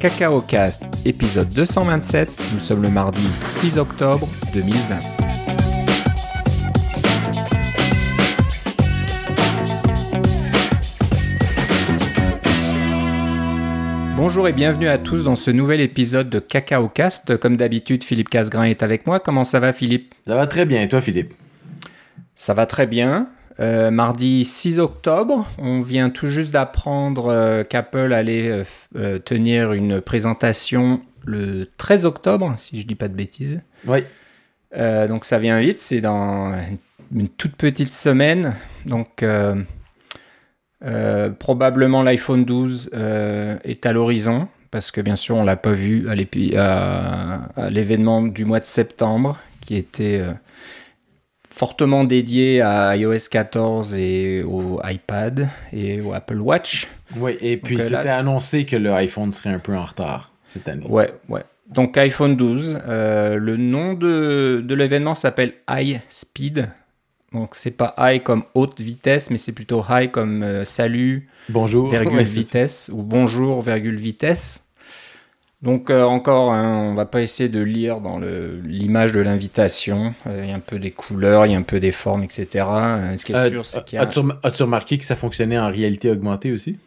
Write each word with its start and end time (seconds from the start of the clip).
Cacao 0.00 0.40
Cast, 0.40 0.84
épisode 1.04 1.50
227. 1.50 2.32
Nous 2.54 2.58
sommes 2.58 2.80
le 2.80 2.88
mardi 2.88 3.20
6 3.44 3.76
octobre 3.76 4.26
2020. 4.54 4.96
Bonjour 14.16 14.48
et 14.48 14.54
bienvenue 14.54 14.88
à 14.88 14.96
tous 14.96 15.24
dans 15.24 15.36
ce 15.36 15.50
nouvel 15.50 15.82
épisode 15.82 16.30
de 16.30 16.38
Cacao 16.38 16.88
Cast. 16.88 17.36
Comme 17.36 17.58
d'habitude, 17.58 18.02
Philippe 18.02 18.30
Casgrain 18.30 18.64
est 18.64 18.82
avec 18.82 19.06
moi. 19.06 19.20
Comment 19.20 19.44
ça 19.44 19.60
va, 19.60 19.74
Philippe? 19.74 20.14
Ça 20.26 20.34
va 20.34 20.46
très 20.46 20.64
bien. 20.64 20.80
Et 20.80 20.88
toi, 20.88 21.02
Philippe? 21.02 21.34
Ça 22.34 22.54
va 22.54 22.64
très 22.64 22.86
bien. 22.86 23.28
Euh, 23.60 23.90
mardi 23.90 24.44
6 24.46 24.78
octobre, 24.78 25.46
on 25.58 25.80
vient 25.82 26.08
tout 26.08 26.26
juste 26.26 26.52
d'apprendre 26.52 27.26
euh, 27.28 27.62
qu'Apple 27.62 28.14
allait 28.14 28.64
euh, 28.96 29.18
tenir 29.18 29.74
une 29.74 30.00
présentation 30.00 31.02
le 31.26 31.66
13 31.76 32.06
octobre, 32.06 32.54
si 32.56 32.80
je 32.80 32.86
dis 32.86 32.94
pas 32.94 33.08
de 33.08 33.14
bêtises. 33.14 33.60
Oui. 33.86 34.00
donc 34.72 35.26
ça 35.26 35.38
vient 35.38 35.60
vite, 35.60 35.78
c'est 35.78 36.00
dans 36.00 36.54
une 37.14 37.28
toute 37.28 37.56
petite 37.56 37.92
semaine. 37.92 38.54
Donc 38.86 39.22
probablement 41.38 42.02
l'iPhone 42.02 42.46
12 42.46 42.90
est 43.64 43.84
à 43.84 43.92
l'horizon, 43.92 44.48
parce 44.70 44.90
que 44.90 45.02
bien 45.02 45.16
sûr 45.16 45.36
on 45.36 45.44
l'a 45.44 45.56
pas 45.56 45.72
vu 45.72 46.08
à 46.08 47.68
l'événement 47.68 48.22
du 48.22 48.46
mois 48.46 48.60
de 48.60 48.64
septembre, 48.64 49.38
qui 49.60 49.76
était 49.76 50.22
fortement 51.60 52.04
dédié 52.04 52.62
à 52.62 52.96
iOS 52.96 53.28
14 53.30 53.94
et 53.98 54.42
au 54.42 54.80
iPad 54.82 55.46
et 55.74 56.00
au 56.00 56.14
Apple 56.14 56.38
Watch. 56.38 56.88
Oui, 57.16 57.36
et 57.42 57.58
puis 57.58 57.78
euh, 57.78 57.82
c'était 57.82 58.08
annoncé 58.08 58.64
que 58.64 58.76
le 58.76 58.90
iPhone 58.94 59.30
serait 59.30 59.50
un 59.50 59.58
peu 59.58 59.76
en 59.76 59.84
retard 59.84 60.32
cette 60.48 60.66
année. 60.68 60.86
Ouais, 60.88 61.12
ouais. 61.28 61.44
Donc 61.68 61.98
iPhone 61.98 62.34
12, 62.34 62.80
euh, 62.88 63.36
le 63.36 63.58
nom 63.58 63.92
de, 63.92 64.64
de 64.66 64.74
l'événement 64.74 65.14
s'appelle 65.14 65.52
High 65.68 66.00
Speed. 66.08 66.70
Donc 67.34 67.50
c'est 67.54 67.76
pas 67.76 67.94
high 67.98 68.22
comme 68.22 68.44
haute 68.54 68.80
vitesse, 68.80 69.28
mais 69.30 69.36
c'est 69.36 69.52
plutôt 69.52 69.84
high 69.90 70.10
comme 70.10 70.42
euh, 70.42 70.64
salut, 70.64 71.28
bonjour, 71.50 71.90
virgule 71.90 72.22
vitesse 72.22 72.90
ou 72.90 73.02
bonjour, 73.02 73.60
virgule 73.60 74.00
vitesse. 74.00 74.69
Donc 75.62 75.90
euh, 75.90 76.04
encore, 76.04 76.54
hein, 76.54 76.88
on 76.90 76.94
va 76.94 77.04
pas 77.04 77.20
essayer 77.20 77.50
de 77.50 77.60
lire 77.60 78.00
dans 78.00 78.18
l'image 78.18 79.12
de 79.12 79.20
l'invitation. 79.20 80.14
Euh, 80.26 80.40
il 80.44 80.48
y 80.48 80.52
a 80.52 80.56
un 80.56 80.60
peu 80.60 80.78
des 80.78 80.90
couleurs, 80.90 81.44
il 81.44 81.52
y 81.52 81.54
a 81.54 81.58
un 81.58 81.62
peu 81.62 81.80
des 81.80 81.92
formes, 81.92 82.22
etc. 82.22 82.48
Euh, 82.54 83.16
ce 83.16 83.24
qui 83.26 83.32
est 83.32 83.48
sûr, 83.50 83.66
c'est 83.66 83.84
qu'il 83.84 83.96
y 83.96 83.98
a... 83.98 84.08
As-tu 84.42 84.62
remarqué 84.62 84.96
que 84.96 85.04
ça 85.04 85.16
fonctionnait 85.16 85.58
en 85.58 85.68
réalité 85.68 86.10
augmentée 86.10 86.50
aussi? 86.50 86.78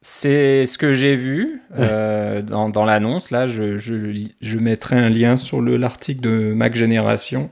C'est 0.00 0.64
ce 0.64 0.78
que 0.78 0.92
j'ai 0.94 1.14
vu 1.14 1.60
dans, 1.78 2.70
dans 2.70 2.84
l'annonce. 2.84 3.30
Là, 3.30 3.46
je, 3.46 3.78
je, 3.78 4.26
je, 4.40 4.58
mettrai 4.58 4.96
un 4.96 5.10
lien 5.10 5.36
sur 5.36 5.62
l'article 5.62 6.22
de 6.22 6.52
Mac 6.54 6.74
Génération 6.74 7.50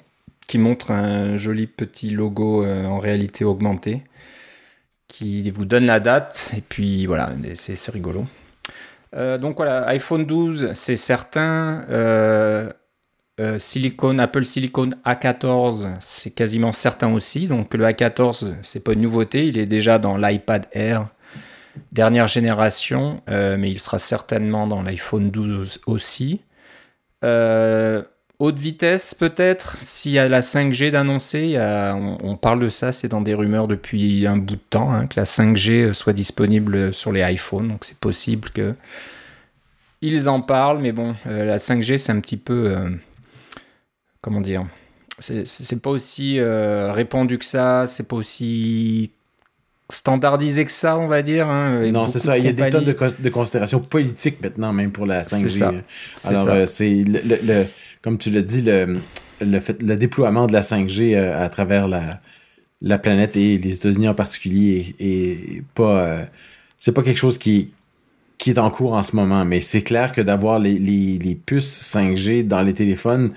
qui 0.49 0.59
montre 0.59 0.91
un 0.91 1.37
joli 1.37 1.69
petit 1.69 2.11
logo 2.11 2.65
en 2.67 2.99
réalité 2.99 3.45
augmentée 3.45 4.03
qui 5.07 5.49
vous 5.51 5.65
donne 5.65 5.87
la 5.87 6.01
date. 6.01 6.53
Et 6.57 6.61
puis 6.61 7.07
voilà, 7.07 7.31
c'est 7.55 7.91
rigolo. 7.93 8.27
Euh, 9.15 9.39
donc 9.39 9.57
voilà, 9.57 9.87
iPhone 9.89 10.25
12, 10.25 10.73
c'est 10.75 10.97
certain. 10.97 11.85
Euh, 11.91 12.73
euh, 13.41 13.59
Apple 14.19 14.45
Silicon 14.45 14.91
A14, 15.05 15.89
c'est 16.01 16.35
quasiment 16.35 16.73
certain 16.73 17.13
aussi. 17.13 17.49
Donc 17.49 17.75
le 17.75 17.85
A14, 17.87 18.55
c'est 18.63 18.85
pas 18.85 18.93
une 18.93 19.01
nouveauté, 19.01 19.47
il 19.47 19.59
est 19.59 19.67
déjà 19.67 19.99
dans 19.99 20.17
l'iPad 20.17 20.67
Air 20.73 21.07
dernière 21.93 22.27
génération, 22.27 23.17
mais 23.29 23.71
il 23.71 23.79
sera 23.79 23.99
certainement 24.01 24.67
dans 24.67 24.83
l'iPhone 24.83 25.31
12 25.31 25.81
aussi. 25.87 26.43
Haute 28.41 28.59
vitesse 28.59 29.15
peut-être, 29.15 29.77
s'il 29.83 30.13
y 30.13 30.19
a 30.19 30.27
la 30.27 30.41
5G 30.41 30.91
d'annoncer, 30.91 31.59
on, 31.59 32.37
parle 32.37 32.61
de 32.61 32.71
ça, 32.71 32.91
c'est 32.91 33.07
dans 33.07 33.21
des 33.21 33.35
rumeurs 33.35 33.69
depuis 33.69 34.27
un 34.27 34.39
bout 34.39 34.57
de 34.57 34.61
temps, 34.71 34.91
hein, 34.91 35.07
que 35.07 35.21
la 35.21 35.25
5G 35.25 35.93
soit 35.93 36.15
disponible 36.15 36.95
sur 36.95 37.13
les 37.13 37.21
iPhones, 37.21 37.69
donc 37.69 37.85
c'est 37.85 37.99
possible 37.99 38.49
que 38.49 38.75
ils 40.03 40.29
en 40.29 40.41
parlent, 40.41 40.79
mais 40.79 40.93
bon, 40.93 41.15
euh, 41.27 41.45
la 41.45 41.59
5G 41.59 41.99
c'est 41.99 42.13
un 42.13 42.21
petit 42.21 42.39
peu, 42.39 42.75
euh, 42.75 42.89
comment 44.23 44.41
dire, 44.41 44.67
c'est 45.19 45.83
pas 45.83 45.91
aussi 45.91 46.39
euh, 46.39 46.93
répandu 46.93 47.39
que 47.39 47.45
ça, 47.45 47.87
c'est 47.87 48.09
pas 48.09 48.17
aussi 48.17 49.13
standardisé 49.91 50.65
que 50.65 50.71
ça, 50.71 50.97
on 50.97 51.09
va 51.09 51.21
dire. 51.21 51.49
Hein, 51.49 51.91
non, 51.91 52.07
c'est 52.07 52.21
ça. 52.21 52.39
Il 52.39 52.45
y 52.47 52.49
a 52.49 52.53
des 52.53 52.71
tonnes 52.71 52.85
de, 52.85 52.97
de, 53.19 53.29
considérations 53.29 53.81
politiques 53.81 54.41
maintenant, 54.41 54.73
même 54.73 54.93
pour 54.93 55.05
la 55.05 55.23
5G. 55.23 55.83
Alors, 56.25 56.67
c'est 56.67 57.05
le, 57.07 57.67
comme 58.03 58.19
tu 58.19 58.31
l'as 58.31 58.43
dit, 58.43 58.63
le, 58.63 59.01
le, 59.41 59.97
déploiement 59.97 60.47
de 60.47 60.53
la 60.53 60.63
5G 60.63 61.15
euh, 61.15 61.45
à 61.45 61.49
travers 61.49 61.89
la, 61.89 62.21
la 62.81 62.99
planète 62.99 63.37
et 63.37 63.59
les 63.59 63.77
États-Unis 63.77 64.09
en 64.09 64.15
particulier 64.15 64.95
est, 64.99 65.63
pas. 65.75 66.01
Euh, 66.01 66.25
c'est 66.79 66.93
pas 66.93 67.03
quelque 67.03 67.19
chose 67.19 67.37
qui, 67.37 67.73
qui 68.39 68.51
est 68.51 68.59
en 68.59 68.71
cours 68.71 68.95
en 68.95 69.03
ce 69.03 69.15
moment, 69.15 69.45
mais 69.45 69.61
c'est 69.61 69.83
clair 69.83 70.13
que 70.13 70.23
d'avoir 70.23 70.59
les, 70.59 70.79
les, 70.79 71.35
puces 71.35 71.95
5G 71.95 72.47
dans 72.47 72.63
les 72.63 72.73
téléphones 72.73 73.33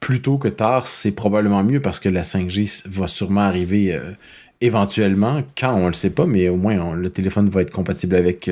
plus 0.00 0.22
tôt 0.22 0.38
que 0.38 0.48
tard, 0.48 0.86
c'est 0.86 1.12
probablement 1.12 1.62
mieux 1.62 1.80
parce 1.80 2.00
que 2.00 2.08
la 2.08 2.22
5G 2.22 2.88
va 2.88 3.06
sûrement 3.06 3.42
arriver 3.42 3.94
euh, 3.94 4.12
éventuellement, 4.60 5.42
quand 5.56 5.74
on 5.74 5.86
le 5.86 5.92
sait 5.92 6.10
pas, 6.10 6.26
mais 6.26 6.48
au 6.48 6.56
moins 6.56 6.94
le 6.94 7.10
téléphone 7.10 7.48
va 7.48 7.62
être 7.62 7.70
compatible 7.70 8.16
avec 8.16 8.50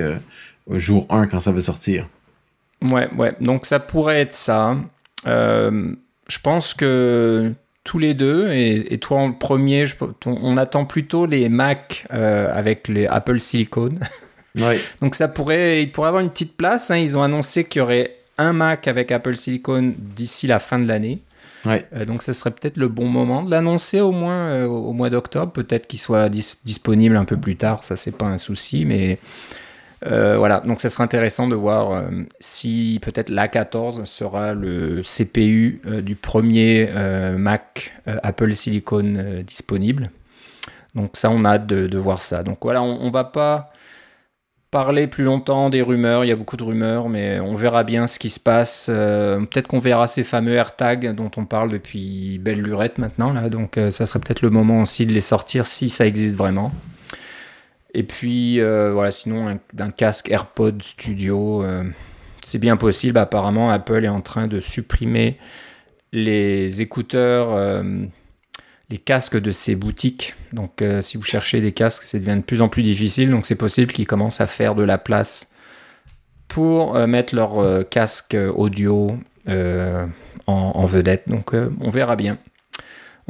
jour 0.71 1.07
1 1.11 1.27
quand 1.27 1.41
ça 1.41 1.51
va 1.51 1.61
sortir. 1.61 2.09
Ouais, 2.83 3.09
ouais. 3.17 3.35
Donc 3.41 3.67
ça 3.67 3.81
pourrait 3.81 4.21
être 4.21 4.33
ça. 4.33 4.77
Euh, 5.27 5.93
je 6.29 6.39
pense 6.39 6.75
que 6.75 7.53
tous 7.84 7.99
les 7.99 8.15
deux, 8.15 8.53
et, 8.53 8.99
toi 8.99 9.19
en 9.19 9.33
premier, 9.33 9.84
on 10.27 10.56
attend 10.56 10.84
plutôt 10.84 11.27
les 11.27 11.49
Mac 11.49 12.06
euh, 12.12 12.53
avec 12.55 12.89
les 12.89 13.06
Apple 13.06 13.41
Silicon. 13.41 13.93
Donc 15.01 15.15
ça 15.15 15.29
pourrait, 15.29 15.83
il 15.83 15.93
pourrait 15.93 16.09
avoir 16.09 16.23
une 16.23 16.31
petite 16.31 16.56
place. 16.56 16.91
Hein. 16.91 16.97
Ils 16.97 17.17
ont 17.17 17.23
annoncé 17.23 17.65
qu'il 17.65 17.81
y 17.81 17.83
aurait 17.83 18.15
un 18.37 18.53
Mac 18.53 18.89
avec 18.89 19.11
Apple 19.12 19.37
Silicon 19.37 19.95
d'ici 19.97 20.47
la 20.47 20.59
fin 20.59 20.79
de 20.79 20.87
l'année. 20.87 21.19
Euh, 21.67 22.05
donc 22.06 22.23
ce 22.23 22.33
serait 22.33 22.50
peut-être 22.50 22.77
le 22.77 22.89
bon 22.89 23.09
moment 23.09 23.43
de 23.43 23.50
l'annoncer 23.50 24.00
au 24.00 24.12
moins 24.12 24.65
au 24.65 24.93
mois 24.93 25.11
d'octobre. 25.11 25.53
Peut-être 25.53 25.87
qu'il 25.87 25.99
soit 25.99 26.29
disponible 26.29 27.17
un 27.17 27.25
peu 27.25 27.37
plus 27.37 27.56
tard, 27.56 27.85
ça 27.85 27.97
c'est 27.97 28.17
pas 28.17 28.27
un 28.27 28.39
souci, 28.39 28.85
mais 28.85 29.19
euh, 30.07 30.37
voilà, 30.39 30.61
donc 30.61 30.81
ça 30.81 30.89
sera 30.89 31.05
intéressant 31.05 31.49
de 31.49 31.57
voir 31.57 31.93
euh, 31.93 32.03
si 32.39 33.01
peut-être 33.03 33.31
l'A14 33.31 34.05
sera 34.05 34.55
le 34.55 35.01
CPU 35.03 35.81
euh, 35.87 36.01
du 36.03 36.15
premier 36.15 36.89
Mac 37.37 37.93
Apple 38.07 38.53
Silicon 38.53 39.43
disponible. 39.47 40.11
Donc 40.95 41.13
ça, 41.15 41.31
on 41.31 41.45
a 41.45 41.51
hâte 41.51 41.67
de, 41.67 41.99
voir 41.99 42.23
ça. 42.23 42.43
Donc 42.43 42.59
voilà, 42.63 42.83
on, 42.83 43.11
va 43.11 43.25
pas 43.25 43.71
parler 44.71 45.07
plus 45.07 45.25
longtemps 45.25 45.71
des 45.71 45.83
rumeurs, 45.83 46.25
il 46.25 46.29
y 46.29 46.33
a 46.33 46.37
beaucoup 46.37 46.57
de 46.57 46.65
rumeurs, 46.65 47.09
mais 47.09 47.41
on 47.41 47.55
verra 47.55 47.85
bien 47.85 48.07
ce 48.07 48.19
qui 48.19 48.31
se 48.31 48.41
passe. 48.41 48.87
peut-être 48.87 49.69
qu'on 49.69 49.79
verra 49.79 50.09
ces 50.09 50.25
fameux 50.25 50.55
AirTags 50.55 51.15
dont 51.15 51.31
on 51.37 51.45
parle 51.45 51.71
depuis 51.71 52.39
belle 52.39 52.63
lurette 52.63 52.99
maintenant, 52.99 53.33
là, 53.33 53.49
donc 53.49 53.79
ça 53.91 54.07
serait 54.07 54.21
peut-être 54.21 54.43
le 54.43 54.51
moment 54.51 54.83
aussi 54.83 55.07
de 55.07 55.13
les 55.13 55.21
sortir 55.21 55.67
si 55.67 55.89
ça 55.89 56.07
existe 56.07 56.37
vraiment. 56.37 56.73
Et 57.94 58.03
puis, 58.03 58.60
euh, 58.60 58.93
voilà, 58.93 59.10
sinon, 59.10 59.59
d'un 59.72 59.91
casque 59.91 60.31
AirPod 60.31 60.82
Studio, 60.82 61.62
euh, 61.62 61.84
c'est 62.44 62.59
bien 62.59 62.76
possible. 62.76 63.19
Apparemment, 63.19 63.71
Apple 63.71 64.04
est 64.04 64.09
en 64.09 64.21
train 64.21 64.47
de 64.47 64.60
supprimer 64.60 65.38
les 66.12 66.82
écouteurs, 66.82 67.54
euh, 67.54 67.82
les 68.91 68.99
casques 68.99 69.41
de 69.41 69.53
ses 69.53 69.75
boutiques. 69.75 70.34
Donc, 70.53 70.82
si 71.03 71.16
vous 71.16 71.25
cherchez 71.25 71.60
des 71.60 71.72
casques, 71.72 72.04
ça 72.04 72.19
devient 72.19 72.37
de 72.37 72.43
plus 72.43 72.62
en 72.62 72.69
plus 72.69 72.82
difficile. 72.82 73.31
Donc, 73.31 73.46
c'est 73.46 73.55
possible 73.55 73.93
qu'ils 73.93 74.06
commencent 74.06 74.41
à 74.41 74.46
faire 74.46 74.75
de 74.75 74.82
la 74.82 74.96
place 74.96 75.52
pour 76.49 76.94
mettre 77.06 77.34
leur 77.34 77.87
casque 77.91 78.34
audio 78.55 79.19
en, 80.46 80.84
vedette. 80.87 81.25
Donc, 81.29 81.52
on 81.52 81.91
verra 81.91 82.17
bien. 82.17 82.38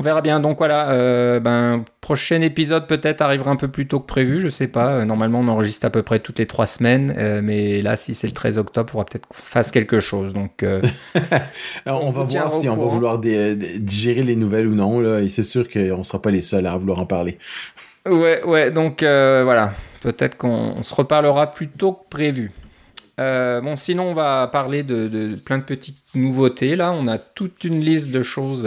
On 0.00 0.02
verra 0.02 0.20
bien. 0.20 0.38
Donc 0.38 0.58
voilà, 0.58 0.90
euh, 0.90 1.40
ben, 1.40 1.84
prochain 2.00 2.40
épisode 2.40 2.86
peut-être 2.86 3.20
arrivera 3.20 3.50
un 3.50 3.56
peu 3.56 3.66
plus 3.66 3.88
tôt 3.88 3.98
que 3.98 4.06
prévu, 4.06 4.40
je 4.40 4.48
sais 4.48 4.68
pas. 4.68 4.92
Euh, 4.92 5.04
normalement, 5.04 5.40
on 5.40 5.48
enregistre 5.48 5.86
à 5.86 5.90
peu 5.90 6.04
près 6.04 6.20
toutes 6.20 6.38
les 6.38 6.46
trois 6.46 6.66
semaines, 6.66 7.12
euh, 7.18 7.40
mais 7.42 7.82
là, 7.82 7.96
si 7.96 8.14
c'est 8.14 8.28
le 8.28 8.32
13 8.32 8.58
octobre, 8.58 8.92
on 8.94 8.98
va 8.98 9.04
peut-être 9.04 9.26
faire 9.32 9.68
quelque 9.72 9.98
chose. 9.98 10.34
Donc, 10.34 10.64
on, 11.86 12.10
va 12.10 12.22
voir 12.22 12.52
si 12.52 12.68
on 12.68 12.76
va 12.76 12.86
vouloir 12.86 13.18
digérer 13.18 14.22
les 14.22 14.36
nouvelles 14.36 14.68
ou 14.68 14.76
non. 14.76 15.00
Là, 15.00 15.18
et 15.18 15.28
c'est 15.28 15.42
sûr 15.42 15.68
qu'on 15.68 16.04
sera 16.04 16.22
pas 16.22 16.30
les 16.30 16.42
seuls 16.42 16.68
à 16.68 16.76
vouloir 16.76 17.00
en 17.00 17.06
parler. 17.06 17.36
Ouais, 18.06 18.44
ouais. 18.44 18.70
Donc 18.70 19.02
voilà, 19.02 19.72
peut-être 20.00 20.36
qu'on 20.36 20.80
se 20.80 20.94
reparlera 20.94 21.50
plus 21.50 21.66
tôt 21.66 21.94
que 21.94 22.08
prévu. 22.08 22.52
bon, 23.18 23.74
sinon, 23.74 24.10
on 24.10 24.14
va 24.14 24.46
parler 24.46 24.84
de, 24.84 25.08
de, 25.08 25.34
plein 25.34 25.58
de 25.58 25.64
petites 25.64 26.14
nouveautés. 26.14 26.76
Là, 26.76 26.94
on 26.96 27.08
a 27.08 27.18
toute 27.18 27.64
une 27.64 27.80
liste 27.80 28.12
de 28.12 28.22
choses 28.22 28.64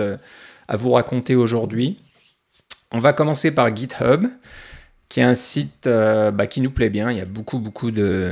à 0.71 0.77
vous 0.77 0.91
raconter 0.91 1.35
aujourd'hui. 1.35 1.97
On 2.93 2.99
va 2.99 3.11
commencer 3.11 3.53
par 3.53 3.75
GitHub, 3.75 4.25
qui 5.09 5.19
est 5.19 5.23
un 5.23 5.33
site 5.33 5.85
euh, 5.85 6.31
bah, 6.31 6.47
qui 6.47 6.61
nous 6.61 6.71
plaît 6.71 6.89
bien. 6.89 7.11
Il 7.11 7.17
y 7.17 7.21
a 7.21 7.25
beaucoup, 7.25 7.59
beaucoup 7.59 7.91
de, 7.91 8.31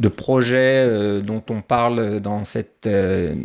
de 0.00 0.08
projets 0.08 1.20
dont 1.22 1.44
on 1.48 1.62
parle 1.62 2.18
dans 2.18 2.44
cette, 2.44 2.88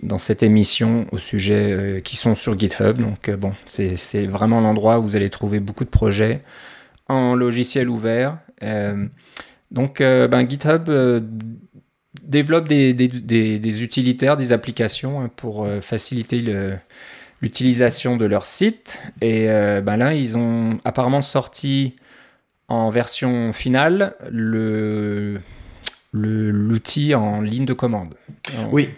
dans 0.01 0.17
cette 0.17 0.41
émission 0.41 1.05
au 1.11 1.19
sujet 1.19 2.01
qui 2.03 2.15
sont 2.15 2.33
sur 2.33 2.57
GitHub. 2.57 2.97
Donc 2.97 3.29
bon, 3.29 3.53
c'est 3.67 4.25
vraiment 4.25 4.59
l'endroit 4.59 4.97
où 4.97 5.03
vous 5.03 5.15
allez 5.15 5.29
trouver 5.29 5.59
beaucoup 5.59 5.85
de 5.85 5.89
projets 5.89 6.41
en 7.07 7.35
logiciel 7.35 7.89
ouvert. 7.89 8.39
donc 9.69 9.99
ben, 9.99 10.49
GitHub 10.49 10.89
développe 12.23 12.67
des, 12.67 12.95
des, 12.95 13.83
utilitaires, 13.83 14.35
des 14.35 14.51
applications 14.51 15.21
hein, 15.21 15.29
pour 15.35 15.67
faciliter 15.81 16.41
l'utilisation 17.41 18.17
de 18.17 18.25
leur 18.25 18.45
site. 18.45 19.01
Et 19.21 19.47
ben 19.47 19.97
là, 19.97 20.13
ils 20.13 20.37
ont 20.37 20.79
apparemment 20.83 21.21
sorti 21.21 21.95
en 22.67 22.89
version 22.89 23.53
finale 23.53 24.15
le 24.31 25.41
l'outil 26.15 27.13
en 27.15 27.41
ligne 27.41 27.65
de 27.65 27.73
commande. 27.73 28.15
Oui. 28.71 28.89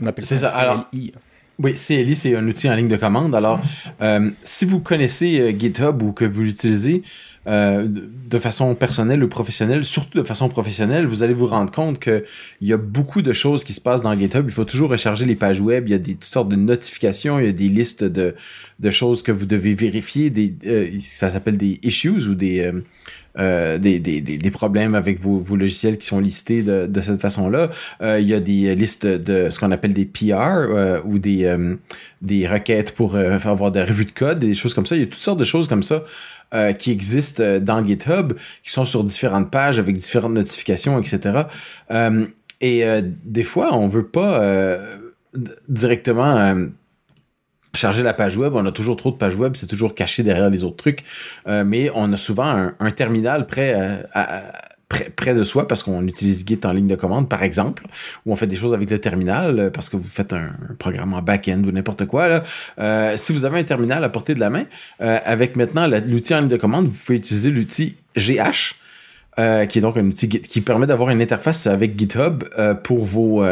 On 0.00 0.06
appelle 0.06 0.24
ça, 0.24 0.38
ça. 0.38 0.88
CLI. 0.90 1.12
oui, 1.58 1.74
CLI, 1.74 2.14
c'est 2.14 2.36
un 2.36 2.46
outil 2.46 2.70
en 2.70 2.74
ligne 2.74 2.88
de 2.88 2.96
commande. 2.96 3.34
Alors, 3.34 3.60
euh, 4.00 4.30
si 4.42 4.64
vous 4.64 4.80
connaissez 4.80 5.40
euh, 5.40 5.50
GitHub 5.50 6.02
ou 6.02 6.12
que 6.12 6.24
vous 6.24 6.42
l'utilisez, 6.42 7.02
euh, 7.46 7.86
de 7.86 8.38
façon 8.38 8.74
personnelle 8.74 9.22
ou 9.22 9.28
professionnelle, 9.28 9.84
surtout 9.84 10.18
de 10.18 10.24
façon 10.24 10.48
professionnelle, 10.48 11.06
vous 11.06 11.22
allez 11.22 11.34
vous 11.34 11.46
rendre 11.46 11.70
compte 11.70 12.00
qu'il 12.00 12.22
y 12.60 12.72
a 12.72 12.76
beaucoup 12.76 13.22
de 13.22 13.32
choses 13.32 13.62
qui 13.62 13.72
se 13.72 13.80
passent 13.80 14.02
dans 14.02 14.18
GitHub. 14.18 14.46
Il 14.46 14.52
faut 14.52 14.64
toujours 14.64 14.90
recharger 14.90 15.26
les 15.26 15.36
pages 15.36 15.60
web. 15.60 15.84
Il 15.86 15.92
y 15.92 15.94
a 15.94 15.98
des 15.98 16.14
toutes 16.14 16.24
sortes 16.24 16.48
de 16.48 16.56
notifications. 16.56 17.38
Il 17.38 17.46
y 17.46 17.48
a 17.48 17.52
des 17.52 17.68
listes 17.68 18.02
de, 18.02 18.34
de 18.80 18.90
choses 18.90 19.22
que 19.22 19.32
vous 19.32 19.46
devez 19.46 19.74
vérifier. 19.74 20.30
Des, 20.30 20.54
euh, 20.66 20.90
ça 21.00 21.30
s'appelle 21.30 21.56
des 21.56 21.78
issues 21.82 22.28
ou 22.28 22.34
des, 22.34 22.60
euh, 22.60 22.72
euh, 23.38 23.78
des, 23.78 24.00
des, 24.00 24.20
des, 24.20 24.50
problèmes 24.50 24.94
avec 24.94 25.20
vos, 25.20 25.38
vos, 25.38 25.56
logiciels 25.56 25.98
qui 25.98 26.06
sont 26.06 26.20
listés 26.20 26.62
de, 26.62 26.86
de 26.86 27.00
cette 27.00 27.20
façon-là. 27.20 27.70
Il 28.02 28.26
y 28.26 28.34
a 28.34 28.40
des 28.40 28.74
listes 28.74 29.06
de 29.06 29.50
ce 29.50 29.58
qu'on 29.60 29.70
appelle 29.70 29.92
des 29.92 30.04
PR 30.04 31.02
ou 31.04 31.18
des, 31.18 31.54
des 32.22 32.48
requêtes 32.48 32.92
pour 32.92 33.16
avoir 33.16 33.70
des 33.70 33.82
revues 33.82 34.06
de 34.06 34.12
code, 34.12 34.40
des 34.40 34.54
choses 34.54 34.74
comme 34.74 34.86
ça. 34.86 34.96
Il 34.96 35.00
y 35.00 35.04
a 35.04 35.06
toutes 35.06 35.14
sortes 35.14 35.38
de 35.38 35.44
choses 35.44 35.68
comme 35.68 35.82
ça 35.82 36.02
qui 36.78 36.90
existent 36.90 37.58
dans 37.60 37.84
GitHub, 37.84 38.32
qui 38.62 38.70
sont 38.70 38.84
sur 38.84 39.04
différentes 39.04 39.50
pages 39.50 39.78
avec 39.78 39.96
différentes 39.96 40.32
notifications, 40.32 40.98
etc. 40.98 41.42
et 42.60 42.84
des 43.24 43.44
fois, 43.44 43.74
on 43.74 43.88
veut 43.88 44.06
pas 44.06 44.40
directement 45.68 46.68
charger 47.76 48.02
la 48.02 48.14
page 48.14 48.36
web, 48.36 48.54
on 48.54 48.66
a 48.66 48.72
toujours 48.72 48.96
trop 48.96 49.10
de 49.10 49.16
pages 49.16 49.36
web, 49.36 49.54
c'est 49.54 49.66
toujours 49.66 49.94
caché 49.94 50.22
derrière 50.22 50.50
les 50.50 50.64
autres 50.64 50.76
trucs, 50.76 51.04
euh, 51.46 51.64
mais 51.64 51.90
on 51.94 52.12
a 52.12 52.16
souvent 52.16 52.72
un, 52.78 52.90
terminal 52.90 53.46
prêt 53.46 53.74
euh, 53.76 54.02
à, 54.14 54.42
près, 54.88 55.34
de 55.34 55.42
soi 55.42 55.66
parce 55.66 55.82
qu'on 55.82 56.06
utilise 56.06 56.44
Git 56.46 56.60
en 56.64 56.72
ligne 56.72 56.86
de 56.86 56.94
commande, 56.94 57.28
par 57.28 57.42
exemple, 57.42 57.86
ou 58.24 58.32
on 58.32 58.36
fait 58.36 58.46
des 58.46 58.56
choses 58.56 58.74
avec 58.74 58.90
le 58.90 58.98
terminal 58.98 59.58
euh, 59.58 59.70
parce 59.70 59.88
que 59.88 59.96
vous 59.96 60.08
faites 60.08 60.32
un, 60.32 60.50
programme 60.78 61.14
en 61.14 61.22
back-end 61.22 61.62
ou 61.64 61.72
n'importe 61.72 62.06
quoi. 62.06 62.28
Là. 62.28 63.16
si 63.16 63.32
vous 63.32 63.44
avez 63.44 63.58
un 63.58 63.64
terminal 63.64 64.04
à 64.04 64.08
portée 64.08 64.34
de 64.34 64.40
la 64.40 64.50
main, 64.50 64.64
avec 64.98 65.56
maintenant 65.56 65.86
l'outil 65.86 66.34
en 66.34 66.40
ligne 66.40 66.48
de 66.48 66.56
commande, 66.56 66.86
vous 66.86 67.04
pouvez 67.04 67.18
utiliser 67.18 67.50
l'outil 67.50 67.96
GH. 68.16 68.74
qui 69.36 69.78
est 69.78 69.80
donc 69.80 69.96
un 69.96 70.06
outil 70.06 70.28
qui 70.28 70.60
permet 70.60 70.86
d'avoir 70.86 71.10
une 71.10 71.20
interface 71.20 71.66
avec 71.66 71.98
GitHub 71.98 72.44
pour 72.82 73.04
vos 73.04 73.44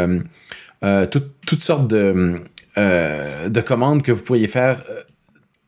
toutes 1.11 1.63
sortes 1.63 1.89
de 1.89 2.43
euh, 2.77 3.49
de 3.51 3.61
commandes 3.61 4.03
que 4.03 4.11
vous 4.11 4.23
pourriez 4.23 4.49
faire 4.49 4.83
euh, 4.91 5.03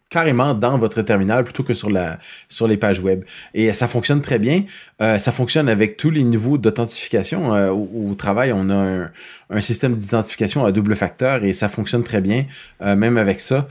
carrément 0.08 0.55
dans 0.55 0.79
votre 0.79 1.03
terminal 1.03 1.44
plutôt 1.44 1.62
que 1.62 1.75
sur 1.75 1.91
la 1.91 2.19
sur 2.49 2.69
les 2.69 2.76
pages 2.76 3.00
web. 3.00 3.25
Et 3.55 3.73
ça 3.73 3.88
fonctionne 3.88 4.20
très 4.20 4.38
bien. 4.38 4.64
Euh, 5.03 5.19
ça 5.19 5.32
fonctionne 5.32 5.69
avec 5.69 5.97
tous 5.97 6.11
les 6.11 6.25
niveaux 6.25 6.58
d'authentification. 6.58 7.50
Au, 7.70 8.14
travail 8.14 8.53
on 8.53 8.70
a 8.70 9.11
un, 9.50 9.61
système 9.61 9.94
d'identification 9.94 10.64
à 10.64 10.73
double 10.73 10.97
facteur 10.97 11.44
et 11.44 11.53
ça 11.53 11.69
fonctionne 11.69 12.03
très 12.03 12.20
bien 12.20 12.47
même 12.81 13.19
avec 13.19 13.41
ça 13.41 13.69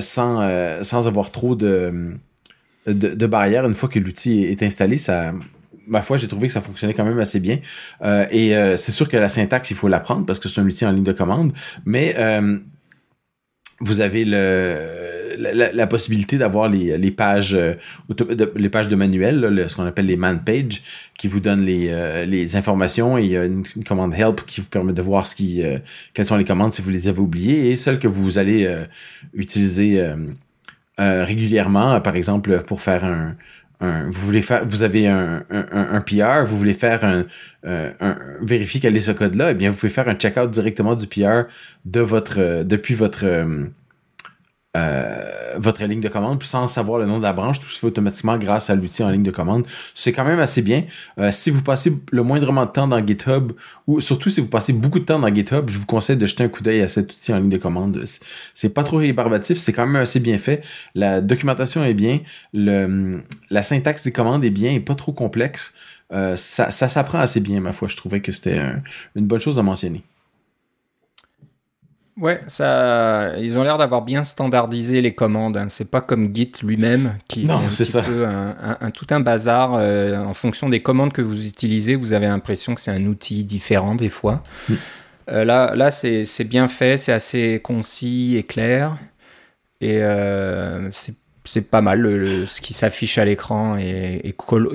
sans 0.00 0.82
sans 0.82 1.08
avoir 1.08 1.30
trop 1.30 1.54
de, 1.54 2.14
de, 2.86 2.92
de 2.92 3.26
barrières. 3.26 3.66
Une 3.66 3.74
fois 3.74 3.88
que 3.88 3.98
l'outil 3.98 4.44
est 4.44 4.62
installé 4.62 4.98
ça 4.98 5.32
ma 5.86 6.02
foi, 6.02 6.16
j'ai 6.16 6.28
trouvé 6.28 6.48
que 6.48 6.52
ça 6.52 6.60
fonctionnait 6.60 6.94
quand 6.94 7.04
même 7.04 7.18
assez 7.18 7.40
bien. 7.40 7.58
Euh, 8.02 8.26
et 8.30 8.56
euh, 8.56 8.76
c'est 8.76 8.92
sûr 8.92 9.08
que 9.08 9.16
la 9.16 9.28
syntaxe, 9.28 9.70
il 9.70 9.76
faut 9.76 9.88
l'apprendre 9.88 10.26
parce 10.26 10.38
que 10.38 10.48
c'est 10.48 10.60
un 10.60 10.66
outil 10.66 10.84
en 10.84 10.92
ligne 10.92 11.04
de 11.04 11.12
commande, 11.12 11.52
mais 11.84 12.14
euh, 12.18 12.58
vous 13.80 14.00
avez 14.00 14.24
le, 14.24 15.36
la, 15.38 15.86
possibilité 15.86 16.38
d'avoir 16.38 16.68
les, 16.68 16.96
les 16.96 17.10
pages 17.10 17.52
de, 17.52 18.52
les 18.56 18.68
pages 18.70 18.88
de 18.88 18.96
manuel, 18.96 19.66
ce 19.68 19.76
qu'on 19.76 19.84
appelle 19.84 20.06
les 20.06 20.16
man 20.16 20.42
pages, 20.42 20.82
qui 21.18 21.28
vous 21.28 21.40
donnent 21.40 21.64
les, 21.64 22.24
les 22.26 22.56
informations. 22.56 23.18
Et 23.18 23.24
il 23.24 23.30
y 23.30 23.36
a 23.36 23.44
une, 23.44 23.64
commande 23.86 24.14
help 24.14 24.46
qui 24.46 24.62
vous 24.62 24.68
permet 24.68 24.94
de 24.94 25.02
voir 25.02 25.26
ce 25.26 25.36
qui 25.36 25.62
quelles 26.14 26.26
sont 26.26 26.36
les 26.36 26.44
commandes 26.44 26.72
si 26.72 26.80
vous 26.80 26.90
les 26.90 27.08
avez 27.08 27.20
oubliées. 27.20 27.70
Et 27.70 27.76
celles 27.76 27.98
que 27.98 28.08
vous 28.08 28.38
allez 28.38 28.66
utiliser 29.34 30.02
régulièrement, 30.98 32.00
par 32.00 32.16
exemple 32.16 32.62
pour 32.62 32.80
faire 32.80 33.04
un, 33.04 33.36
vous 33.80 34.26
voulez 34.26 34.42
faire, 34.42 34.66
vous 34.66 34.82
avez 34.82 35.06
un, 35.06 35.44
un, 35.50 35.66
un, 35.72 36.00
PR, 36.00 36.44
vous 36.46 36.56
voulez 36.56 36.74
faire 36.74 37.04
un, 37.04 37.24
euh, 37.66 37.92
un, 38.00 38.16
vérifier 38.40 38.80
quel 38.80 38.96
est 38.96 39.00
ce 39.00 39.12
code-là, 39.12 39.50
eh 39.50 39.54
bien, 39.54 39.70
vous 39.70 39.76
pouvez 39.76 39.92
faire 39.92 40.08
un 40.08 40.14
checkout 40.14 40.48
directement 40.48 40.94
du 40.94 41.06
PR 41.06 41.42
de 41.84 42.00
votre, 42.00 42.62
depuis 42.62 42.94
votre, 42.94 43.24
euh, 44.76 45.54
votre 45.56 45.82
ligne 45.84 46.00
de 46.00 46.08
commande, 46.08 46.42
sans 46.42 46.68
savoir 46.68 46.98
le 46.98 47.06
nom 47.06 47.18
de 47.18 47.22
la 47.22 47.32
branche, 47.32 47.58
tout 47.58 47.68
se 47.68 47.78
fait 47.78 47.86
automatiquement 47.86 48.36
grâce 48.36 48.70
à 48.70 48.74
l'outil 48.74 49.02
en 49.02 49.10
ligne 49.10 49.22
de 49.22 49.30
commande. 49.30 49.66
C'est 49.94 50.12
quand 50.12 50.24
même 50.24 50.38
assez 50.38 50.62
bien. 50.62 50.84
Euh, 51.18 51.30
si 51.30 51.50
vous 51.50 51.62
passez 51.62 51.92
le 52.12 52.22
moindrement 52.22 52.66
de 52.66 52.70
temps 52.70 52.86
dans 52.86 53.04
GitHub, 53.04 53.52
ou 53.86 54.00
surtout 54.00 54.30
si 54.30 54.40
vous 54.40 54.48
passez 54.48 54.72
beaucoup 54.72 54.98
de 54.98 55.04
temps 55.04 55.18
dans 55.18 55.34
GitHub, 55.34 55.68
je 55.68 55.78
vous 55.78 55.86
conseille 55.86 56.16
de 56.16 56.26
jeter 56.26 56.44
un 56.44 56.48
coup 56.48 56.62
d'œil 56.62 56.82
à 56.82 56.88
cet 56.88 57.12
outil 57.12 57.32
en 57.32 57.38
ligne 57.38 57.48
de 57.48 57.56
commande. 57.56 58.04
C'est 58.54 58.68
pas 58.68 58.84
trop 58.84 58.98
rébarbatif, 58.98 59.58
c'est 59.58 59.72
quand 59.72 59.86
même 59.86 60.02
assez 60.02 60.20
bien 60.20 60.38
fait. 60.38 60.62
La 60.94 61.20
documentation 61.20 61.82
est 61.84 61.94
bien, 61.94 62.20
la 62.52 63.62
syntaxe 63.62 64.04
des 64.04 64.12
commandes 64.12 64.44
est 64.44 64.50
bien 64.50 64.78
pas 64.86 64.94
trop 64.94 65.12
complexe. 65.12 65.74
Euh, 66.12 66.36
ça 66.36 66.70
s'apprend 66.70 67.18
assez 67.18 67.40
bien, 67.40 67.60
ma 67.60 67.72
foi. 67.72 67.88
Je 67.88 67.96
trouvais 67.96 68.20
que 68.20 68.32
c'était 68.32 68.60
une 69.14 69.26
bonne 69.26 69.40
chose 69.40 69.58
à 69.58 69.62
mentionner. 69.62 70.02
Ouais, 72.18 72.40
ça, 72.46 73.34
ils 73.38 73.58
ont 73.58 73.62
l'air 73.62 73.76
d'avoir 73.76 74.00
bien 74.00 74.24
standardisé 74.24 75.02
les 75.02 75.14
commandes. 75.14 75.58
Hein. 75.58 75.66
C'est 75.68 75.90
pas 75.90 76.00
comme 76.00 76.34
Git 76.34 76.52
lui-même 76.62 77.18
qui 77.28 77.44
non, 77.44 77.60
est 77.60 77.96
un, 77.96 78.02
Peu 78.02 78.26
un, 78.26 78.90
tout 78.90 79.06
un 79.10 79.20
bazar. 79.20 79.74
Euh, 79.74 80.16
en 80.16 80.32
fonction 80.32 80.70
des 80.70 80.80
commandes 80.80 81.12
que 81.12 81.20
vous 81.20 81.46
utilisez, 81.46 81.94
vous 81.94 82.14
avez 82.14 82.26
l'impression 82.26 82.74
que 82.74 82.80
c'est 82.80 82.90
un 82.90 83.04
outil 83.04 83.44
différent 83.44 83.94
des 83.94 84.08
fois. 84.08 84.42
Mm. 84.68 84.74
Euh, 85.28 85.44
là, 85.44 85.74
là 85.74 85.90
c'est 85.90 86.48
bien 86.48 86.68
fait, 86.68 86.96
c'est 86.96 87.12
assez 87.12 87.60
concis 87.62 88.36
et 88.36 88.44
clair. 88.44 88.96
Et 89.82 89.98
euh, 90.02 90.90
c'est 90.92 91.16
c'est 91.46 91.70
pas 91.70 91.80
mal. 91.80 92.04
ce 92.46 92.60
qui 92.60 92.74
s'affiche 92.74 93.18
à 93.18 93.24
l'écran 93.24 93.76
est, 93.78 94.34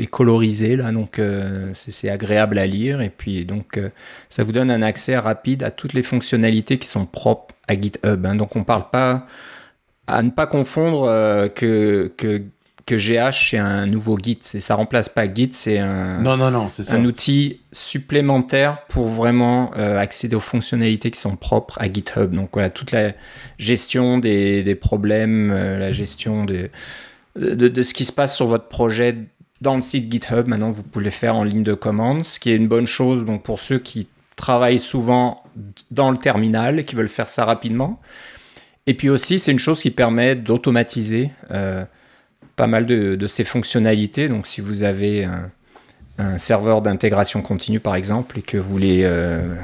colorisé 0.10 0.76
là, 0.76 0.92
donc 0.92 1.20
euh, 1.20 1.72
c'est 1.74 2.10
agréable 2.10 2.58
à 2.58 2.66
lire. 2.66 3.02
Et 3.02 3.10
puis 3.10 3.46
donc 3.46 3.78
euh, 3.78 3.90
ça 4.30 4.44
vous 4.44 4.52
donne 4.52 4.72
un 4.72 4.82
accès 4.82 5.18
rapide 5.18 5.64
à 5.64 5.72
toutes 5.72 5.94
les 5.94 6.04
fonctionnalités 6.04 6.78
qui 6.78 6.88
sont 6.88 7.06
propres 7.06 7.54
à 7.68 7.80
GitHub. 7.80 8.26
Hein. 8.26 8.36
Donc 8.36 8.56
on 8.56 8.64
parle 8.64 8.90
pas 8.90 9.28
à 10.08 10.24
ne 10.24 10.30
pas 10.30 10.48
confondre 10.48 11.06
euh, 11.08 11.48
que 11.48 12.12
que 12.86 12.96
GH 12.96 13.50
c'est 13.52 13.58
un 13.58 13.86
nouveau 13.86 14.18
Git. 14.22 14.40
Ça 14.42 14.76
remplace 14.76 15.10
pas 15.10 15.32
Git, 15.32 15.50
c'est 15.52 15.80
un, 15.80 16.20
non, 16.20 16.38
non, 16.38 16.52
non, 16.52 16.70
c'est 16.70 16.94
un 16.94 17.06
outil 17.06 17.62
supplémentaire 17.72 18.86
pour 18.88 19.08
vraiment 19.08 19.72
euh, 19.78 20.00
accéder 20.00 20.36
aux 20.36 20.42
fonctionnalités 20.42 21.12
qui 21.12 21.20
sont 21.20 21.36
propres 21.36 21.78
à 21.80 21.92
GitHub. 21.92 22.32
Donc 22.32 22.50
voilà, 22.54 22.70
toute 22.70 22.92
la 22.92 23.12
gestion 23.58 24.18
des, 24.18 24.64
des 24.64 24.76
problèmes, 24.76 25.52
euh, 25.52 25.78
la 25.78 25.92
gestion 25.92 26.46
de, 26.46 26.70
de, 27.36 27.82
ce 27.82 27.94
qui 27.94 28.06
se 28.06 28.14
passe 28.14 28.36
sur 28.36 28.48
votre 28.48 28.68
projet 28.68 29.16
dans 29.62 29.76
le 29.76 29.82
site 29.82 30.12
GitHub. 30.12 30.48
Maintenant, 30.48 30.72
vous 30.72 30.84
pouvez 30.84 31.06
le 31.06 31.12
faire 31.12 31.36
en 31.36 31.44
ligne 31.44 31.64
de 31.64 31.74
commande, 31.74 32.26
ce 32.26 32.40
qui 32.40 32.52
est 32.52 32.56
une 32.56 32.68
bonne 32.68 32.88
chose 32.88 33.26
donc, 33.26 33.44
pour 33.44 33.60
ceux 33.60 33.80
qui 33.80 34.08
travaillent 34.36 34.80
souvent 34.80 35.44
dans 35.92 36.12
le 36.12 36.18
terminal 36.18 36.80
et 36.80 36.86
qui 36.86 36.96
veulent 36.96 37.08
faire 37.08 37.30
ça 37.30 37.46
rapidement. 37.46 38.00
Et 38.88 38.94
puis 38.96 39.10
aussi, 39.10 39.38
c'est 39.40 39.52
une 39.52 39.60
chose 39.60 39.82
qui 39.82 39.92
permet 39.92 40.36
d'automatiser. 40.36 41.30
Euh, 41.52 41.86
pas 42.56 42.68
mal 42.68 42.86
de, 42.86 43.28
ces 43.28 43.44
fonctionnalités. 43.44 44.28
Donc 44.28 44.48
si 44.48 44.62
vous 44.62 44.84
avez 44.84 45.26
un, 45.26 45.50
serveur 46.38 46.84
d'intégration 46.84 47.42
continue 47.42 47.80
par 47.80 47.96
exemple 47.96 48.38
et 48.38 48.42
que 48.44 48.56
vous 48.56 48.70
voulez, 48.70 49.02
euh, 49.04 49.56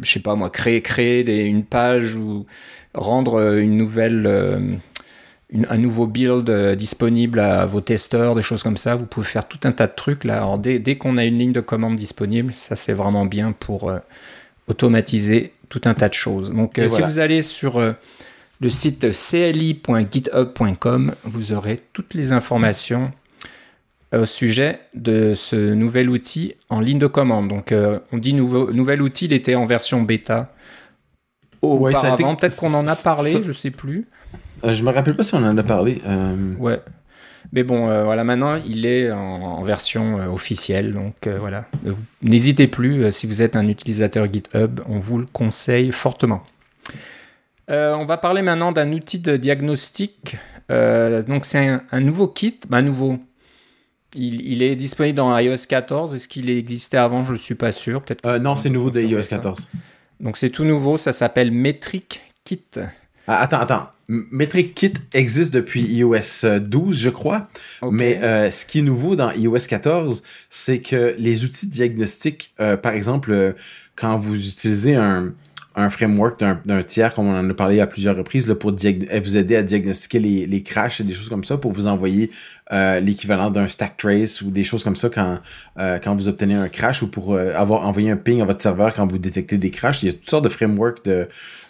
je 0.00 0.12
sais 0.12 0.20
pas 0.20 0.36
moi, 0.36 0.48
créer, 0.48 0.80
créer 0.80 1.46
une 1.46 1.64
page 1.64 2.14
ou 2.14 2.46
rendre 2.94 3.58
une 3.58 3.76
nouvelle, 3.76 4.24
euh, 4.26 4.60
un 5.68 5.76
nouveau 5.76 6.06
build 6.06 6.50
euh, 6.50 6.76
disponible 6.76 7.40
à 7.40 7.66
vos 7.66 7.80
testeurs, 7.80 8.36
des 8.36 8.42
choses 8.42 8.62
comme 8.62 8.76
ça, 8.76 8.94
vous 8.94 9.06
pouvez 9.06 9.26
faire 9.26 9.48
tout 9.48 9.58
un 9.64 9.72
tas 9.72 9.88
de 9.88 9.94
trucs 9.96 10.22
là. 10.22 10.36
Alors 10.36 10.58
dès, 10.58 10.78
dès 10.78 10.96
qu'on 10.96 11.16
a 11.16 11.24
une 11.24 11.36
ligne 11.36 11.52
de 11.52 11.60
commande 11.60 11.96
disponible, 11.96 12.52
ça 12.52 12.76
c'est 12.76 12.92
vraiment 12.92 13.26
bien 13.26 13.50
pour 13.50 13.92
automatiser 14.68 15.52
tout 15.68 15.80
un 15.84 15.94
tas 15.94 16.08
de 16.08 16.14
choses. 16.14 16.52
Donc 16.52 16.80
si 16.88 17.02
vous 17.02 17.18
allez 17.18 17.42
sur 17.42 17.82
le 18.60 18.70
site 18.70 19.12
cli.github.com, 19.12 21.14
vous 21.24 21.52
aurez 21.52 21.80
toutes 21.92 22.14
les 22.14 22.32
informations 22.32 23.12
au 24.12 24.24
sujet 24.24 24.80
de 24.94 25.34
ce 25.34 25.74
nouvel 25.74 26.08
outil 26.08 26.54
en 26.70 26.80
ligne 26.80 26.98
de 26.98 27.06
commande. 27.06 27.48
Donc, 27.48 27.74
on 28.12 28.18
dit 28.18 28.34
nouveau, 28.34 28.72
nouvel 28.72 29.02
outil, 29.02 29.26
il 29.26 29.32
était 29.32 29.54
en 29.54 29.66
version 29.66 30.02
bêta. 30.02 30.52
Auparavant, 31.60 32.36
peut-être 32.36 32.56
qu'on 32.56 32.74
en 32.74 32.86
a 32.86 32.96
parlé, 32.96 33.42
je 33.44 33.52
sais 33.52 33.70
plus. 33.70 34.06
je 34.64 34.82
me 34.82 34.90
rappelle 34.90 35.14
pas 35.14 35.22
si 35.22 35.34
on 35.34 35.44
en 35.44 35.56
a 35.56 35.62
parlé. 35.62 36.00
Ouais. 36.58 36.80
Mais 37.52 37.62
bon, 37.62 37.86
voilà, 38.04 38.24
maintenant 38.24 38.60
il 38.66 38.86
est 38.86 39.10
en, 39.10 39.62
version 39.62 40.32
officielle, 40.32 40.94
donc 40.94 41.28
voilà. 41.38 41.66
N'hésitez 42.22 42.66
plus, 42.66 43.12
si 43.12 43.26
vous 43.26 43.42
êtes 43.42 43.56
un 43.56 43.68
utilisateur 43.68 44.26
GitHub, 44.32 44.80
on 44.88 44.98
vous 44.98 45.18
le 45.18 45.26
conseille 45.26 45.92
fortement. 45.92 46.42
On 47.68 48.04
va 48.04 48.16
parler 48.16 48.42
maintenant 48.42 48.72
d'un 48.72 48.92
outil 48.92 49.18
de 49.18 49.36
diagnostic. 49.36 50.36
donc 50.68 51.44
c'est 51.44 51.80
un, 51.90 52.00
nouveau 52.00 52.28
kit, 52.28 52.58
bah, 52.68 52.82
nouveau. 52.82 53.18
Il, 54.14 54.62
est 54.62 54.74
disponible 54.74 55.16
dans 55.16 55.36
iOS 55.38 55.66
14. 55.68 56.14
Est-ce 56.14 56.28
qu'il 56.28 56.48
existait 56.48 56.96
avant? 56.96 57.24
Je 57.24 57.32
ne 57.32 57.36
suis 57.36 57.54
pas 57.54 57.72
sûr. 57.72 58.02
Peut-être. 58.02 58.38
non, 58.38 58.56
c'est 58.56 58.70
nouveau 58.70 58.90
de 58.90 59.00
iOS 59.00 59.28
14. 59.28 59.68
Donc 60.20 60.36
c'est 60.36 60.50
tout 60.50 60.64
nouveau. 60.64 60.96
Ça 60.96 61.12
s'appelle 61.12 61.52
Metric 61.52 62.22
Kit. 62.44 62.64
Ah, 63.26 63.42
attends, 63.42 63.58
attends. 63.58 63.86
Metric 64.08 64.74
Kit 64.74 64.94
existe 65.12 65.52
depuis 65.52 65.82
iOS 65.82 66.60
12, 66.60 66.98
je 66.98 67.10
crois. 67.10 67.48
Mais 67.90 68.22
euh, 68.22 68.50
ce 68.50 68.64
qui 68.64 68.78
est 68.78 68.82
nouveau 68.82 69.16
dans 69.16 69.30
iOS 69.30 69.66
14, 69.68 70.22
c'est 70.48 70.80
que 70.80 71.14
les 71.18 71.44
outils 71.44 71.66
de 71.66 71.72
diagnostic, 71.72 72.54
euh, 72.58 72.78
par 72.78 72.94
exemple, 72.94 73.32
euh, 73.32 73.52
quand 73.96 74.16
vous 74.16 74.34
utilisez 74.34 74.94
un, 74.94 75.34
un 75.78 75.90
framework 75.90 76.40
d'un 76.40 76.82
tiers, 76.82 77.14
comme 77.14 77.28
on 77.28 77.38
en 77.38 77.48
a 77.48 77.54
parlé 77.54 77.80
à 77.80 77.86
plusieurs 77.86 78.16
reprises, 78.16 78.52
pour 78.58 78.72
vous 78.72 79.36
aider 79.36 79.56
à 79.56 79.62
diagnostiquer 79.62 80.18
les, 80.18 80.46
les 80.46 80.62
crashs 80.62 81.00
et 81.00 81.04
des 81.04 81.14
choses 81.14 81.28
comme 81.28 81.44
ça, 81.44 81.56
pour 81.56 81.72
vous 81.72 81.86
envoyer 81.86 82.30
euh, 82.72 82.98
l'équivalent 82.98 83.50
d'un 83.50 83.68
stack 83.68 83.96
trace 83.96 84.42
ou 84.42 84.50
des 84.50 84.64
choses 84.64 84.82
comme 84.82 84.96
ça 84.96 85.08
quand, 85.08 85.38
euh, 85.78 85.98
vous 86.06 86.28
obtenez 86.28 86.54
un 86.54 86.68
crash 86.68 87.02
ou 87.02 87.10
pour 87.10 87.34
euh, 87.34 87.52
avoir 87.54 87.86
envoyé 87.86 88.10
un 88.10 88.16
ping 88.16 88.42
à 88.42 88.44
votre 88.44 88.60
serveur 88.60 88.92
quand 88.92 89.06
vous 89.06 89.18
détectez 89.18 89.56
des 89.56 89.70
crashs. 89.70 90.02
Il 90.02 90.06
y 90.06 90.08
a 90.10 90.12
toutes 90.12 90.28
sortes 90.28 90.44
de 90.44 90.48
frameworks 90.48 91.04
de, 91.04 91.28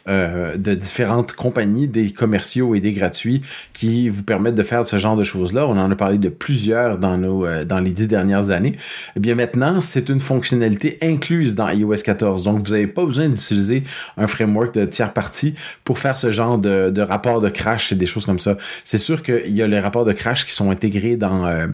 de 0.09 0.75
différentes 0.75 1.33
compagnies, 1.33 1.87
des 1.87 2.11
commerciaux 2.11 2.75
et 2.75 2.81
des 2.81 2.93
gratuits 2.93 3.43
qui 3.73 4.09
vous 4.09 4.23
permettent 4.23 4.55
de 4.55 4.63
faire 4.63 4.85
ce 4.87 4.99
genre 4.99 5.17
de 5.17 5.25
choses-là. 5.25 5.67
On 5.67 5.77
en 5.79 5.91
a 5.91 5.97
parlé 5.97 6.19
de 6.19 6.29
plusieurs 6.29 6.99
dans, 6.99 7.19
nos, 7.19 7.47
dans 7.65 7.81
les 7.81 7.91
dix 7.91 8.09
dernières 8.09 8.51
années. 8.51 8.77
Eh 9.17 9.21
bien 9.21 9.35
maintenant, 9.35 9.81
c'est 9.81 10.09
une 10.09 10.21
fonctionnalité 10.21 10.99
incluse 11.03 11.55
dans 11.55 11.69
iOS 11.69 11.97
14. 12.05 12.45
Donc 12.45 12.63
vous 12.63 12.73
n'avez 12.73 12.87
pas 12.87 13.05
besoin 13.05 13.29
d'utiliser 13.29 13.85
un 14.17 14.27
framework 14.27 14.75
de 14.75 14.85
tiers 14.85 15.13
partie 15.13 15.55
pour 15.85 15.99
faire 15.99 16.17
ce 16.17 16.33
genre 16.33 16.59
de, 16.59 16.91
de 16.91 17.03
rapport 17.03 17.41
de 17.41 17.49
crash 17.49 17.93
et 17.93 17.95
des 17.95 18.07
choses 18.07 18.27
comme 18.27 18.39
ça. 18.39 18.57
C'est 18.85 18.99
sûr 18.99 19.23
qu'il 19.23 19.51
y 19.51 19.63
a 19.63 19.67
les 19.67 19.81
rapports 19.81 20.05
de 20.05 20.13
crash 20.13 20.45
qui 20.47 20.53
sont 20.53 20.71
intégré 20.71 21.17
dans 21.17 21.47
euh, 21.47 21.67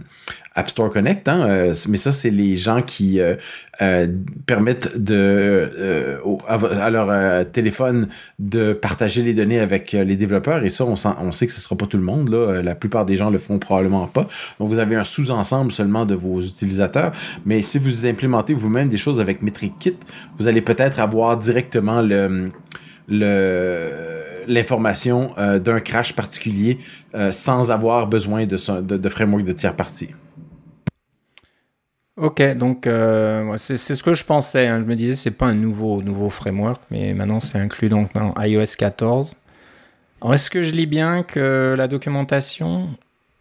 App 0.54 0.68
Store 0.68 0.90
Connect, 0.90 1.28
hein, 1.28 1.46
euh, 1.48 1.74
mais 1.88 1.96
ça, 1.96 2.12
c'est 2.12 2.30
les 2.30 2.56
gens 2.56 2.82
qui 2.82 3.20
euh, 3.20 4.06
permettent 4.46 4.96
de 4.96 6.20
à, 6.46 6.90
leur 6.90 7.50
téléphone 7.50 8.08
de 8.38 8.72
partager 8.72 9.22
les 9.22 9.34
données 9.34 9.60
avec 9.60 9.92
les 9.92 10.16
développeurs. 10.16 10.64
Et 10.64 10.68
ça, 10.68 10.84
on, 10.84 11.32
sait 11.32 11.46
que 11.46 11.52
ce 11.52 11.60
sera 11.60 11.76
pas 11.76 11.86
tout 11.86 11.96
le 11.96 12.02
monde. 12.02 12.28
Là. 12.28 12.62
La 12.62 12.74
plupart 12.74 13.04
des 13.04 13.16
gens 13.16 13.30
le 13.30 13.38
font 13.38 13.58
probablement 13.58 14.06
pas. 14.06 14.28
Donc, 14.58 14.68
vous 14.68 14.78
avez 14.78 14.96
un 14.96 15.04
sous-ensemble 15.04 15.72
seulement 15.72 16.06
de 16.06 16.14
vos 16.14 16.40
utilisateurs. 16.40 17.12
Mais 17.44 17.62
si 17.62 17.78
vous 17.78 18.06
implémentez 18.06 18.54
vous-même 18.54 18.88
des 18.88 18.98
choses 18.98 19.20
avec 19.20 19.42
MetricKit, 19.42 19.96
vous 20.38 20.46
allez 20.46 20.60
peut-être 20.60 21.00
avoir 21.00 21.36
directement 21.36 22.00
le 22.00 22.52
l'information 24.46 25.32
euh, 25.38 25.58
d'un 25.58 25.80
crash 25.80 26.12
particulier 26.12 26.78
euh, 27.14 27.32
sans 27.32 27.70
avoir 27.70 28.06
besoin 28.06 28.46
de, 28.46 28.56
de, 28.80 29.08
framework 29.08 29.44
de 29.44 29.52
tiers 29.52 29.76
partie. 29.76 30.10
Ok, 32.16 32.40
donc 32.54 32.86
euh, 32.86 33.56
c'est 33.56 33.76
ce 33.76 34.02
que 34.02 34.14
je 34.14 34.24
pensais. 34.24 34.68
Hein. 34.68 34.80
Je 34.80 34.84
me 34.84 34.94
disais 34.94 35.14
c'est 35.14 35.36
pas 35.36 35.46
un 35.46 35.54
nouveau 35.54 36.00
nouveau 36.00 36.30
framework, 36.30 36.80
mais 36.90 37.12
maintenant 37.12 37.40
c'est 37.40 37.58
inclus 37.58 37.88
donc 37.88 38.12
dans 38.14 38.32
iOS 38.38 38.76
14. 38.78 39.36
Alors 40.20 40.34
est-ce 40.34 40.48
que 40.48 40.62
je 40.62 40.72
lis 40.72 40.86
bien 40.86 41.24
que 41.24 41.74
la 41.76 41.88
documentation 41.88 42.88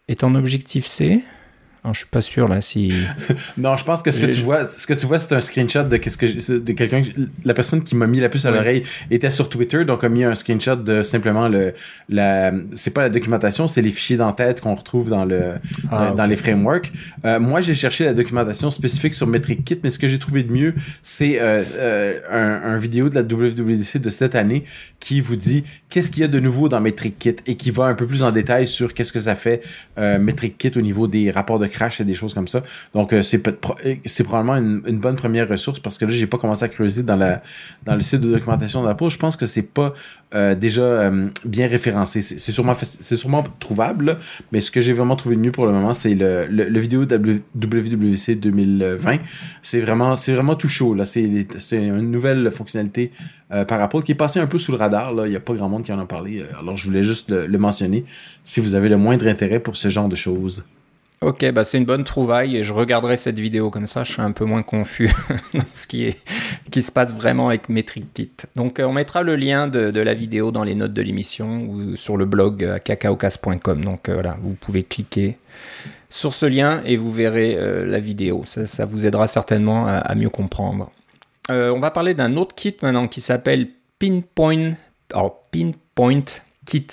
est 0.07 0.23
en 0.23 0.33
Objectif 0.33 0.87
C 0.87 1.23
je 1.87 1.93
je 1.93 1.97
suis 1.99 2.07
pas 2.07 2.21
sûr 2.21 2.47
là 2.47 2.61
si. 2.61 2.91
non, 3.57 3.75
je 3.75 3.83
pense 3.83 4.01
que 4.01 4.11
ce 4.11 4.21
que 4.21 4.25
tu 4.25 4.41
vois, 4.41 4.67
ce 4.67 4.87
que 4.87 4.93
tu 4.93 5.05
vois, 5.05 5.19
c'est 5.19 5.33
un 5.33 5.41
screenshot 5.41 5.83
de 5.83 5.97
qu'est-ce 5.97 6.17
que 6.17 6.57
de 6.57 6.71
quelqu'un. 6.71 7.01
La 7.43 7.53
personne 7.53 7.83
qui 7.83 7.95
m'a 7.95 8.07
mis 8.07 8.19
la 8.19 8.29
puce 8.29 8.45
à 8.45 8.51
l'oreille 8.51 8.83
était 9.11 9.31
sur 9.31 9.49
Twitter, 9.49 9.83
donc 9.83 10.03
a 10.03 10.09
mis 10.09 10.23
un 10.23 10.35
screenshot 10.35 10.77
de 10.77 11.03
simplement 11.03 11.49
le 11.49 11.73
la. 12.07 12.53
C'est 12.75 12.91
pas 12.91 13.01
la 13.01 13.09
documentation, 13.09 13.67
c'est 13.67 13.81
les 13.81 13.89
fichiers 13.89 14.17
d'entête 14.17 14.61
qu'on 14.61 14.75
retrouve 14.75 15.09
dans 15.09 15.25
le 15.25 15.55
ah, 15.91 16.05
euh, 16.05 16.13
dans 16.13 16.25
les 16.25 16.35
frameworks. 16.35 16.91
Euh, 17.25 17.39
moi, 17.39 17.61
j'ai 17.61 17.75
cherché 17.75 18.05
la 18.05 18.13
documentation 18.13 18.71
spécifique 18.71 19.13
sur 19.13 19.27
MetricKit, 19.27 19.79
mais 19.83 19.89
ce 19.89 19.99
que 19.99 20.07
j'ai 20.07 20.19
trouvé 20.19 20.43
de 20.43 20.51
mieux, 20.51 20.75
c'est 21.01 21.37
euh, 21.39 22.19
un, 22.31 22.73
un, 22.73 22.77
vidéo 22.77 23.09
de 23.09 23.15
la 23.15 23.21
WWDC 23.21 23.97
de 23.99 24.09
cette 24.09 24.35
année 24.35 24.63
qui 24.99 25.21
vous 25.21 25.35
dit 25.35 25.63
qu'est-ce 25.89 26.11
qu'il 26.11 26.21
y 26.21 26.25
a 26.25 26.29
de 26.29 26.39
nouveau 26.39 26.69
dans 26.69 26.79
MetricKit 26.79 27.35
et 27.45 27.55
qui 27.55 27.71
va 27.71 27.85
un 27.85 27.95
peu 27.95 28.07
plus 28.07 28.23
en 28.23 28.31
détail 28.31 28.67
sur 28.67 28.93
qu'est-ce 28.93 29.11
que 29.11 29.19
ça 29.19 29.35
fait 29.35 29.61
MetricKit 29.97 30.71
au 30.75 30.81
niveau 30.81 31.07
des 31.07 31.29
rapports 31.31 31.59
de 31.59 31.67
crash 31.73 31.99
et 31.99 32.05
des 32.05 32.13
choses 32.13 32.33
comme 32.33 32.47
ça. 32.47 32.63
Donc, 32.93 33.11
euh, 33.11 33.21
c'est 33.21 33.41
c'est 34.05 34.23
probablement 34.23 34.55
une, 34.55 34.99
bonne 34.99 35.15
première 35.15 35.49
ressource 35.49 35.79
parce 35.79 35.97
que 35.97 36.05
là, 36.05 36.11
j'ai 36.11 36.27
pas 36.27 36.37
commencé 36.37 36.63
à 36.63 36.69
creuser 36.69 37.03
dans 37.03 37.17
dans 37.85 37.95
le 37.95 38.01
site 38.01 38.21
de 38.21 38.31
documentation 38.31 38.83
d'Apple. 38.83 39.09
Je 39.09 39.17
pense 39.17 39.35
que 39.35 39.47
c'est 39.47 39.73
pas 39.73 39.93
euh, 40.35 40.55
déjà 40.55 40.81
euh, 40.81 41.27
bien 41.45 41.67
référencé. 41.67 42.21
C'est 42.21 42.51
sûrement 42.51 42.75
c'est 42.75 43.17
sûrement 43.17 43.43
trouvable, 43.59 44.17
mais 44.51 44.61
ce 44.61 44.71
que 44.71 44.79
j'ai 44.79 44.93
vraiment 44.93 45.15
trouvé 45.15 45.35
de 45.35 45.41
mieux 45.41 45.51
pour 45.51 45.65
le 45.65 45.73
moment, 45.73 45.93
c'est 45.93 46.15
le, 46.15 46.45
le, 46.47 46.79
vidéo 46.79 47.01
WWC 47.03 48.35
2020. 48.35 49.17
C'est 49.61 49.81
vraiment 49.81 50.55
tout 50.55 50.69
chaud. 50.69 50.95
C'est 51.03 51.23
une 51.71 52.11
nouvelle 52.11 52.49
fonctionnalité 52.51 53.11
par 53.67 53.81
Apple 53.81 54.01
qui 54.03 54.13
est 54.13 54.15
passée 54.15 54.39
un 54.39 54.47
peu 54.47 54.57
sous 54.57 54.71
le 54.71 54.77
radar. 54.77 55.13
Là. 55.13 55.27
Il 55.27 55.31
n'y 55.31 55.35
a 55.35 55.41
pas 55.41 55.53
grand 55.53 55.69
monde 55.69 55.83
qui 55.83 55.91
en 55.91 55.99
a 55.99 56.05
parlé. 56.05 56.43
Alors, 56.59 56.77
je 56.77 56.85
voulais 56.87 57.03
juste 57.03 57.29
le 57.29 57.57
mentionner 57.57 58.05
si 58.43 58.59
vous 58.59 58.75
avez 58.75 58.89
le 58.89 58.97
moindre 58.97 59.27
intérêt 59.27 59.59
pour 59.59 59.75
ce 59.75 59.89
genre 59.89 60.09
de 60.09 60.15
choses. 60.15 60.65
Ok, 61.23 61.49
bah 61.51 61.63
c'est 61.63 61.77
une 61.77 61.85
bonne 61.85 62.03
trouvaille 62.03 62.57
et 62.57 62.63
je 62.63 62.73
regarderai 62.73 63.15
cette 63.15 63.39
vidéo 63.39 63.69
comme 63.69 63.85
ça, 63.85 64.03
je 64.03 64.11
suis 64.11 64.21
un 64.21 64.33
peu 64.33 64.43
moins 64.43 64.61
confus 64.61 65.09
dans 65.53 65.63
ce 65.71 65.87
qui, 65.87 66.05
est, 66.05 66.17
qui 66.69 66.81
se 66.81 66.91
passe 66.91 67.13
vraiment 67.13 67.47
avec 67.47 67.69
MetricKit. 67.69 68.31
Donc 68.55 68.79
euh, 68.79 68.83
on 68.83 68.91
mettra 68.91 69.23
le 69.23 69.37
lien 69.37 69.67
de, 69.67 69.99
la 69.99 70.13
vidéo 70.13 70.51
dans 70.51 70.65
les 70.65 70.75
notes 70.75 70.91
de 70.91 71.01
l'émission 71.01 71.61
ou 71.69 71.95
sur 71.95 72.17
le 72.17 72.25
blog 72.25 72.65
euh, 72.65 72.77
cacaocas.com. 72.77 73.85
Donc 73.85 74.09
euh, 74.09 74.15
voilà, 74.15 74.37
vous 74.41 74.55
pouvez 74.55 74.83
cliquer 74.83 75.37
sur 76.09 76.33
ce 76.33 76.45
lien 76.45 76.81
et 76.83 76.97
vous 76.97 77.11
verrez 77.11 77.57
la 77.85 77.99
vidéo. 77.99 78.43
Ça, 78.45 78.85
vous 78.85 79.07
aidera 79.07 79.25
certainement 79.25 79.87
à, 79.87 80.13
mieux 80.13 80.29
comprendre. 80.29 80.91
on 81.49 81.79
va 81.79 81.89
parler 81.89 82.13
d'un 82.13 82.35
autre 82.37 82.53
kit 82.53 82.75
maintenant 82.83 83.07
qui 83.07 83.19
s'appelle 83.19 83.69
Pinpoint, 83.97 84.73
alors 85.11 85.45
Pinpoint 85.51 86.25
Kit. 86.65 86.87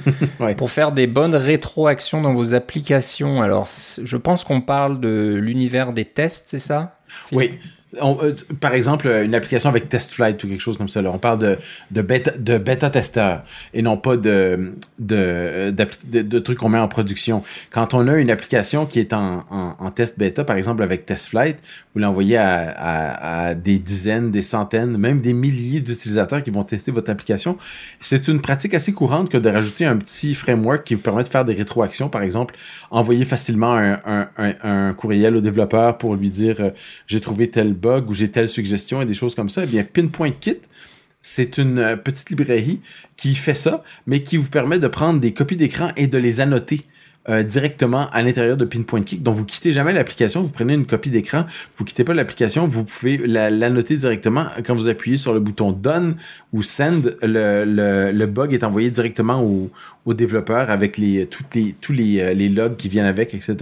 pour 0.56 0.70
faire 0.70 0.92
des 0.92 1.06
bonnes 1.06 1.34
rétroactions 1.34 2.22
dans 2.22 2.32
vos 2.32 2.54
applications. 2.54 3.42
Alors, 3.42 3.66
je 4.02 4.16
pense 4.16 4.44
qu'on 4.44 4.60
parle 4.60 5.00
de 5.00 5.38
l'univers 5.40 5.92
des 5.92 6.04
tests, 6.04 6.48
c'est 6.48 6.58
ça? 6.58 6.98
Oui. 7.32 7.58
Euh, 8.00 8.32
par 8.60 8.72
exemple, 8.72 9.06
une 9.06 9.34
application 9.34 9.68
avec 9.68 9.90
TestFlight 9.90 10.42
ou 10.44 10.48
quelque 10.48 10.60
chose 10.60 10.78
comme 10.78 10.88
ça. 10.88 11.02
Là. 11.02 11.10
On 11.12 11.18
parle 11.18 11.38
de, 11.38 11.58
de 11.90 12.00
bêta, 12.00 12.30
de 12.38 12.56
bêta 12.56 12.88
testeur 12.88 13.44
et 13.74 13.82
non 13.82 13.98
pas 13.98 14.16
de, 14.16 14.72
de, 14.98 15.70
de, 15.70 16.38
trucs 16.38 16.58
qu'on 16.58 16.70
met 16.70 16.78
en 16.78 16.88
production. 16.88 17.42
Quand 17.70 17.92
on 17.92 18.08
a 18.08 18.16
une 18.16 18.30
application 18.30 18.86
qui 18.86 18.98
est 18.98 19.12
en, 19.12 19.44
en, 19.50 19.90
test 19.90 20.18
bêta, 20.18 20.42
par 20.44 20.56
exemple 20.56 20.82
avec 20.82 21.04
TestFlight, 21.04 21.58
vous 21.92 22.00
l'envoyez 22.00 22.38
à, 22.38 22.70
à, 22.70 23.48
à, 23.48 23.54
des 23.54 23.78
dizaines, 23.78 24.30
des 24.30 24.42
centaines, 24.42 24.96
même 24.96 25.20
des 25.20 25.34
milliers 25.34 25.80
d'utilisateurs 25.80 26.42
qui 26.42 26.50
vont 26.50 26.64
tester 26.64 26.92
votre 26.92 27.10
application. 27.10 27.58
C'est 28.00 28.26
une 28.28 28.40
pratique 28.40 28.72
assez 28.72 28.94
courante 28.94 29.28
que 29.28 29.36
de 29.36 29.50
rajouter 29.50 29.84
un 29.84 29.96
petit 29.96 30.34
framework 30.34 30.84
qui 30.84 30.94
vous 30.94 31.02
permet 31.02 31.24
de 31.24 31.28
faire 31.28 31.44
des 31.44 31.54
rétroactions. 31.54 32.08
Par 32.08 32.22
exemple, 32.22 32.54
envoyer 32.90 33.26
facilement 33.26 33.74
un, 33.74 34.00
un, 34.06 34.28
un, 34.62 34.94
courriel 34.94 35.36
au 35.36 35.42
développeur 35.42 35.98
pour 35.98 36.16
lui 36.16 36.30
dire 36.30 36.56
euh, 36.60 36.70
j'ai 37.06 37.20
trouvé 37.20 37.50
tel 37.50 37.74
bug 37.82 38.08
ou 38.08 38.14
j'ai 38.14 38.30
telle 38.30 38.48
suggestion 38.48 39.02
et 39.02 39.06
des 39.06 39.14
choses 39.14 39.34
comme 39.34 39.50
ça, 39.50 39.64
eh 39.64 39.66
bien, 39.66 39.84
Pinpoint 39.84 40.30
Kit, 40.30 40.60
c'est 41.20 41.58
une 41.58 41.78
euh, 41.78 41.96
petite 41.96 42.30
librairie 42.30 42.80
qui 43.16 43.34
fait 43.34 43.54
ça, 43.54 43.84
mais 44.06 44.22
qui 44.22 44.36
vous 44.36 44.48
permet 44.48 44.78
de 44.78 44.88
prendre 44.88 45.20
des 45.20 45.34
copies 45.34 45.56
d'écran 45.56 45.90
et 45.96 46.06
de 46.06 46.18
les 46.18 46.40
annoter. 46.40 46.82
Euh, 47.28 47.44
directement 47.44 48.10
à 48.10 48.20
l'intérieur 48.20 48.56
de 48.56 48.64
Pinpoint 48.64 49.02
Kick. 49.02 49.22
Donc, 49.22 49.36
vous 49.36 49.44
quittez 49.44 49.70
jamais 49.70 49.92
l'application, 49.92 50.42
vous 50.42 50.50
prenez 50.50 50.74
une 50.74 50.86
copie 50.86 51.08
d'écran, 51.08 51.46
vous 51.76 51.84
quittez 51.84 52.02
pas 52.02 52.14
l'application, 52.14 52.66
vous 52.66 52.82
pouvez 52.82 53.16
la, 53.16 53.48
noter 53.70 53.96
directement 53.96 54.46
quand 54.66 54.74
vous 54.74 54.88
appuyez 54.88 55.16
sur 55.18 55.32
le 55.32 55.38
bouton 55.38 55.70
Done 55.70 56.16
ou 56.52 56.64
Send. 56.64 57.16
Le, 57.22 58.10
le, 58.12 58.26
bug 58.26 58.54
est 58.54 58.64
envoyé 58.64 58.90
directement 58.90 59.40
au, 59.40 59.70
au 60.04 60.14
développeur 60.14 60.68
avec 60.68 60.96
les, 60.98 61.26
toutes 61.26 61.54
les, 61.54 61.76
tous 61.80 61.92
les, 61.92 62.18
euh, 62.18 62.34
les 62.34 62.48
logs 62.48 62.74
qui 62.74 62.88
viennent 62.88 63.06
avec, 63.06 63.34
etc., 63.34 63.56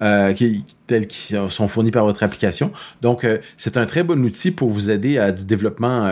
euh, 0.00 0.32
tels 0.86 1.08
qui 1.08 1.34
sont 1.48 1.66
fournis 1.66 1.90
par 1.90 2.04
votre 2.04 2.22
application. 2.22 2.70
Donc, 3.00 3.26
c'est 3.56 3.76
un 3.76 3.86
très 3.86 4.04
bon 4.04 4.24
outil 4.24 4.52
pour 4.52 4.70
vous 4.70 4.92
aider 4.92 5.18
à 5.18 5.32
du 5.32 5.44
développement, 5.44 6.08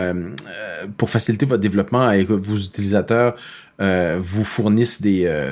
pour 0.97 1.09
faciliter 1.09 1.45
votre 1.45 1.61
développement 1.61 2.11
et 2.11 2.25
que 2.25 2.33
vos 2.33 2.57
utilisateurs 2.57 3.35
vous 3.79 4.43
fournissent 4.43 5.01
des 5.01 5.51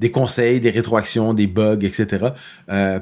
des 0.00 0.10
conseils, 0.10 0.58
des 0.58 0.70
rétroactions, 0.70 1.34
des 1.34 1.46
bugs, 1.46 1.78
etc. 1.82 2.30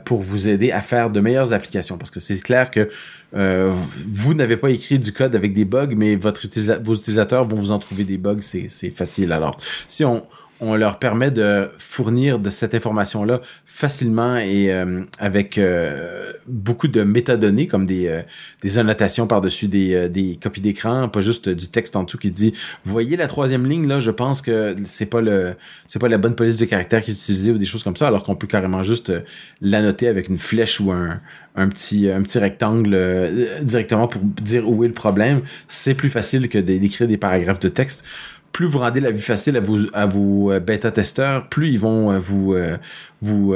pour 0.04 0.20
vous 0.20 0.48
aider 0.48 0.72
à 0.72 0.82
faire 0.82 1.10
de 1.10 1.20
meilleures 1.20 1.52
applications. 1.52 1.96
Parce 1.96 2.10
que 2.10 2.20
c'est 2.20 2.36
clair 2.42 2.70
que 2.70 2.88
vous 3.32 4.34
n'avez 4.34 4.56
pas 4.56 4.70
écrit 4.70 4.98
du 4.98 5.12
code 5.12 5.34
avec 5.34 5.54
des 5.54 5.64
bugs, 5.64 5.94
mais 5.96 6.16
votre 6.16 6.46
vos 6.82 6.94
utilisateurs 6.94 7.46
vont 7.46 7.56
vous 7.56 7.70
en 7.70 7.78
trouver 7.78 8.04
des 8.04 8.18
bugs, 8.18 8.40
c'est 8.40 8.90
facile. 8.90 9.32
Alors, 9.32 9.58
si 9.86 10.04
on, 10.04 10.24
on 10.60 10.76
leur 10.76 10.98
permet 10.98 11.30
de 11.30 11.70
fournir 11.78 12.38
de 12.38 12.50
cette 12.50 12.74
information-là 12.74 13.40
facilement 13.64 14.36
et 14.36 14.72
euh, 14.72 15.02
avec 15.18 15.56
euh, 15.56 16.32
beaucoup 16.46 16.88
de 16.88 17.02
métadonnées 17.02 17.66
comme 17.66 17.86
des, 17.86 18.08
euh, 18.08 18.22
des 18.62 18.78
annotations 18.78 19.26
par-dessus 19.26 19.68
des, 19.68 20.08
des 20.08 20.38
copies 20.42 20.60
d'écran, 20.60 21.08
pas 21.08 21.20
juste 21.20 21.48
du 21.48 21.68
texte 21.68 21.94
en 21.96 22.02
dessous 22.02 22.18
qui 22.18 22.30
dit 22.30 22.54
voyez 22.84 23.16
la 23.16 23.28
troisième 23.28 23.66
ligne 23.66 23.86
là, 23.86 24.00
je 24.00 24.10
pense 24.10 24.42
que 24.42 24.74
c'est 24.86 25.06
pas 25.06 25.20
le 25.20 25.54
c'est 25.86 26.00
pas 26.00 26.08
la 26.08 26.18
bonne 26.18 26.34
police 26.34 26.56
de 26.56 26.64
caractère 26.64 27.02
qui 27.02 27.12
est 27.12 27.14
utilisée 27.14 27.52
ou 27.52 27.58
des 27.58 27.66
choses 27.66 27.84
comme 27.84 27.96
ça, 27.96 28.08
alors 28.08 28.24
qu'on 28.24 28.34
peut 28.34 28.46
carrément 28.46 28.82
juste 28.82 29.12
l'annoter 29.60 30.08
avec 30.08 30.28
une 30.28 30.38
flèche 30.38 30.80
ou 30.80 30.90
un, 30.90 31.20
un 31.54 31.68
petit 31.68 32.10
un 32.10 32.22
petit 32.22 32.38
rectangle 32.38 33.30
directement 33.62 34.08
pour 34.08 34.22
dire 34.22 34.68
où 34.68 34.82
est 34.84 34.88
le 34.88 34.94
problème. 34.94 35.42
C'est 35.68 35.94
plus 35.94 36.08
facile 36.08 36.48
que 36.48 36.58
d'écrire 36.58 37.06
des 37.06 37.16
paragraphes 37.16 37.60
de 37.60 37.68
texte 37.68 38.04
plus 38.52 38.66
vous 38.66 38.78
rendez 38.78 39.00
la 39.00 39.10
vie 39.10 39.20
facile 39.20 39.56
à 39.56 39.60
vos, 39.60 39.78
à 39.92 40.06
vos 40.06 40.52
euh, 40.52 40.60
bêta-testeurs, 40.60 41.48
plus 41.48 41.68
ils 41.70 41.78
vont 41.78 42.10
euh, 42.10 42.18
vous, 42.18 42.54
euh, 42.54 42.76
vous 43.22 43.54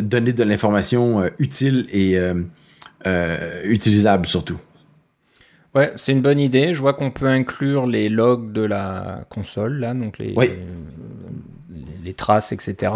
donner 0.00 0.32
de 0.32 0.44
l'information 0.44 1.28
utile 1.38 1.86
et 1.92 2.18
utilisable 3.64 4.26
surtout. 4.26 4.58
Ouais, 5.74 5.92
c'est 5.96 6.12
une 6.12 6.22
bonne 6.22 6.38
idée. 6.38 6.72
Je 6.72 6.80
vois 6.80 6.94
qu'on 6.94 7.10
peut 7.10 7.26
inclure 7.26 7.86
les 7.86 8.08
logs 8.08 8.52
de 8.52 8.62
la 8.62 9.24
console, 9.28 9.80
là, 9.80 9.92
donc 9.92 10.18
les, 10.18 10.34
les 12.04 12.14
traces, 12.14 12.52
etc. 12.52 12.92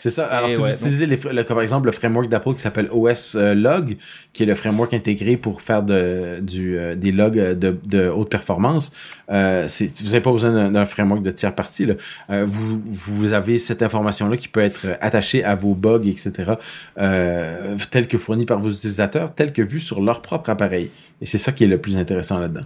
C'est 0.00 0.10
ça. 0.10 0.26
Alors, 0.26 0.50
si 0.50 0.56
vous 0.56 0.68
utilisez 0.68 1.06
par 1.44 1.60
exemple 1.60 1.86
le 1.86 1.92
framework 1.92 2.28
d'Apple 2.28 2.54
qui 2.54 2.62
s'appelle 2.62 2.88
OS 2.90 3.34
euh, 3.34 3.54
Log, 3.54 3.96
qui 4.32 4.42
est 4.42 4.46
le 4.46 4.54
framework 4.54 4.94
intégré 4.94 5.36
pour 5.36 5.62
faire 5.62 5.82
de, 5.82 6.38
du, 6.40 6.78
euh, 6.78 6.94
des 6.94 7.12
logs 7.12 7.36
de, 7.36 7.76
de 7.84 8.08
haute 8.08 8.30
performance, 8.30 8.92
euh, 9.30 9.66
vous 9.68 10.06
n'avez 10.06 10.20
pas 10.20 10.32
besoin 10.32 10.70
d'un 10.70 10.84
framework 10.86 11.22
de 11.22 11.30
tiers 11.30 11.54
partie. 11.54 11.86
Euh, 12.30 12.44
vous, 12.46 12.80
vous 12.84 13.32
avez 13.32 13.58
cette 13.58 13.82
information-là 13.82 14.36
qui 14.36 14.48
peut 14.48 14.60
être 14.60 14.86
attachée 15.00 15.44
à 15.44 15.54
vos 15.54 15.74
bugs, 15.74 16.06
etc., 16.06 16.54
euh, 16.98 17.76
telle 17.90 18.08
que 18.08 18.18
fournie 18.18 18.46
par 18.46 18.60
vos 18.60 18.70
utilisateurs, 18.70 19.34
telle 19.34 19.52
que 19.52 19.62
vue 19.62 19.80
sur 19.80 20.00
leur 20.00 20.22
propre 20.22 20.50
appareil. 20.50 20.90
Et 21.20 21.26
c'est 21.26 21.38
ça 21.38 21.52
qui 21.52 21.64
est 21.64 21.68
le 21.68 21.78
plus 21.78 21.96
intéressant 21.96 22.38
là-dedans. 22.38 22.60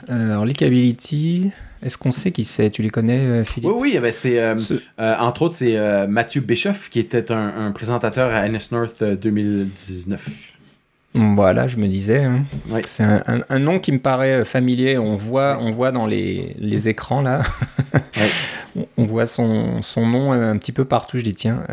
Euh, 0.08 0.30
alors, 0.30 0.46
Leakability, 0.46 1.50
est-ce 1.83 1.99
qu'on 1.99 2.12
sait 2.12 2.31
qui 2.31 2.45
c'est? 2.45 2.71
Tu 2.71 2.83
les 2.83 2.90
connais, 2.90 3.18
euh, 3.18 3.45
Philippe? 3.45 3.68
Oui, 3.71 3.77
oui. 3.81 3.92
Eh 3.97 4.01
ben, 4.01 4.12
c'est, 4.12 4.38
euh, 4.40 4.55
euh, 5.01 5.16
entre 5.18 5.42
autres, 5.42 5.57
c'est 5.57 6.07
Mathieu 6.07 6.40
Bischoff 6.40 6.88
qui 6.88 7.01
était 7.01 7.33
un, 7.33 7.73
présentateur 7.73 8.33
à 8.33 8.49
NS 8.49 8.71
North 8.71 9.03
2019. 9.03 10.55
Voilà, 11.14 11.66
je 11.66 11.77
me 11.77 11.88
disais. 11.88 12.25
Hein. 12.25 12.45
C'est 12.87 13.05
un, 13.05 13.59
nom 13.59 13.81
qui 13.81 13.92
me 13.92 13.99
paraît 13.99 14.47
familier. 14.47 14.97
On 14.97 15.16
voit, 15.16 15.59
on 15.61 15.71
voit 15.71 15.92
dans 15.92 16.07
les, 16.07 16.57
les 16.59 16.88
écrans 16.88 17.21
là. 17.21 17.42
on, 18.97 19.05
voit 19.05 19.27
son, 19.27 19.83
son, 19.83 20.07
nom 20.07 20.33
un 20.33 20.57
petit 20.57 20.73
peu 20.73 20.87
partout. 20.87 21.18
Je 21.18 21.25
dis 21.25 21.35
tiens, 21.35 21.64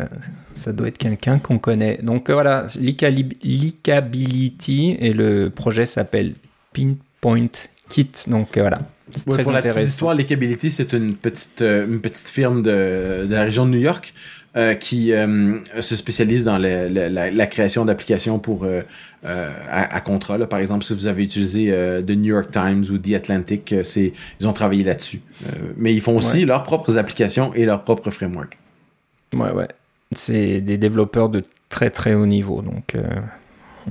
ça 0.52 0.74
doit 0.74 0.88
être 0.88 0.98
quelqu'un 0.98 1.38
qu'on 1.38 1.58
connaît. 1.58 2.00
Donc 2.02 2.28
voilà, 2.30 2.66
Leakability 2.78 3.38
et 5.00 5.14
le 5.14 5.48
projet 5.48 5.86
s'appelle 5.86 6.34
Pinpoint 6.74 7.48
Kit. 7.88 8.10
Donc 8.26 8.58
voilà 8.58 8.80
pour 9.24 9.52
la 9.52 9.62
petite 9.62 9.88
histoire, 9.88 10.14
Leakability, 10.14 10.70
c'est 10.70 10.92
une 10.92 11.14
petite, 11.14 11.62
euh, 11.62 11.86
une 11.86 12.00
petite 12.00 12.28
firme 12.28 12.62
de, 12.62 13.26
de, 13.26 13.34
la 13.34 13.44
région 13.44 13.66
de 13.66 13.70
New 13.70 13.80
York 13.80 14.14
euh, 14.56 14.74
qui 14.74 15.12
euh, 15.12 15.58
se 15.80 15.96
spécialise 15.96 16.44
dans 16.44 16.58
la, 16.58 16.88
la, 16.88 17.46
création 17.46 17.84
d'applications 17.84 18.38
pour 18.38 18.66
à, 19.24 19.94
à, 19.94 20.00
contrat. 20.00 20.38
Là. 20.38 20.46
Par 20.46 20.58
exemple, 20.58 20.84
si 20.84 20.94
vous 20.94 21.06
avez 21.06 21.22
utilisé 21.22 21.70
The 22.06 22.10
New 22.10 22.34
York 22.34 22.50
Times 22.50 22.84
ou 22.90 22.98
The 22.98 23.14
Atlantic, 23.14 23.74
c'est 23.84 24.12
ils 24.40 24.48
ont 24.48 24.52
travaillé 24.52 24.84
là-dessus. 24.84 25.20
mais 25.76 25.94
ils 25.94 26.00
font 26.00 26.16
aussi 26.16 26.44
leurs 26.44 26.64
propres 26.64 26.98
applications 26.98 27.54
et 27.54 27.64
leurs 27.64 27.82
propres 27.84 28.10
frameworks. 28.10 28.58
Ouais, 29.32 29.52
ouais. 29.52 29.68
C'est 30.12 30.60
des 30.60 30.76
développeurs 30.76 31.28
de 31.28 31.44
très 31.68 31.90
très 31.90 32.14
haut 32.14 32.26
niveau, 32.26 32.62
donc 32.62 32.96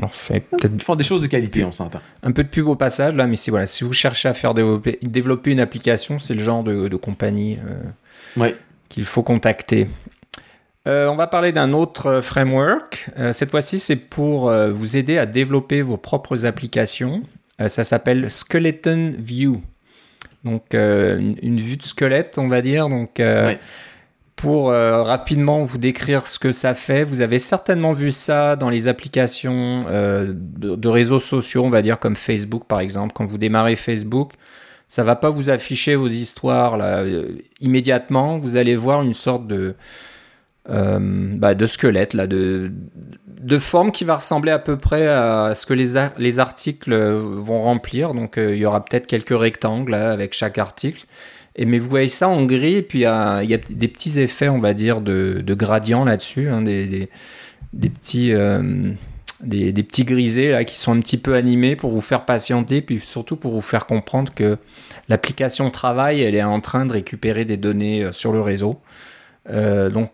fait 0.10 0.42
peut-être. 0.42 0.82
font 0.84 0.96
des 0.96 1.04
choses 1.04 1.22
de 1.22 1.28
qualité, 1.28 1.64
on 1.64 1.72
s'entend. 1.72 2.02
Un 2.24 2.32
peu 2.32 2.44
de 2.44 2.50
pub 2.50 2.68
au 2.68 2.76
passage, 2.76 3.16
là, 3.16 3.28
mais 3.28 3.36
si, 3.36 3.50
voilà, 3.50 3.66
si 3.66 3.84
vous 3.84 3.94
cherchez 3.94 4.30
à 4.30 4.34
faire 4.34 4.54
développer, 4.54 5.00
développer 5.02 5.52
une 5.52 5.60
application, 5.60 6.20
c'est 6.20 6.34
le 6.34 6.44
genre 6.44 6.64
de, 6.64 6.96
compagnie 6.96 7.58
euh, 8.38 8.52
qu'il 8.90 9.06
faut 9.06 9.24
contacter. 9.24 9.88
Euh, 10.88 11.08
on 11.08 11.16
va 11.16 11.28
parler 11.28 11.52
d'un 11.52 11.74
autre 11.74 12.08
euh, 12.08 12.22
framework. 12.22 13.10
cette 13.32 13.52
fois-ci, 13.52 13.80
c'est 13.80 14.10
pour 14.10 14.52
vous 14.52 14.98
aider 14.98 15.18
à 15.18 15.26
développer 15.26 15.82
vos 15.82 15.98
propres 15.98 16.46
applications. 16.46 17.24
ça 17.68 17.84
s'appelle 17.84 18.30
Skeleton 18.30 19.14
View. 19.18 19.62
Donc, 20.46 20.74
une, 20.74 21.60
vue 21.60 21.78
de 21.78 21.84
squelette, 21.84 22.38
on 22.38 22.48
va 22.48 22.62
dire. 22.62 22.90
Donc, 22.90 23.22
pour 24.40 24.72
euh, 24.72 25.04
rapidement 25.04 25.64
vous 25.64 25.78
décrire 25.78 26.26
ce 26.26 26.40
que 26.40 26.54
ça 26.54 26.74
fait, 26.74 27.04
vous 27.04 27.20
avez 27.20 27.40
certainement 27.40 27.92
vu 27.92 28.10
ça 28.10 28.56
dans 28.56 28.70
les 28.70 28.88
applications 28.88 29.84
euh, 29.90 30.28
de, 30.34 30.88
réseaux 30.88 31.20
sociaux, 31.20 31.66
on 31.66 31.70
va 31.70 31.82
dire 31.82 32.00
comme 32.00 32.16
Facebook 32.16 32.64
par 32.66 32.80
exemple. 32.80 33.12
Quand 33.14 33.26
vous 33.26 33.38
démarrez 33.38 33.76
Facebook, 33.76 34.32
ça 34.88 35.04
va 35.04 35.18
pas 35.18 35.30
vous 35.30 35.50
afficher 35.50 35.96
vos 35.96 36.08
histoires 36.08 36.78
euh, 36.80 37.28
immédiatement. 37.60 38.38
Vous 38.38 38.56
allez 38.56 38.78
voir 38.78 39.02
une 39.02 39.14
sorte 39.14 39.46
de, 39.46 39.76
bah, 40.70 41.54
de 41.54 41.66
squelette, 41.66 42.14
là, 42.14 42.26
de, 42.26 42.72
de 43.42 43.58
forme 43.58 43.92
qui 43.92 44.06
va 44.06 44.16
ressembler 44.16 44.54
à 44.54 44.60
peu 44.60 44.78
près 44.78 45.06
à 45.10 45.54
ce 45.54 45.66
que 45.66 45.74
les, 45.74 45.96
les 46.18 46.40
articles 46.40 46.96
vont 46.96 47.62
remplir. 47.62 48.14
Donc 48.14 48.36
il 48.38 48.56
y 48.56 48.66
aura 48.66 48.86
peut-être 48.86 49.06
quelques 49.06 49.38
rectangles 49.38 49.96
avec 49.96 50.32
chaque 50.32 50.58
article. 50.58 51.06
Et, 51.56 51.66
mais 51.66 51.78
vous 51.78 51.90
voyez 51.90 52.10
ça 52.10 52.30
en 52.30 52.46
gris, 52.46 52.76
et 52.76 52.82
puis 52.82 53.00
il 53.00 53.02
y 53.02 53.06
a, 53.06 53.44
des 53.44 53.88
petits 53.88 54.20
effets, 54.20 54.50
on 54.50 54.60
va 54.60 54.74
dire, 54.74 55.02
de, 55.02 55.42
de 55.46 55.54
gradient 55.54 56.06
là-dessus, 56.06 56.50
hein, 56.50 56.62
des, 56.62 57.10
des, 57.74 57.90
petits, 57.90 58.34
euh, 58.34 58.92
des, 59.42 59.74
petits 59.74 60.06
grisés 60.06 60.52
là, 60.52 60.64
qui 60.64 60.78
sont 60.78 60.96
un 60.96 61.00
petit 61.00 61.18
peu 61.18 61.36
animés 61.36 61.76
pour 61.76 61.92
vous 61.92 62.02
faire 62.02 62.26
patienter, 62.26 62.82
puis 62.82 63.00
surtout 63.00 63.36
pour 63.36 63.54
vous 63.54 63.62
faire 63.62 63.86
comprendre 63.86 64.34
que 64.34 64.58
l'application 65.10 65.70
travaille, 65.72 66.22
elle 66.22 66.36
est 66.36 66.44
en 66.44 66.62
train 66.62 66.86
de 66.86 66.94
récupérer 66.94 67.46
des 67.46 67.58
données 67.58 68.04
euh, 68.04 68.12
sur 68.12 68.32
le 68.32 68.42
réseau. 68.42 68.80
Euh, 69.50 69.90
donc 69.90 70.12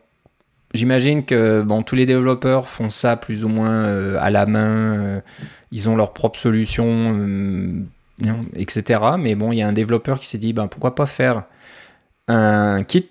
J'imagine 0.73 1.23
que 1.23 1.61
bon, 1.61 1.83
tous 1.83 1.95
les 1.95 2.05
développeurs 2.05 2.67
font 2.67 2.89
ça 2.89 3.15
plus 3.15 3.45
ou 3.45 3.47
moins 3.47 3.85
à 4.17 4.29
la 4.29 4.45
main. 4.45 5.21
ils 5.71 5.87
ont 5.87 5.95
leur 5.95 6.11
propre 6.11 6.37
solution 6.37 7.87
etc. 8.55 8.99
Mais 9.19 9.35
bon, 9.35 9.51
il 9.51 9.57
y 9.57 9.61
a 9.61 9.67
un 9.67 9.73
développeur 9.73 10.19
qui 10.19 10.27
s'est 10.27 10.37
dit, 10.37 10.53
ben, 10.53 10.67
pourquoi 10.67 10.95
pas 10.95 11.05
faire 11.05 11.43
un 12.27 12.83
kit 12.83 13.09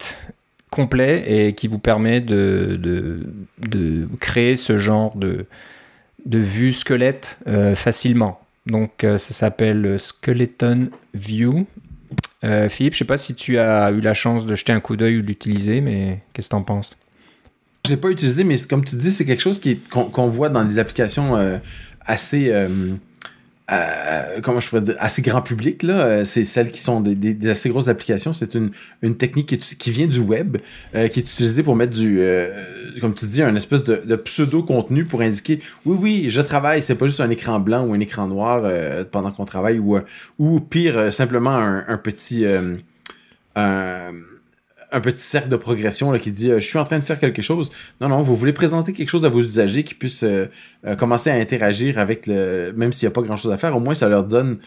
complet 0.71 1.25
et 1.29 1.53
qui 1.55 1.69
vous 1.69 1.79
permet 1.79 2.21
de, 2.21 3.21
créer 4.21 4.57
ce 4.57 4.79
genre 4.79 5.17
de, 5.17 5.47
vue 6.27 6.73
squelette 6.73 7.39
euh, 7.47 7.77
facilement. 7.77 8.41
Donc 8.67 9.05
euh, 9.05 9.19
ça 9.19 9.33
s'appelle 9.35 9.99
Skeleton 9.99 10.91
View. 11.13 11.67
Philippe, 12.69 12.93
je 12.93 12.99
sais 12.99 13.05
pas 13.07 13.17
si 13.17 13.35
tu 13.35 13.57
as 13.57 13.91
eu 13.91 14.03
la 14.03 14.13
chance 14.13 14.45
de 14.45 14.55
jeter 14.55 14.73
un 14.73 14.81
coup 14.81 14.97
d'œil 14.97 15.17
ou 15.17 15.23
d'utiliser, 15.23 15.81
mais 15.81 16.21
qu'est-ce 16.35 16.49
que 16.49 16.51
tu 16.51 16.57
en 16.57 16.63
penses? 16.63 16.95
Je 17.87 17.93
l'ai 17.93 17.97
pas 17.97 18.11
utilisé, 18.11 18.45
mais 18.45 18.59
comme 18.59 18.85
tu 18.85 18.97
dis, 18.97 19.13
c'est 19.13 19.25
quelque 19.25 19.41
chose 19.41 19.63
qu'on 19.91 20.27
voit 20.27 20.51
dans 20.51 20.63
des 20.63 20.79
applications 20.79 21.59
assez 22.05 22.53
euh, 23.73 24.41
comment 24.43 24.61
je 24.61 24.69
pourrais 24.69 24.83
dire, 24.83 24.97
assez 24.99 25.23
grand 25.23 25.41
public, 25.41 25.83
là. 25.83 25.95
Euh, 25.95 26.25
c'est 26.25 26.45
celles 26.45 26.71
qui 26.71 26.81
sont 26.81 27.01
des, 27.01 27.15
des, 27.15 27.49
assez 27.49 27.71
grosses 27.71 27.89
applications. 27.89 28.35
C'est 28.35 28.55
une, 28.55 28.71
une 29.01 29.17
technique 29.17 29.47
qui, 29.47 29.77
qui, 29.77 29.91
vient 29.91 30.07
du 30.07 30.21
web, 30.21 30.59
euh, 30.95 31.09
qui 31.09 31.21
est 31.21 31.23
utilisée 31.23 31.63
pour 31.63 31.75
mettre 31.75 31.95
du, 31.95 32.21
comme 33.01 33.15
tu 33.15 33.27
dis, 33.27 33.43
un 33.43 33.55
espèce 33.55 33.85
de, 33.85 34.03
de 34.05 34.17
pseudo-contenu 34.17 35.05
pour 35.07 35.23
indiquer, 35.23 35.61
oui, 35.87 35.97
oui, 36.01 36.27
je 36.29 36.41
travaille, 36.43 36.83
c'est 36.83 36.95
pas 36.95 37.07
juste 37.07 37.21
un 37.21 37.31
écran 37.31 37.59
blanc 37.59 37.87
ou 37.87 37.95
un 37.95 38.01
écran 38.01 38.27
noir 38.27 38.71
pendant 39.11 39.31
qu'on 39.33 39.47
travaille, 39.47 39.79
ou, 39.79 39.99
ou 40.39 40.61
pire, 40.61 41.13
simplement 41.13 41.57
un, 41.57 41.85
un 41.89 41.97
petit... 41.99 42.45
un 44.95 45.01
petit 45.01 45.23
cercle 45.23 45.49
de 45.49 45.57
progression 45.57 46.13
qui 46.13 46.31
dit 46.31 46.51
euh, 46.51 46.61
je 46.61 46.67
suis 46.67 46.79
en 46.79 46.85
train 46.85 47.01
de 47.01 47.05
faire 47.05 47.19
quelque 47.19 47.43
chose. 47.43 47.71
Non, 48.01 48.09
non, 48.09 48.23
vous 48.23 48.37
voulez 48.37 48.53
présenter 48.53 48.93
quelque 48.93 49.09
chose 49.09 49.25
à 49.25 49.29
vos 49.29 49.41
usagers 49.41 49.83
qui 49.83 49.95
puissent 49.95 50.23
euh, 50.23 50.47
euh, 50.87 50.95
commencer 50.95 51.31
à 51.31 51.35
interagir 51.35 51.99
avec 51.99 52.27
le. 52.27 52.73
Même 52.77 52.93
s'il 52.93 53.07
n'y 53.07 53.13
a 53.13 53.15
pas 53.15 53.23
grand 53.23 53.37
chose 53.37 53.53
à 53.53 53.59
faire, 53.59 53.77
au 53.77 53.81
moins 53.81 53.95
ça 53.95 54.09
leur 54.09 54.25
donne 54.25 54.59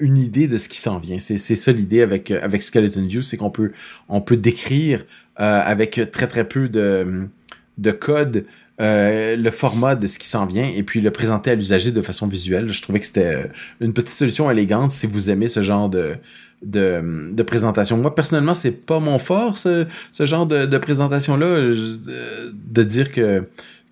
une 0.00 0.16
idée 0.16 0.48
de 0.48 0.56
ce 0.56 0.66
qui 0.68 0.78
s'en 0.78 0.98
vient. 0.98 1.18
C'est 1.18 1.36
ça 1.36 1.72
l'idée 1.72 2.00
avec, 2.00 2.30
avec 2.30 2.62
Skeleton 2.62 3.04
View, 3.06 3.20
c'est 3.20 3.36
qu'on 3.36 3.50
peut, 3.50 4.36
décrire 4.36 5.04
avec 5.36 6.00
très 6.10 6.26
très 6.26 6.48
peu 6.48 6.70
de, 6.70 7.28
de 7.76 7.90
code 7.90 8.46
le 8.78 9.50
format 9.50 9.94
de 9.94 10.06
ce 10.06 10.18
qui 10.18 10.26
s'en 10.26 10.46
vient 10.46 10.66
et 10.74 10.82
puis 10.82 11.02
le 11.02 11.10
présenter 11.10 11.50
à 11.50 11.54
l'usager 11.54 11.92
de 11.92 12.00
façon 12.00 12.26
visuelle. 12.26 12.72
Je 12.72 12.80
trouvais 12.80 13.00
que 13.00 13.04
c'était 13.04 13.50
une 13.80 13.92
petite 13.92 14.16
solution 14.16 14.50
élégante 14.50 14.90
si 14.90 15.06
vous 15.06 15.28
aimez 15.28 15.48
ce 15.48 15.60
genre 15.60 15.90
de, 15.90 16.16
de, 16.62 17.42
présentation. 17.42 17.96
Moi, 17.96 18.14
personnellement, 18.14 18.54
c'est 18.54 18.72
pas 18.72 19.00
mon 19.00 19.18
fort, 19.18 19.58
ce, 19.58 19.86
genre 20.20 20.46
de, 20.46 20.78
présentation-là, 20.78 21.72
de, 22.52 22.82
dire 22.82 23.12
que, 23.12 23.44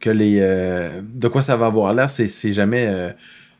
les 0.05 0.39
euh, 0.41 1.01
de 1.03 1.29
quoi 1.29 1.43
ça 1.43 1.57
va 1.57 1.67
avoir 1.67 1.93
l'air, 1.93 2.09
c'est, 2.11 2.53
jamais 2.53 2.87
euh, 2.87 3.11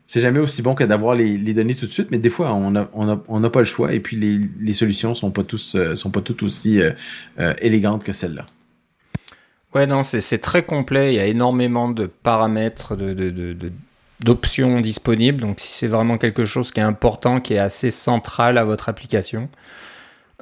jamais 0.07 0.39
aussi 0.39 0.63
bon 0.63 0.75
que 0.75 0.85
d'avoir 0.85 1.15
les, 1.15 1.39
données 1.55 1.75
tout 1.75 1.87
de 1.87 1.91
suite, 1.91 2.11
mais 2.11 2.19
des 2.19 2.31
fois, 2.31 2.55
on 2.55 2.71
n'a 2.71 2.89
on 2.95 3.51
pas 3.51 3.61
le 3.61 3.65
choix 3.65 3.93
et 3.93 4.01
puis 4.01 4.17
les, 4.61 4.73
solutions 4.73 5.15
sont 5.15 5.31
pas 5.31 5.43
euh, 5.75 5.95
sont 5.95 6.11
pas 6.11 6.21
toutes 6.21 6.43
aussi 6.43 6.81
élégantes 7.61 8.05
que 8.05 8.13
celles-là. 8.13 8.47
Ouais, 9.75 9.87
non, 9.87 10.03
c'est, 10.03 10.39
très 10.39 10.65
complet. 10.65 11.13
Il 11.13 11.17
y 11.17 11.21
a 11.21 11.27
énormément 11.27 11.91
de 11.91 12.07
paramètres, 12.07 12.97
de, 12.97 13.55
d'options 14.21 14.81
disponibles. 14.81 15.41
Donc 15.41 15.61
si 15.61 15.73
c'est 15.73 15.87
vraiment 15.87 16.19
quelque 16.19 16.45
chose 16.45 16.73
qui 16.73 16.81
est 16.81 16.85
important, 16.85 17.41
qui 17.41 17.55
est 17.55 17.59
assez 17.59 17.91
central 17.91 18.59
à 18.59 18.65
votre 18.65 18.89
application, 18.89 19.49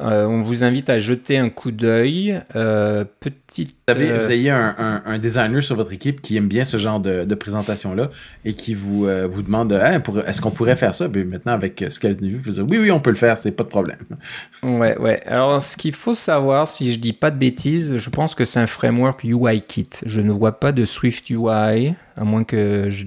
euh, 0.00 0.26
on 0.26 0.40
vous 0.40 0.64
invite 0.64 0.90
à 0.90 0.98
jeter 0.98 1.38
un 1.38 1.50
coup 1.50 1.70
d'œil. 1.70 2.40
Euh, 2.57 3.04
petite. 3.20 3.76
Vous 3.87 3.94
avez, 3.94 4.18
vous 4.18 4.24
avez 4.24 4.50
un, 4.50 5.02
un, 5.07 5.18
designer 5.18 5.62
sur 5.62 5.76
votre 5.76 5.92
équipe 5.92 6.20
qui 6.20 6.37
aime 6.37 6.48
bien 6.48 6.64
ce 6.64 6.78
genre 6.78 6.98
de, 6.98 7.24
de 7.24 7.35
présentation-là 7.37 8.11
et 8.44 8.54
qui 8.54 8.74
vous, 8.74 9.07
euh, 9.07 9.28
vous 9.28 9.42
demande 9.42 9.72
est-ce 9.72 10.40
qu'on 10.40 10.50
pourrait 10.50 10.74
faire 10.74 10.94
ça 10.94 11.07
ben, 11.07 11.28
Maintenant, 11.28 11.52
avec 11.52 11.85
Skeleton 11.90 12.26
View, 12.26 12.40
vous 12.44 12.50
dire 12.50 12.66
oui, 12.68 12.78
oui, 12.78 12.90
on 12.90 12.98
peut 12.98 13.11
le 13.11 13.16
faire, 13.16 13.38
c'est 13.38 13.52
pas 13.52 13.62
de 13.62 13.68
problème. 13.68 13.98
Ouais, 14.62 14.96
ouais. 14.98 15.20
Alors, 15.26 15.61
ce 15.61 15.76
qu'il 15.76 15.92
faut 15.92 16.14
savoir, 16.14 16.66
si 16.66 16.92
je 16.92 16.98
dis 16.98 17.12
pas 17.12 17.30
de 17.30 17.37
bêtises, 17.37 17.98
je 17.98 18.11
pense 18.11 18.35
que 18.35 18.44
c'est 18.44 18.61
un 18.61 18.66
framework 18.66 19.22
UIKit. 19.22 19.88
Je 20.07 20.20
ne 20.20 20.33
vois 20.33 20.59
pas 20.59 20.72
de 20.72 20.85
Swift 20.85 21.28
UI, 21.28 21.94
à 22.16 22.24
moins 22.24 22.44
que 22.44 22.88
je. 22.88 23.04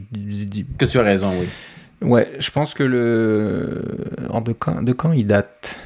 Que 0.78 0.86
tu 0.86 1.00
as 1.00 1.04
raison, 1.04 1.32
oui. 1.32 1.47
Ouais, 2.08 2.32
je 2.38 2.52
pense 2.52 2.73
que 2.73 2.84
le. 2.84 3.82
de 4.45 4.54
quand, 4.54 4.84
de 4.84 4.91
quand 4.91 5.12
il 5.13 5.26
date? 5.26 5.78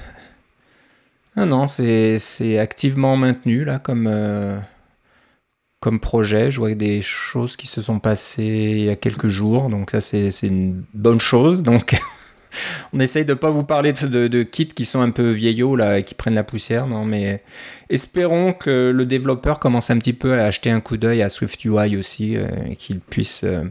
Ah 1.35 1.45
non, 1.45 1.65
c'est 1.67 2.57
activement 2.59 3.15
maintenu 3.15 3.63
là 3.63 3.79
comme, 3.79 4.07
euh, 4.07 4.59
comme 5.79 5.99
projet. 5.99 6.51
Je 6.51 6.59
vois 6.59 6.75
des 6.75 7.01
choses 7.01 7.55
qui 7.55 7.67
se 7.67 7.81
sont 7.81 7.99
passées 7.99 8.43
il 8.43 8.83
y 8.85 8.89
a 8.89 8.97
quelques 8.97 9.27
jours, 9.27 9.69
donc 9.69 9.91
ça 9.91 10.01
c'est 10.01 10.29
une 10.43 10.83
bonne 10.93 11.21
chose. 11.21 11.63
Donc 11.63 11.97
on 12.93 12.99
essaye 12.99 13.23
de 13.23 13.33
pas 13.33 13.49
vous 13.49 13.63
parler 13.63 13.93
de, 13.93 14.43
kits 14.43 14.67
qui 14.67 14.83
sont 14.85 15.01
un 15.01 15.11
peu 15.11 15.31
vieillots 15.31 15.77
là 15.77 15.99
et 15.99 16.03
qui 16.03 16.15
prennent 16.15 16.35
la 16.35 16.43
poussière, 16.43 16.87
non 16.87 17.05
mais 17.05 17.43
espérons 17.89 18.51
que 18.53 18.91
le 18.91 19.05
développeur 19.05 19.59
commence 19.59 19.89
un 19.89 19.97
petit 19.99 20.13
peu 20.13 20.33
à 20.33 20.45
acheter 20.45 20.69
un 20.69 20.81
coup 20.81 20.97
d'œil 20.97 21.21
à 21.21 21.29
SwiftUI 21.29 21.95
aussi 21.97 22.35
euh, 22.35 22.47
et 22.69 22.75
qu'il 22.75 22.99
puisse 22.99 23.45
euh, 23.45 23.63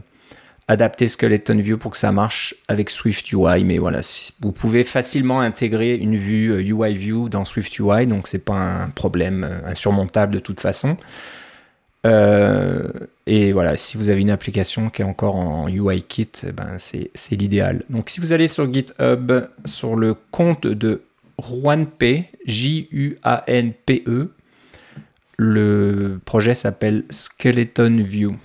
adapter 0.71 1.07
Skeleton 1.07 1.57
View 1.57 1.77
pour 1.77 1.91
que 1.91 1.97
ça 1.97 2.13
marche 2.13 2.55
avec 2.69 2.89
Swift 2.89 3.29
UI. 3.33 3.65
Mais 3.65 3.77
voilà, 3.77 3.99
vous 4.41 4.53
pouvez 4.53 4.85
facilement 4.85 5.41
intégrer 5.41 5.95
une 5.95 6.15
vue 6.15 6.57
UI 6.61 6.71
euh, 6.71 6.97
View 6.97 7.29
dans 7.29 7.43
Swift 7.43 7.77
UI, 7.77 8.07
donc 8.07 8.27
c'est 8.29 8.45
pas 8.45 8.53
un 8.53 8.89
problème 8.89 9.43
euh, 9.43 9.69
insurmontable 9.69 10.33
de 10.33 10.39
toute 10.39 10.61
façon. 10.61 10.95
Euh, 12.07 12.87
et 13.27 13.51
voilà, 13.51 13.75
si 13.75 13.97
vous 13.97 14.09
avez 14.09 14.21
une 14.21 14.31
application 14.31 14.89
qui 14.89 15.01
est 15.01 15.05
encore 15.05 15.35
en 15.35 15.67
UIKit, 15.67 16.31
eh 16.47 16.51
ben 16.53 16.77
c'est 16.77 17.35
l'idéal. 17.35 17.83
Donc 17.89 18.09
si 18.09 18.21
vous 18.21 18.31
allez 18.31 18.47
sur 18.47 18.73
GitHub, 18.73 19.31
sur 19.65 19.97
le 19.97 20.15
compte 20.31 20.65
de 20.65 21.01
Juanpe, 21.37 22.23
J-U-A-N-P-E, 22.45 24.31
le 25.37 26.19
projet 26.23 26.53
s'appelle 26.55 27.03
Skeleton 27.09 27.97
View. 28.01 28.37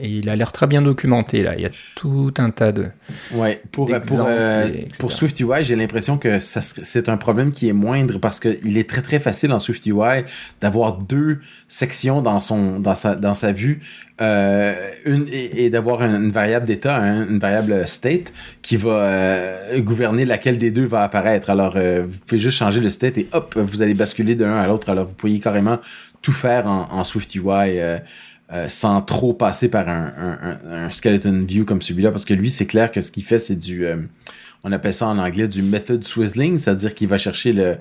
Et 0.00 0.08
il 0.08 0.28
a 0.28 0.36
l'air 0.36 0.52
très 0.52 0.66
bien 0.66 0.82
documenté 0.82 1.42
là. 1.42 1.54
Il 1.56 1.62
y 1.62 1.66
a 1.66 1.70
tout 1.94 2.32
un 2.38 2.50
tas 2.50 2.72
de. 2.72 2.86
Ouais, 3.32 3.60
pour, 3.72 3.86
pour, 3.86 4.24
euh, 4.26 4.68
pour 4.98 5.12
SwiftUI, 5.12 5.62
j'ai 5.64 5.76
l'impression 5.76 6.18
que 6.18 6.38
c'est 6.38 7.08
un 7.08 7.16
problème 7.16 7.50
qui 7.50 7.68
est 7.68 7.72
moindre 7.72 8.18
parce 8.18 8.40
qu'il 8.40 8.78
est 8.78 8.88
très 8.88 9.02
très 9.02 9.18
facile 9.18 9.52
en 9.52 9.58
SwiftUI 9.58 10.24
d'avoir 10.60 10.94
deux 10.94 11.40
sections 11.66 12.22
dans, 12.22 12.40
son, 12.40 12.78
dans, 12.78 12.94
sa, 12.94 13.14
dans 13.14 13.34
sa 13.34 13.52
vue 13.52 13.80
euh, 14.20 14.74
une, 15.04 15.26
et, 15.30 15.70
d'avoir 15.70 16.02
une, 16.02 16.30
variable 16.30 16.66
d'état, 16.66 16.96
hein, 16.96 17.28
une 17.28 17.38
variable 17.38 17.86
state 17.86 18.32
qui 18.62 18.76
va 18.76 18.90
euh, 18.90 19.80
gouverner 19.80 20.24
laquelle 20.24 20.58
des 20.58 20.72
deux 20.72 20.86
va 20.86 21.02
apparaître. 21.02 21.50
Alors, 21.50 21.74
euh, 21.76 22.04
vous 22.08 22.18
pouvez 22.26 22.40
juste 22.40 22.58
changer 22.58 22.80
le 22.80 22.90
state 22.90 23.16
et 23.18 23.28
hop, 23.32 23.56
vous 23.56 23.80
allez 23.80 23.94
basculer 23.94 24.34
d'un 24.34 24.56
à 24.56 24.66
l'autre. 24.66 24.90
Alors, 24.90 25.06
vous 25.06 25.14
pourriez 25.14 25.38
carrément 25.38 25.78
tout 26.20 26.32
faire 26.32 26.66
en, 26.66 26.88
en 26.90 27.04
SwiftUI. 27.04 27.78
Euh, 28.50 28.66
sans 28.66 29.02
trop 29.02 29.34
passer 29.34 29.68
par 29.68 29.90
un, 29.90 30.10
un, 30.16 30.86
un, 30.86 30.90
skeleton 30.90 31.44
view 31.46 31.66
comme 31.66 31.82
celui-là, 31.82 32.10
parce 32.10 32.24
que 32.24 32.32
lui, 32.32 32.48
c'est 32.48 32.64
clair 32.64 32.90
que 32.90 33.02
ce 33.02 33.10
qu'il 33.10 33.22
fait, 33.22 33.38
c'est 33.38 33.56
du, 33.56 33.84
euh, 33.84 33.98
on 34.64 34.72
appelle 34.72 34.94
ça 34.94 35.06
en 35.06 35.18
anglais 35.18 35.48
du 35.48 35.62
method 35.62 36.04
swizzling, 36.04 36.58
c'est-à-dire 36.58 36.94
qu'il 36.94 37.08
va 37.08 37.18
chercher 37.18 37.52
le, 37.52 37.78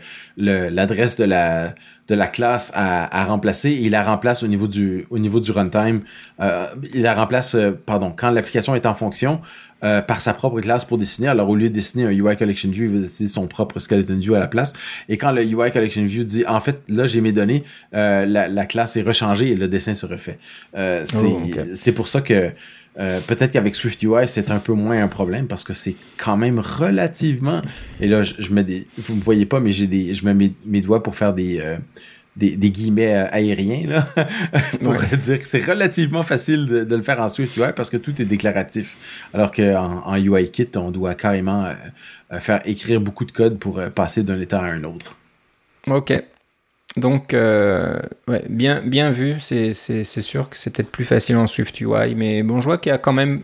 l'adresse 0.69 1.15
de 1.15 1.23
la, 1.23 1.73
de 2.07 2.15
la 2.15 2.27
classe 2.27 2.71
à, 2.75 3.21
à, 3.21 3.25
remplacer 3.25 3.69
et 3.69 3.81
il 3.83 3.91
la 3.91 4.03
remplace 4.03 4.43
au 4.43 4.47
niveau 4.47 4.67
du, 4.67 5.05
au 5.09 5.19
niveau 5.19 5.39
du 5.39 5.51
runtime. 5.51 6.01
Euh, 6.39 6.67
il 6.93 7.01
la 7.01 7.13
remplace, 7.13 7.57
pardon, 7.85 8.13
quand 8.15 8.31
l'application 8.31 8.75
est 8.75 8.85
en 8.85 8.93
fonction, 8.93 9.41
euh, 9.83 10.01
par 10.01 10.21
sa 10.21 10.33
propre 10.33 10.59
classe 10.59 10.85
pour 10.85 10.97
dessiner. 10.97 11.27
Alors, 11.27 11.49
au 11.49 11.55
lieu 11.55 11.69
de 11.69 11.73
dessiner 11.75 12.05
un 12.05 12.09
UI 12.09 12.35
Collection 12.35 12.71
View, 12.71 12.85
il 12.85 12.93
va 12.93 12.99
dessiner 13.01 13.29
son 13.29 13.45
propre 13.45 13.77
Skeleton 13.77 14.17
View 14.17 14.33
à 14.33 14.39
la 14.39 14.47
place. 14.47 14.73
Et 15.07 15.17
quand 15.17 15.31
le 15.31 15.43
UI 15.43 15.69
Collection 15.69 16.03
View 16.03 16.23
dit, 16.23 16.43
en 16.47 16.59
fait, 16.59 16.81
là, 16.89 17.05
j'ai 17.05 17.21
mes 17.21 17.31
données, 17.31 17.63
euh, 17.93 18.25
la, 18.25 18.47
la, 18.47 18.65
classe 18.65 18.97
est 18.97 19.03
rechangée 19.03 19.51
et 19.51 19.55
le 19.55 19.67
dessin 19.67 19.93
se 19.93 20.07
refait. 20.07 20.39
Euh, 20.75 21.05
oh, 21.23 21.41
c'est 21.75 21.91
pour 21.91 22.07
ça 22.07 22.21
que 22.21 22.53
peut-être 22.97 23.51
qu'avec 23.51 23.75
SwiftUI, 23.75 24.27
c'est 24.27 24.49
un 24.51 24.59
peu 24.59 24.73
moins 24.73 25.03
un 25.03 25.07
problème 25.07 25.47
parce 25.47 25.63
que 25.63 25.73
c'est 25.73 25.95
quand 26.17 26.35
même 26.35 26.59
relativement. 26.59 27.61
Et 28.01 28.07
là, 28.07 28.23
je, 28.23 28.33
je 28.39 28.53
mets 28.53 28.63
des. 28.63 28.87
Vous 28.97 29.15
me 29.15 29.21
voyez 29.21 29.45
pas, 29.45 29.59
mais 29.59 29.71
j'ai 29.71 29.87
des. 29.87 30.13
Je 30.13 30.25
mets 30.25 30.33
mes, 30.33 30.53
mes, 30.65 30.81
doigts 30.81 31.03
pour 31.03 31.15
faire 31.15 31.33
des 31.33 31.61
des, 32.37 32.55
des, 32.55 32.69
guillemets 32.69 33.15
euh, 33.15 33.27
aériens, 33.31 33.87
là, 33.87 34.05
pour 34.83 34.93
dire 34.93 35.39
que 35.39 35.45
c'est 35.45 35.65
relativement 35.65 36.23
facile 36.23 36.67
de, 36.67 36.83
de, 36.83 36.95
le 36.95 37.01
faire 37.01 37.19
en 37.19 37.29
Swift 37.29 37.57
UI 37.57 37.73
parce 37.75 37.89
que 37.89 37.97
tout 37.97 38.21
est 38.21 38.25
déclaratif. 38.25 39.27
Alors 39.33 39.51
qu'en 39.51 40.03
en 40.05 40.15
UIKit, 40.15 40.69
on 40.75 40.91
doit 40.91 41.15
carrément 41.15 41.65
euh, 41.65 41.73
euh, 42.31 42.39
faire 42.39 42.61
écrire 42.65 43.01
beaucoup 43.01 43.25
de 43.25 43.31
code 43.31 43.57
pour 43.57 43.81
passer 43.95 44.23
d'un 44.23 44.39
état 44.39 44.59
à 44.59 44.65
un 44.65 44.83
autre. 44.83 45.17
Ok. 45.87 46.13
Donc, 46.97 47.33
euh, 47.33 47.99
ouais, 48.27 48.43
bien, 48.49 48.81
bien 48.81 49.11
vu. 49.11 49.35
C'est 49.39 49.73
sûr 49.73 50.49
que 50.49 50.57
c'est 50.57 50.71
peut-être 50.71 50.91
plus 50.91 51.05
facile 51.05 51.37
en 51.37 51.47
Swift 51.47 51.79
UI, 51.79 52.15
mais 52.15 52.43
bon, 52.43 52.59
je 52.59 52.65
vois 52.65 52.77
qu'il 52.77 52.89
y 52.89 52.93
a 52.93 52.97
quand 52.97 53.13
même 53.13 53.41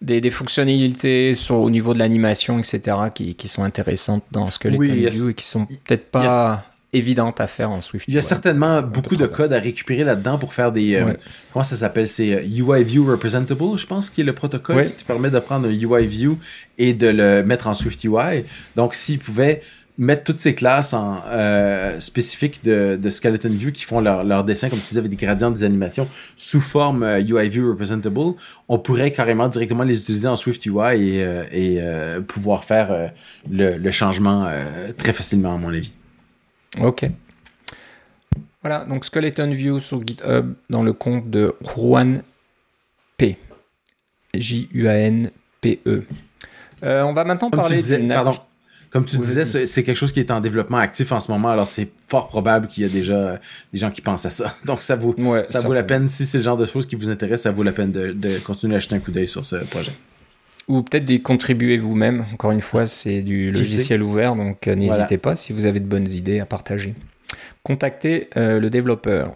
des, 0.00 0.20
des 0.20 0.30
fonctionnalités 0.30 1.34
sur, 1.34 1.56
au 1.56 1.70
niveau 1.70 1.94
de 1.94 1.98
l'animation, 1.98 2.58
etc., 2.58 2.96
qui, 3.14 3.34
qui, 3.34 3.48
sont 3.48 3.62
intéressantes 3.62 4.24
dans 4.32 4.50
Skeleton 4.50 4.80
oui, 4.80 5.08
View 5.08 5.30
et 5.30 5.34
qui 5.34 5.46
sont 5.46 5.66
peut-être 5.66 6.10
pas 6.10 6.66
évidente 6.92 7.40
à 7.40 7.46
faire 7.46 7.70
en 7.70 7.80
Swift. 7.80 8.04
Il 8.06 8.14
y 8.14 8.18
a 8.18 8.22
certainement 8.22 8.82
beaucoup 8.82 9.16
de 9.16 9.26
code 9.26 9.52
à 9.52 9.58
récupérer 9.58 10.04
là-dedans 10.04 10.38
pour 10.38 10.52
faire 10.52 10.72
des... 10.72 10.94
Euh, 10.96 11.14
comment 11.52 11.64
ça 11.64 11.76
s'appelle 11.76 12.06
C'est 12.06 12.44
UI 12.46 12.62
euh, 12.68 12.82
View 12.82 13.06
Representable, 13.06 13.78
je 13.78 13.86
pense, 13.86 14.10
qui 14.10 14.20
est 14.20 14.24
le 14.24 14.34
protocole 14.34 14.84
qui 14.84 14.92
te 14.92 15.04
permet 15.04 15.30
de 15.30 15.38
prendre 15.38 15.68
un 15.68 15.70
UI 15.70 16.06
View 16.06 16.38
et 16.76 16.92
de 16.92 17.08
le 17.08 17.42
mettre 17.44 17.66
en 17.66 17.74
Swift 17.74 18.04
UI. 18.04 18.44
Donc, 18.76 18.94
s'il 18.94 19.18
pouvait 19.20 19.62
mettre 20.02 20.24
toutes 20.24 20.38
ces 20.38 20.54
classes 20.54 20.94
en, 20.94 21.22
euh, 21.26 21.98
spécifiques 22.00 22.64
de, 22.64 22.98
de, 23.00 23.10
Skeleton 23.10 23.50
View 23.50 23.72
qui 23.72 23.84
font 23.84 24.00
leur, 24.00 24.24
leur 24.24 24.44
dessin, 24.44 24.68
comme 24.68 24.78
tu 24.80 24.88
disais, 24.88 24.98
avec 24.98 25.10
des 25.10 25.16
gradients 25.16 25.50
des 25.50 25.64
animations 25.64 26.08
sous 26.36 26.60
forme 26.60 27.04
UI 27.04 27.48
View 27.48 27.68
Representable, 27.70 28.34
on 28.68 28.78
pourrait 28.78 29.12
carrément 29.12 29.48
directement 29.48 29.84
les 29.84 30.00
utiliser 30.00 30.28
en 30.28 30.36
Swift 30.36 30.64
UI 30.66 31.18
et, 31.18 31.26
et 31.52 31.80
pouvoir 32.26 32.64
faire 32.64 33.12
le, 33.50 33.76
le, 33.78 33.90
changement 33.90 34.50
très 34.96 35.12
facilement, 35.12 35.54
à 35.54 35.58
mon 35.58 35.68
avis. 35.68 35.92
Ok. 36.80 37.08
Voilà, 38.62 38.84
donc 38.84 39.04
Skeleton 39.04 39.50
View 39.50 39.80
sur 39.80 40.06
GitHub 40.06 40.54
dans 40.70 40.82
le 40.82 40.92
compte 40.92 41.28
de 41.30 41.54
Juan 41.74 42.22
P. 43.16 43.36
J-U-A-N-P-E. 44.34 46.04
Euh, 46.84 47.02
on 47.02 47.12
va 47.12 47.24
maintenant 47.24 47.50
parler 47.50 47.80
pardon. 48.08 48.34
Comme 48.92 49.06
tu 49.06 49.16
disais, 49.16 49.46
c'est 49.46 49.82
quelque 49.82 49.96
chose 49.96 50.12
qui 50.12 50.20
est 50.20 50.30
en 50.30 50.40
développement 50.40 50.76
actif 50.76 51.12
en 51.12 51.20
ce 51.20 51.32
moment, 51.32 51.48
alors 51.48 51.66
c'est 51.66 51.88
fort 52.08 52.28
probable 52.28 52.66
qu'il 52.66 52.82
y 52.82 52.86
a 52.86 52.90
déjà 52.90 53.40
des 53.72 53.78
gens 53.78 53.90
qui 53.90 54.02
pensent 54.02 54.26
à 54.26 54.30
ça. 54.30 54.54
Donc 54.66 54.82
ça 54.82 54.96
vaut, 54.96 55.16
ça, 55.48 55.60
vaut 55.60 55.72
la 55.72 55.82
peine, 55.82 56.08
si 56.08 56.26
c'est 56.26 56.38
le 56.38 56.44
genre 56.44 56.58
de 56.58 56.66
choses 56.66 56.86
qui 56.86 56.94
vous 56.94 57.08
intéresse, 57.08 57.42
ça 57.42 57.52
vaut 57.52 57.62
la 57.62 57.72
peine 57.72 57.90
de, 57.90 58.38
continuer 58.44 58.76
à 58.76 58.78
jeter 58.78 58.94
un 58.94 58.98
coup 58.98 59.10
d'œil 59.10 59.28
sur 59.28 59.46
ce 59.46 59.56
projet. 59.56 59.92
Ou 60.68 60.82
peut-être 60.82 61.04
d'y 61.04 61.22
contribuer 61.22 61.78
vous-même. 61.78 62.26
Encore 62.34 62.52
une 62.52 62.60
fois, 62.60 62.86
c'est 62.86 63.22
du 63.22 63.50
logiciel 63.50 64.02
ouvert, 64.02 64.36
donc 64.36 64.68
euh, 64.68 64.74
n'hésitez 64.74 65.16
pas 65.16 65.36
si 65.36 65.54
vous 65.54 65.64
avez 65.64 65.80
de 65.80 65.86
bonnes 65.86 66.10
idées 66.10 66.40
à 66.40 66.46
partager. 66.46 66.94
Contactez 67.62 68.28
euh, 68.36 68.60
le 68.60 68.68
développeur. 68.68 69.32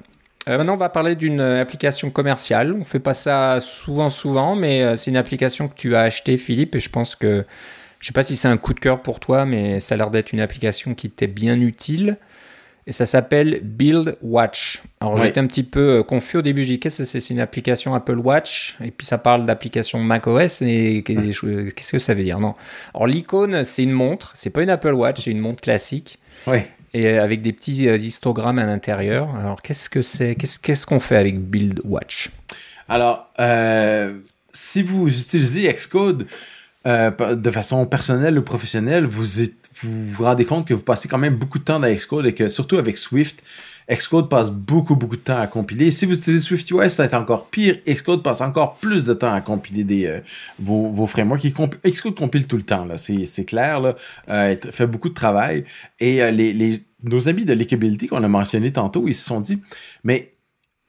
Euh, 0.48 0.58
maintenant, 0.58 0.74
on 0.74 0.78
va 0.78 0.90
parler 0.90 1.16
d'une 1.16 1.40
application 1.40 2.10
commerciale. 2.10 2.76
On 2.78 2.84
fait 2.84 3.00
pas 3.00 3.14
ça 3.14 3.58
souvent, 3.60 4.10
souvent, 4.10 4.54
mais 4.54 4.96
c'est 4.96 5.10
une 5.10 5.16
application 5.16 5.66
que 5.68 5.74
tu 5.74 5.96
as 5.96 6.02
achetée, 6.02 6.36
Philippe, 6.36 6.76
et 6.76 6.78
je 6.78 6.90
pense 6.90 7.14
que 7.14 7.46
je 8.06 8.12
sais 8.12 8.14
pas 8.14 8.22
si 8.22 8.36
c'est 8.36 8.46
un 8.46 8.56
coup 8.56 8.72
de 8.72 8.78
cœur 8.78 9.02
pour 9.02 9.18
toi, 9.18 9.46
mais 9.46 9.80
ça 9.80 9.96
a 9.96 9.98
l'air 9.98 10.12
d'être 10.12 10.30
une 10.30 10.38
application 10.38 10.94
qui 10.94 11.10
t'est 11.10 11.26
bien 11.26 11.60
utile. 11.60 12.18
Et 12.86 12.92
ça 12.92 13.04
s'appelle 13.04 13.58
Build 13.64 14.16
Watch. 14.22 14.80
Alors 15.00 15.16
j'étais 15.16 15.40
un 15.40 15.46
petit 15.48 15.64
peu 15.64 15.96
euh, 15.96 16.02
confus 16.04 16.36
au 16.36 16.42
début. 16.42 16.62
J'ai 16.62 16.74
dit 16.74 16.78
qu'est-ce 16.78 16.98
que 16.98 17.04
c'est? 17.04 17.18
C'est 17.18 17.34
une 17.34 17.40
application 17.40 17.96
Apple 17.96 18.18
Watch. 18.18 18.76
Et 18.80 18.92
puis 18.92 19.08
ça 19.08 19.18
parle 19.18 19.44
d'application 19.44 19.98
macOS. 19.98 20.62
Et 20.62 21.02
qu'est-ce 21.04 21.90
que 21.90 21.98
ça 21.98 22.14
veut 22.14 22.22
dire? 22.22 22.38
Non. 22.38 22.54
Alors 22.94 23.08
l'icône, 23.08 23.64
c'est 23.64 23.82
une 23.82 23.90
montre. 23.90 24.30
C'est 24.34 24.50
pas 24.50 24.62
une 24.62 24.70
Apple 24.70 24.94
Watch, 24.94 25.24
c'est 25.24 25.32
une 25.32 25.40
montre 25.40 25.60
classique. 25.60 26.20
Oui 26.46 26.58
et 26.94 27.08
euh, 27.08 27.24
avec 27.24 27.42
des 27.42 27.52
petits 27.52 27.88
euh, 27.88 27.96
histogrammes 27.96 28.60
à 28.60 28.66
l'intérieur. 28.66 29.34
Alors, 29.34 29.60
qu'est-ce 29.60 29.90
que 29.90 30.00
c'est? 30.00 30.36
Qu'est-ce 30.36 30.86
qu'on 30.86 31.00
fait 31.00 31.16
avec 31.16 31.40
Build 31.40 31.80
Watch? 31.82 32.30
Alors, 32.88 33.28
euh, 33.40 34.14
si 34.52 34.82
vous 34.82 35.08
utilisez 35.08 35.70
Xcode 35.72 36.28
de 36.86 37.50
façon 37.50 37.84
personnelle 37.86 38.38
ou 38.38 38.42
professionnelle, 38.42 39.06
vous, 39.06 39.24
vous 39.82 40.10
vous 40.12 40.24
rendez 40.24 40.44
compte 40.44 40.66
que 40.66 40.74
vous 40.74 40.82
passez 40.82 41.08
quand 41.08 41.18
même 41.18 41.34
beaucoup 41.34 41.58
de 41.58 41.64
temps 41.64 41.80
dans 41.80 41.92
Xcode 41.92 42.26
et 42.26 42.32
que 42.32 42.48
surtout 42.48 42.76
avec 42.76 42.96
Swift, 42.96 43.42
Xcode 43.90 44.28
passe 44.28 44.50
beaucoup, 44.50 44.96
beaucoup 44.96 45.16
de 45.16 45.20
temps 45.20 45.38
à 45.38 45.46
compiler. 45.46 45.90
Si 45.90 46.06
vous 46.06 46.14
utilisez 46.14 46.44
SwiftUI, 46.44 46.90
ça 46.90 47.04
va 47.04 47.06
être 47.06 47.14
encore 47.14 47.46
pire. 47.46 47.76
Xcode 47.86 48.22
passe 48.22 48.40
encore 48.40 48.76
plus 48.76 49.04
de 49.04 49.14
temps 49.14 49.32
à 49.32 49.40
compiler 49.40 49.84
des, 49.84 50.06
euh, 50.06 50.20
vos, 50.58 50.90
vos, 50.90 51.06
frameworks. 51.06 51.46
Xcode 51.84 52.16
compile 52.16 52.46
tout 52.46 52.56
le 52.56 52.64
temps, 52.64 52.84
là. 52.84 52.96
C'est 52.96 53.44
clair, 53.44 53.80
là. 53.80 53.94
Euh, 54.28 54.56
fait 54.70 54.86
beaucoup 54.86 55.08
de 55.08 55.14
travail. 55.14 55.64
Et 56.00 56.20
euh, 56.20 56.32
les, 56.32 56.52
les, 56.52 56.82
nos 57.04 57.28
amis 57.28 57.44
de 57.44 57.52
Lickability 57.52 58.08
qu'on 58.08 58.24
a 58.24 58.28
mentionné 58.28 58.72
tantôt, 58.72 59.06
ils 59.06 59.14
se 59.14 59.24
sont 59.24 59.40
dit, 59.40 59.62
mais 60.02 60.32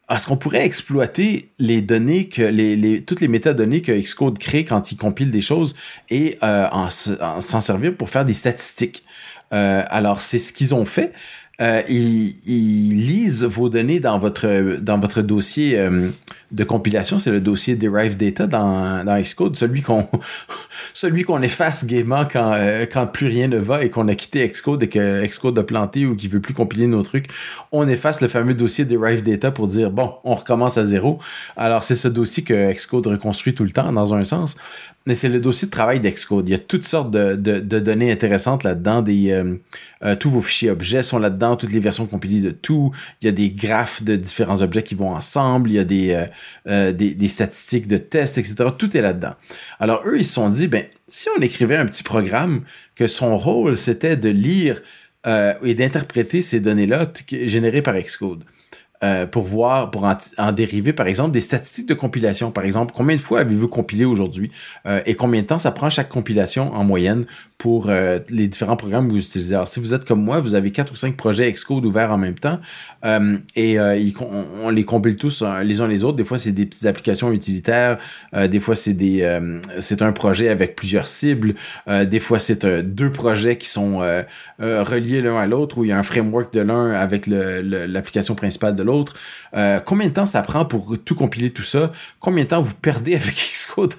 est-ce 0.09 0.25
qu'on 0.27 0.37
pourrait 0.37 0.65
exploiter 0.65 1.49
les 1.59 1.81
données 1.81 2.29
que 2.29 2.41
les, 2.41 2.75
les, 2.75 3.01
toutes 3.01 3.19
les 3.19 3.27
métadonnées 3.27 3.81
que 3.81 3.91
Xcode 3.91 4.39
crée 4.39 4.63
quand 4.63 4.91
il 4.91 4.97
compile 4.97 5.31
des 5.31 5.41
choses 5.41 5.75
et 6.09 6.37
euh, 6.43 6.67
en, 6.71 6.89
s'en 6.89 7.61
servir 7.61 7.93
pour 7.93 8.09
faire 8.09 8.23
des 8.23 8.33
statistiques? 8.33 9.03
Euh, 9.53 9.83
alors 9.89 10.21
c'est 10.21 10.39
ce 10.39 10.53
qu'ils 10.53 10.73
ont 10.73 10.85
fait. 10.85 11.13
Euh, 11.59 11.81
ils, 11.89 12.35
lisent 12.45 13.43
vos 13.43 13.67
données 13.67 13.99
dans 13.99 14.19
votre, 14.19 14.77
dans 14.79 14.99
votre 14.99 15.21
dossier 15.23 15.77
euh, 15.79 16.09
de 16.51 16.63
compilation. 16.63 17.19
C'est 17.19 17.31
le 17.31 17.41
dossier 17.41 17.75
Derive 17.75 18.15
Data 18.15 18.47
dans, 18.47 19.03
dans 19.03 19.19
Xcode, 19.19 19.55
celui 19.55 19.81
qu'on 19.81 20.07
celui 20.93 21.23
qu'on 21.23 21.41
efface 21.41 21.85
gaiement 21.85 22.25
quand, 22.25 22.53
euh, 22.53 22.85
quand 22.91 23.07
plus 23.07 23.27
rien 23.27 23.47
ne 23.47 23.57
va 23.57 23.83
et 23.83 23.89
qu'on 23.89 24.07
a 24.07 24.15
quitté 24.15 24.47
Xcode 24.47 24.83
et 24.83 24.89
que 24.89 25.25
Xcode 25.25 25.57
a 25.59 25.63
planté 25.63 26.05
ou 26.05 26.15
qu'il 26.15 26.29
veut 26.29 26.41
plus 26.41 26.53
compiler 26.53 26.87
nos 26.87 27.03
trucs. 27.03 27.27
On 27.71 27.87
efface 27.87 28.21
le 28.21 28.27
fameux 28.27 28.53
dossier 28.53 28.85
Derive 28.85 29.23
Data 29.23 29.51
pour 29.51 29.67
dire, 29.67 29.91
bon, 29.91 30.13
on 30.23 30.35
recommence 30.35 30.77
à 30.77 30.85
zéro. 30.85 31.19
Alors, 31.55 31.83
c'est 31.83 31.95
ce 31.95 32.07
dossier 32.07 32.43
que 32.43 32.71
Xcode 32.71 33.07
reconstruit 33.07 33.53
tout 33.53 33.63
le 33.63 33.71
temps, 33.71 33.91
dans 33.91 34.13
un 34.13 34.23
sens 34.23 34.55
mais 35.07 35.15
c'est 35.15 35.29
le 35.29 35.39
dossier 35.39 35.67
de 35.67 35.71
travail 35.71 36.01
d'Excode. 36.01 36.49
Il 36.49 36.51
y 36.51 36.55
a 36.55 36.57
toutes 36.57 36.83
sortes 36.83 37.11
de, 37.11 37.33
de, 37.33 37.79
données 37.79 38.11
intéressantes 38.11 38.65
là-dedans. 38.65 39.01
Des, 39.01 39.31
euh, 39.31 39.55
euh, 40.03 40.17
tous 40.17 40.29
vos 40.29 40.41
fichiers 40.41 40.69
objets 40.69 41.01
sont 41.01 41.17
là-dedans, 41.17 41.55
toutes 41.55 41.71
les 41.71 41.79
versions 41.79 42.05
compilées 42.07 42.41
de 42.41 42.51
tout. 42.51 42.91
Il 43.21 43.25
y 43.25 43.29
a 43.29 43.31
des 43.31 43.49
graphes 43.49 44.03
de 44.03 44.17
différents 44.17 44.61
objets 44.61 44.83
qui 44.83 44.95
vont 44.95 45.15
ensemble. 45.15 45.71
Il 45.71 45.75
y 45.75 45.79
a 45.79 45.85
des, 45.85 46.27
euh, 46.67 46.91
des, 46.91 47.27
statistiques 47.27 47.87
de 47.87 47.97
tests, 47.97 48.37
etc. 48.37 48.55
Tout 48.77 48.95
est 48.95 49.01
là-dedans. 49.01 49.35
Alors 49.79 50.03
eux, 50.05 50.17
ils 50.17 50.25
se 50.25 50.33
sont 50.33 50.49
dit, 50.49 50.67
ben, 50.67 50.85
si 51.07 51.29
on 51.37 51.41
écrivait 51.41 51.77
un 51.77 51.85
petit 51.85 52.03
programme 52.03 52.63
que 52.95 53.07
son 53.07 53.37
rôle, 53.37 53.77
c'était 53.77 54.15
de 54.15 54.29
lire 54.29 54.81
et 55.61 55.75
d'interpréter 55.75 56.41
ces 56.41 56.61
données-là 56.61 57.11
générées 57.47 57.81
par 57.81 57.95
Xcode. 57.99 58.45
Euh, 59.03 59.27
pour 59.27 59.43
voir, 59.43 59.91
pour 59.91 60.09
en, 60.39 60.51
dériver, 60.51 60.91
par 60.91 61.05
exemple, 61.05 61.29
des 61.29 61.39
statistiques 61.39 61.87
de 61.87 61.93
compilation. 61.93 62.49
Par 62.49 62.63
exemple, 62.63 62.95
combien 62.97 63.15
de 63.15 63.21
fois 63.21 63.41
avez-vous 63.41 63.67
compilé 63.67 64.05
aujourd'hui 64.05 64.49
euh, 64.87 65.01
et 65.05 65.13
combien 65.13 65.43
de 65.43 65.45
temps 65.45 65.59
ça 65.59 65.69
prend 65.69 65.91
chaque 65.91 66.09
compilation 66.09 66.73
en 66.73 66.83
moyenne 66.83 67.25
pour 67.59 67.89
euh, 67.89 68.17
les 68.29 68.47
différents 68.47 68.75
programmes 68.75 69.07
que 69.07 69.11
vous 69.11 69.19
utilisez? 69.19 69.53
Alors, 69.53 69.67
si 69.67 69.79
vous 69.79 69.93
êtes 69.93 70.03
comme 70.03 70.23
moi, 70.23 70.39
vous 70.39 70.55
avez 70.55 70.71
quatre 70.71 70.93
ou 70.93 70.95
cinq 70.95 71.15
projets 71.15 71.51
Xcode 71.51 71.85
ouverts 71.85 72.11
en 72.11 72.17
même 72.17 72.39
temps 72.39 72.59
et 73.55 73.77
on, 73.79 74.69
les 74.69 74.83
compile 74.83 75.15
tous 75.15 75.43
les 75.63 75.81
uns 75.81 75.87
les 75.87 76.03
autres. 76.03 76.17
Des 76.17 76.23
fois, 76.23 76.39
c'est 76.39 76.51
des 76.51 76.65
petites 76.65 76.85
applications 76.85 77.31
utilitaires. 77.31 77.99
des 78.33 78.59
fois, 78.59 78.75
c'est 78.75 78.93
des 78.93 79.39
c'est 79.79 80.01
un 80.01 80.11
projet 80.11 80.49
avec 80.49 80.75
plusieurs 80.75 81.07
cibles. 81.07 81.55
des 81.87 82.19
fois, 82.19 82.39
c'est 82.39 82.65
deux 82.65 83.11
projets 83.11 83.57
qui 83.57 83.69
sont 83.69 83.99
reliés 84.59 85.21
l'un 85.21 85.37
à 85.37 85.45
l'autre 85.45 85.77
où 85.77 85.85
il 85.85 85.89
y 85.89 85.91
a 85.91 85.97
un 85.97 86.03
framework 86.03 86.53
de 86.53 86.61
l'un 86.61 86.91
avec 86.91 87.27
l'application 87.27 88.35
principale 88.35 88.75
de 88.75 88.83
l'autre. 88.87 89.13
Euh, 89.55 89.79
combien 89.79 90.07
de 90.07 90.13
temps 90.13 90.25
ça 90.25 90.41
prend 90.41 90.65
pour 90.65 90.95
tout 91.03 91.15
compiler 91.15 91.51
tout 91.51 91.63
ça? 91.63 91.91
Combien 92.19 92.43
de 92.43 92.49
temps 92.49 92.61
vous 92.61 92.73
perdez 92.73 93.13
avec 93.13 93.35
Xcode? 93.51 93.93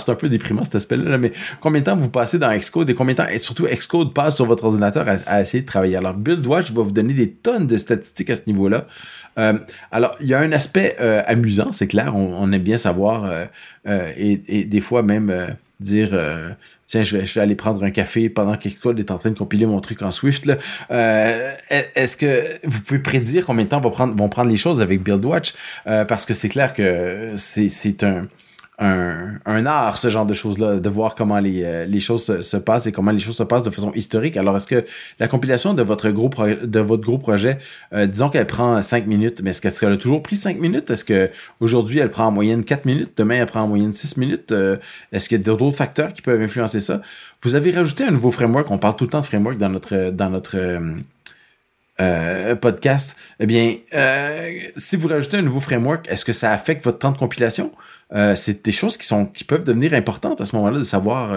c'est 0.00 0.10
un 0.10 0.14
peu 0.16 0.28
déprimant 0.28 0.64
cet 0.64 0.74
aspect-là, 0.74 1.18
mais 1.18 1.32
combien 1.60 1.80
de 1.80 1.86
temps 1.86 1.96
vous 1.96 2.08
passez 2.08 2.38
dans 2.38 2.54
Xcode 2.56 2.90
et 2.90 2.94
combien 2.94 3.14
de 3.14 3.22
temps, 3.22 3.28
et 3.28 3.38
surtout 3.38 3.66
Xcode 3.66 4.12
passe 4.12 4.36
sur 4.36 4.46
votre 4.46 4.64
ordinateur 4.64 5.06
à, 5.26 5.40
essayer 5.40 5.62
de 5.62 5.66
travailler? 5.66 5.96
Alors, 5.96 6.14
BuildWatch 6.14 6.72
va 6.72 6.82
vous 6.82 6.90
donner 6.90 7.14
des 7.14 7.30
tonnes 7.30 7.66
de 7.66 7.76
statistiques 7.76 8.30
à 8.30 8.36
ce 8.36 8.42
niveau-là. 8.46 8.86
Euh, 9.38 9.58
alors, 9.92 10.16
il 10.20 10.26
y 10.26 10.34
a 10.34 10.40
un 10.40 10.50
aspect 10.52 10.96
euh, 11.00 11.22
amusant, 11.26 11.70
c'est 11.70 11.86
clair, 11.86 12.16
on, 12.16 12.50
aime 12.50 12.62
bien 12.62 12.78
savoir, 12.78 13.30
et, 13.86 14.42
et, 14.48 14.64
des 14.64 14.80
fois 14.80 15.02
même 15.02 15.56
dire 15.80 16.10
euh, 16.12 16.50
tiens 16.86 17.02
je 17.02 17.18
vais, 17.18 17.40
aller 17.40 17.54
prendre 17.54 17.82
un 17.84 17.90
café 17.90 18.28
pendant 18.28 18.56
qu'Xcode 18.56 18.98
est 18.98 19.10
en 19.10 19.18
train 19.18 19.30
de 19.30 19.38
compiler 19.38 19.66
mon 19.66 19.80
truc 19.80 20.02
en 20.02 20.10
Swift. 20.10 20.50
Euh, 20.90 21.52
est-ce 21.68 22.16
que 22.16 22.44
vous 22.64 22.80
pouvez 22.80 23.00
prédire 23.00 23.44
combien 23.46 23.64
de 23.64 23.68
temps 23.68 23.80
vont 23.80 23.90
prendre, 23.90 24.16
vont 24.16 24.28
prendre 24.28 24.50
les 24.50 24.56
choses 24.56 24.80
avec 24.80 25.02
BuildWatch 25.02 25.54
euh, 25.86 26.04
parce 26.04 26.24
que 26.24 26.34
c'est 26.34 26.48
clair 26.48 26.72
que 26.72 27.34
c'est 27.36 28.02
un 28.04 28.26
un, 28.78 29.38
un, 29.46 29.64
art, 29.64 29.96
ce 29.96 30.10
genre 30.10 30.26
de 30.26 30.34
choses-là, 30.34 30.76
de 30.76 30.88
voir 30.88 31.14
comment 31.14 31.38
les, 31.38 31.64
euh, 31.64 31.86
les 31.86 32.00
choses 32.00 32.24
se, 32.24 32.42
se, 32.42 32.56
passent 32.58 32.86
et 32.86 32.92
comment 32.92 33.10
les 33.10 33.18
choses 33.18 33.36
se 33.36 33.42
passent 33.42 33.62
de 33.62 33.70
façon 33.70 33.90
historique. 33.94 34.36
Alors, 34.36 34.56
est-ce 34.56 34.66
que 34.66 34.84
la 35.18 35.28
compilation 35.28 35.72
de 35.72 35.82
votre 35.82 36.10
gros, 36.10 36.28
de 36.28 36.80
votre 36.80 37.02
gros 37.02 37.16
projet, 37.16 37.58
euh, 37.94 38.06
disons 38.06 38.28
qu'elle 38.28 38.46
prend 38.46 38.80
5 38.82 39.06
minutes, 39.06 39.40
mais 39.42 39.50
est-ce 39.50 39.62
qu'elle 39.62 39.92
a 39.92 39.96
toujours 39.96 40.22
pris 40.22 40.36
5 40.36 40.58
minutes? 40.60 40.90
Est-ce 40.90 41.04
que 41.04 41.30
aujourd'hui 41.60 42.00
elle 42.00 42.10
prend 42.10 42.26
en 42.26 42.30
moyenne 42.30 42.64
4 42.64 42.84
minutes? 42.84 43.12
Demain, 43.16 43.36
elle 43.36 43.46
prend 43.46 43.62
en 43.62 43.68
moyenne 43.68 43.94
6 43.94 44.18
minutes? 44.18 44.52
Euh, 44.52 44.76
est-ce 45.10 45.28
qu'il 45.28 45.38
y 45.38 45.40
a 45.40 45.44
d'autres 45.44 45.76
facteurs 45.76 46.12
qui 46.12 46.20
peuvent 46.20 46.42
influencer 46.42 46.80
ça? 46.80 47.00
Vous 47.42 47.54
avez 47.54 47.70
rajouté 47.70 48.04
un 48.04 48.10
nouveau 48.10 48.30
framework. 48.30 48.70
On 48.70 48.78
parle 48.78 48.96
tout 48.96 49.04
le 49.04 49.10
temps 49.10 49.20
de 49.20 49.24
framework 49.24 49.56
dans 49.56 49.70
notre, 49.70 50.10
dans 50.10 50.28
notre, 50.28 50.56
euh, 51.98 52.54
podcast, 52.56 53.16
eh 53.40 53.46
bien, 53.46 53.76
euh, 53.94 54.50
si 54.76 54.96
vous 54.96 55.08
rajoutez 55.08 55.38
un 55.38 55.42
nouveau 55.42 55.60
framework, 55.60 56.06
est-ce 56.10 56.26
que 56.26 56.34
ça 56.34 56.52
affecte 56.52 56.84
votre 56.84 56.98
temps 56.98 57.10
de 57.10 57.16
compilation? 57.16 57.72
Euh, 58.14 58.36
c'est 58.36 58.64
des 58.64 58.72
choses 58.72 58.96
qui 58.96 59.06
sont 59.06 59.26
qui 59.26 59.44
peuvent 59.44 59.64
devenir 59.64 59.94
importantes 59.94 60.40
à 60.40 60.46
ce 60.46 60.54
moment-là 60.56 60.78
de 60.78 60.84
savoir 60.84 61.36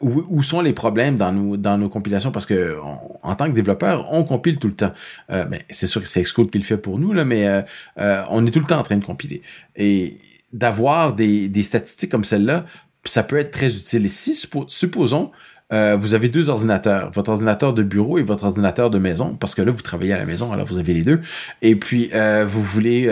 où, 0.00 0.22
où, 0.28 0.42
sont 0.42 0.60
les 0.60 0.72
problèmes 0.72 1.16
dans 1.16 1.32
nos 1.32 1.56
dans 1.56 1.76
nos 1.76 1.88
compilations 1.88 2.30
parce 2.30 2.46
que 2.46 2.76
en 3.22 3.34
tant 3.34 3.46
que 3.46 3.54
développeur 3.54 4.12
on 4.12 4.22
compile 4.22 4.58
tout 4.58 4.68
le 4.68 4.74
temps. 4.74 4.92
Ben, 5.28 5.58
c'est 5.70 5.88
sûr 5.88 6.00
que 6.00 6.06
c'est 6.06 6.22
Xcode 6.22 6.50
qui 6.50 6.58
le 6.58 6.64
fait 6.64 6.76
pour 6.76 7.00
nous 7.00 7.12
là 7.12 7.24
mais 7.24 7.64
on 7.96 8.46
est 8.46 8.50
tout 8.50 8.60
le 8.60 8.66
temps 8.66 8.78
en 8.78 8.84
train 8.84 8.96
de 8.96 9.04
compiler. 9.04 9.42
Et 9.74 10.18
d'avoir 10.52 11.14
des, 11.14 11.48
des 11.48 11.62
statistiques 11.64 12.10
comme 12.10 12.24
celle-là 12.24 12.64
ça 13.04 13.22
peut 13.22 13.38
être 13.38 13.50
très 13.50 13.74
utile. 13.76 14.06
Et 14.06 14.08
si 14.08 14.34
supposons 14.68 15.30
euh, 15.72 15.96
vous 15.98 16.14
avez 16.14 16.28
deux 16.28 16.48
ordinateurs, 16.48 17.10
votre 17.12 17.30
ordinateur 17.30 17.74
de 17.74 17.82
bureau 17.82 18.18
et 18.18 18.22
votre 18.22 18.44
ordinateur 18.44 18.90
de 18.90 18.98
maison, 18.98 19.36
parce 19.38 19.54
que 19.54 19.62
là, 19.62 19.70
vous 19.70 19.82
travaillez 19.82 20.12
à 20.12 20.18
la 20.18 20.24
maison, 20.24 20.52
alors 20.52 20.66
vous 20.66 20.78
avez 20.78 20.94
les 20.94 21.02
deux. 21.02 21.20
Et 21.62 21.76
puis, 21.76 22.10
euh, 22.14 22.44
vous 22.46 22.62
voulez 22.62 23.08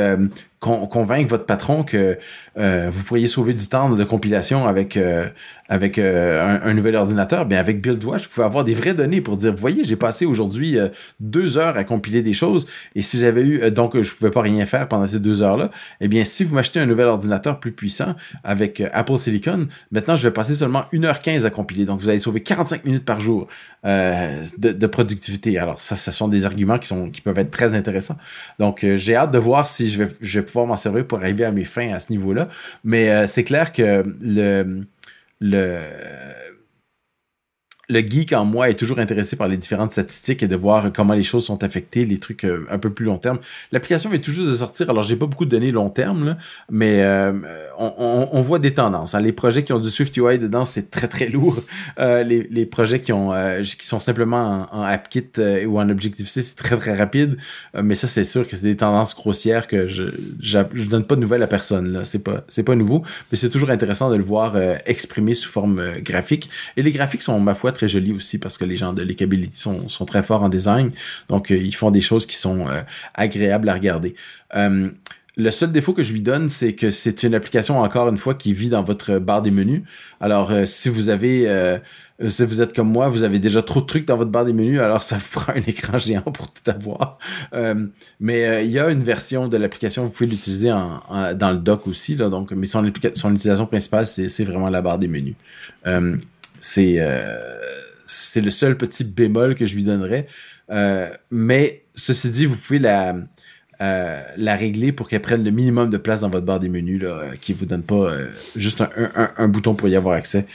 euh, 0.64 0.86
convaincre 0.86 1.30
votre 1.30 1.46
patron 1.46 1.84
que 1.84 2.18
vous 2.56 3.04
pourriez 3.04 3.28
sauver 3.28 3.54
du 3.54 3.68
temps 3.68 3.90
de 3.90 4.04
compilation 4.04 4.66
avec 4.66 4.98
avec 5.68 5.98
euh, 5.98 6.58
un, 6.62 6.74
nouvel 6.74 6.96
ordinateur, 6.96 7.46
bien 7.46 7.58
avec 7.58 7.80
BuildWatch, 7.80 8.24
vous 8.24 8.28
pouvez 8.30 8.46
avoir 8.46 8.64
des 8.64 8.74
vraies 8.74 8.94
données 8.94 9.20
pour 9.20 9.36
dire, 9.36 9.54
voyez, 9.54 9.84
j'ai 9.84 9.96
passé 9.96 10.26
aujourd'hui 10.26 10.78
euh, 10.78 10.88
deux 11.20 11.58
heures 11.58 11.76
à 11.76 11.84
compiler 11.84 12.22
des 12.22 12.32
choses, 12.32 12.66
et 12.94 13.02
si 13.02 13.18
j'avais 13.18 13.42
eu, 13.42 13.62
euh, 13.62 13.70
donc 13.70 14.00
je 14.00 14.14
pouvais 14.14 14.30
pas 14.30 14.42
rien 14.42 14.64
faire 14.66 14.88
pendant 14.88 15.06
ces 15.06 15.18
deux 15.18 15.42
heures-là, 15.42 15.70
eh 16.00 16.08
bien, 16.08 16.24
si 16.24 16.44
vous 16.44 16.54
m'achetez 16.54 16.80
un 16.80 16.86
nouvel 16.86 17.06
ordinateur 17.06 17.58
plus 17.58 17.72
puissant 17.72 18.14
avec 18.44 18.82
Apple 18.92 19.18
Silicon, 19.18 19.66
maintenant 19.90 20.16
je 20.16 20.28
vais 20.28 20.32
passer 20.32 20.54
seulement 20.54 20.84
1h15 20.92 21.44
à 21.44 21.50
compiler, 21.50 21.84
donc 21.84 22.00
vous 22.00 22.08
allez 22.08 22.20
sauver 22.20 22.42
45 22.42 22.84
minutes 22.84 23.04
par 23.04 23.20
jour 23.20 23.48
de, 23.84 24.86
productivité. 24.86 25.58
Alors 25.58 25.80
ça, 25.80 25.96
ce 25.96 26.10
sont 26.10 26.28
des 26.28 26.44
arguments 26.44 26.78
qui 26.78 26.88
sont 26.88 27.10
qui 27.10 27.20
peuvent 27.20 27.38
être 27.38 27.50
très 27.50 27.74
intéressants. 27.74 28.16
Donc 28.58 28.84
j'ai 28.94 29.14
hâte 29.14 29.30
de 29.30 29.38
voir 29.38 29.66
si 29.66 29.88
je 29.88 30.04
vais 30.38 30.42
pouvoir 30.46 30.66
m'en 30.66 30.76
servir 30.76 31.06
pour 31.06 31.18
arriver 31.18 31.44
à 31.44 31.52
mes 31.52 31.64
fins 31.64 31.92
à 31.92 32.00
ce 32.00 32.10
niveau-là, 32.12 32.48
mais 32.84 33.26
c'est 33.26 33.44
clair 33.44 33.72
que 33.72 34.02
le 34.20 34.84
le 35.40 35.80
le 37.88 38.00
geek 38.00 38.32
en 38.32 38.44
moi 38.44 38.68
est 38.68 38.74
toujours 38.74 38.98
intéressé 38.98 39.36
par 39.36 39.46
les 39.46 39.56
différentes 39.56 39.90
statistiques 39.90 40.42
et 40.42 40.48
de 40.48 40.56
voir 40.56 40.92
comment 40.92 41.14
les 41.14 41.22
choses 41.22 41.46
sont 41.46 41.62
affectées, 41.62 42.04
les 42.04 42.18
trucs 42.18 42.44
euh, 42.44 42.66
un 42.68 42.78
peu 42.78 42.90
plus 42.90 43.04
long 43.04 43.18
terme. 43.18 43.38
L'application 43.70 44.10
vient 44.10 44.18
toujours 44.18 44.46
de 44.46 44.54
sortir, 44.54 44.90
alors 44.90 45.04
j'ai 45.04 45.14
pas 45.14 45.26
beaucoup 45.26 45.44
de 45.44 45.50
données 45.50 45.70
long 45.70 45.88
terme, 45.88 46.36
mais 46.68 47.02
euh, 47.02 47.32
on, 47.78 48.40
voit 48.40 48.58
des 48.58 48.74
tendances. 48.74 49.14
Hein. 49.14 49.20
Les 49.20 49.32
projets 49.32 49.62
qui 49.62 49.72
ont 49.72 49.78
du 49.78 49.88
Swift 49.88 50.16
UI 50.16 50.38
dedans, 50.38 50.64
c'est 50.64 50.90
très 50.90 51.08
très 51.08 51.28
lourd. 51.28 51.62
Euh, 51.98 52.22
les, 52.22 52.66
projets 52.66 53.00
qui 53.00 53.12
ont 53.12 53.32
qui 53.62 53.86
sont 53.86 54.00
simplement 54.00 54.66
en, 54.70 54.82
AppKit 54.82 55.30
ou 55.66 55.78
en 55.78 55.88
Objective-C, 55.88 56.42
c'est 56.42 56.56
très 56.56 56.76
très 56.76 56.94
rapide. 56.94 57.38
mais 57.80 57.94
ça, 57.94 58.06
c'est 58.08 58.24
sûr 58.24 58.46
que 58.46 58.56
c'est 58.56 58.66
des 58.66 58.76
tendances 58.76 59.14
grossières 59.14 59.66
que 59.66 59.86
je, 59.86 60.04
je, 60.40 60.58
je 60.74 60.84
donne 60.86 61.04
pas 61.04 61.14
de 61.14 61.20
nouvelles 61.20 61.42
à 61.42 61.46
personne. 61.46 61.92
Là, 61.92 62.04
c'est 62.04 62.22
pas 62.22 62.44
c'est 62.48 62.64
pas 62.64 62.74
nouveau, 62.74 63.02
mais 63.30 63.38
c'est 63.38 63.48
toujours 63.48 63.70
intéressant 63.70 64.10
de 64.10 64.16
le 64.16 64.24
voir 64.24 64.56
exprimé 64.84 65.34
sous 65.34 65.48
forme 65.48 65.82
graphique. 66.00 66.50
Et 66.76 66.82
les 66.82 66.90
graphiques 66.90 67.22
sont 67.22 67.38
ma 67.40 67.54
foi 67.54 67.72
très 67.76 67.88
joli 67.88 68.12
aussi 68.12 68.38
parce 68.38 68.58
que 68.58 68.64
les 68.64 68.76
gens 68.76 68.92
de 68.92 69.02
Leakability 69.02 69.58
sont, 69.58 70.06
très 70.06 70.22
forts 70.22 70.42
en 70.42 70.48
design. 70.48 70.90
Donc, 71.28 71.50
euh, 71.50 71.56
ils 71.56 71.74
font 71.74 71.90
des 71.90 72.00
choses 72.00 72.26
qui 72.26 72.36
sont 72.36 72.68
euh, 72.68 72.80
agréables 73.14 73.68
à 73.68 73.74
regarder. 73.74 74.14
Euh, 74.56 74.88
le 75.38 75.50
seul 75.50 75.70
défaut 75.70 75.92
que 75.92 76.02
je 76.02 76.14
lui 76.14 76.22
donne, 76.22 76.48
c'est 76.48 76.72
que 76.72 76.90
c'est 76.90 77.22
une 77.22 77.34
application, 77.34 77.80
encore 77.80 78.08
une 78.08 78.16
fois, 78.16 78.34
qui 78.34 78.54
vit 78.54 78.70
dans 78.70 78.82
votre 78.82 79.18
barre 79.18 79.42
des 79.42 79.50
menus. 79.50 79.82
Alors, 80.18 80.50
si 80.64 80.88
vous 80.88 81.10
avez, 81.10 81.78
si 82.26 82.42
vous 82.42 82.62
êtes 82.62 82.74
comme 82.74 82.90
moi, 82.90 83.08
vous 83.10 83.22
avez 83.22 83.38
déjà 83.38 83.60
trop 83.60 83.82
de 83.82 83.84
trucs 83.84 84.06
dans 84.06 84.16
votre 84.16 84.30
barre 84.30 84.46
des 84.46 84.54
menus, 84.54 84.80
alors 84.80 85.02
ça 85.02 85.18
vous 85.18 85.28
prend 85.32 85.52
un 85.52 85.60
écran 85.66 85.98
géant 85.98 86.22
pour 86.22 86.50
tout 86.50 86.70
avoir. 86.70 87.18
mais 88.18 88.64
il 88.64 88.70
y 88.70 88.78
a 88.78 88.88
une 88.88 89.02
version 89.02 89.46
de 89.46 89.58
l'application, 89.58 90.04
vous 90.04 90.10
pouvez 90.10 90.30
l'utiliser 90.30 90.72
en, 90.72 91.02
dans 91.34 91.50
le 91.50 91.58
dock 91.58 91.86
aussi, 91.86 92.16
donc, 92.16 92.52
mais 92.52 92.64
son 92.64 92.86
utilisation 92.86 93.66
principale, 93.66 94.06
c'est 94.06 94.44
vraiment 94.44 94.70
la 94.70 94.80
barre 94.80 94.98
des 94.98 95.08
menus. 95.08 95.34
C'est 96.60 97.00
c'est 98.06 98.40
le 98.40 98.50
seul 98.50 98.76
petit 98.78 99.04
bémol 99.04 99.54
que 99.54 99.66
je 99.66 99.74
lui 99.74 99.82
donnerais. 99.82 100.26
Euh, 100.70 101.10
mais 101.30 101.84
ceci 101.94 102.30
dit, 102.30 102.46
vous 102.46 102.56
pouvez 102.56 102.78
la, 102.78 103.16
euh, 103.80 104.22
la 104.36 104.56
régler 104.56 104.92
pour 104.92 105.08
qu'elle 105.08 105.22
prenne 105.22 105.44
le 105.44 105.50
minimum 105.50 105.90
de 105.90 105.96
place 105.96 106.20
dans 106.20 106.30
votre 106.30 106.46
barre 106.46 106.60
des 106.60 106.68
menus, 106.68 107.02
là, 107.02 107.08
euh, 107.08 107.36
qui 107.40 107.52
vous 107.52 107.66
donne 107.66 107.82
pas 107.82 108.12
juste 108.54 108.82
un, 109.36 109.48
bouton 109.48 109.74
pour 109.74 109.88
y 109.88 109.96
avoir 109.96 110.14
accès. 110.14 110.46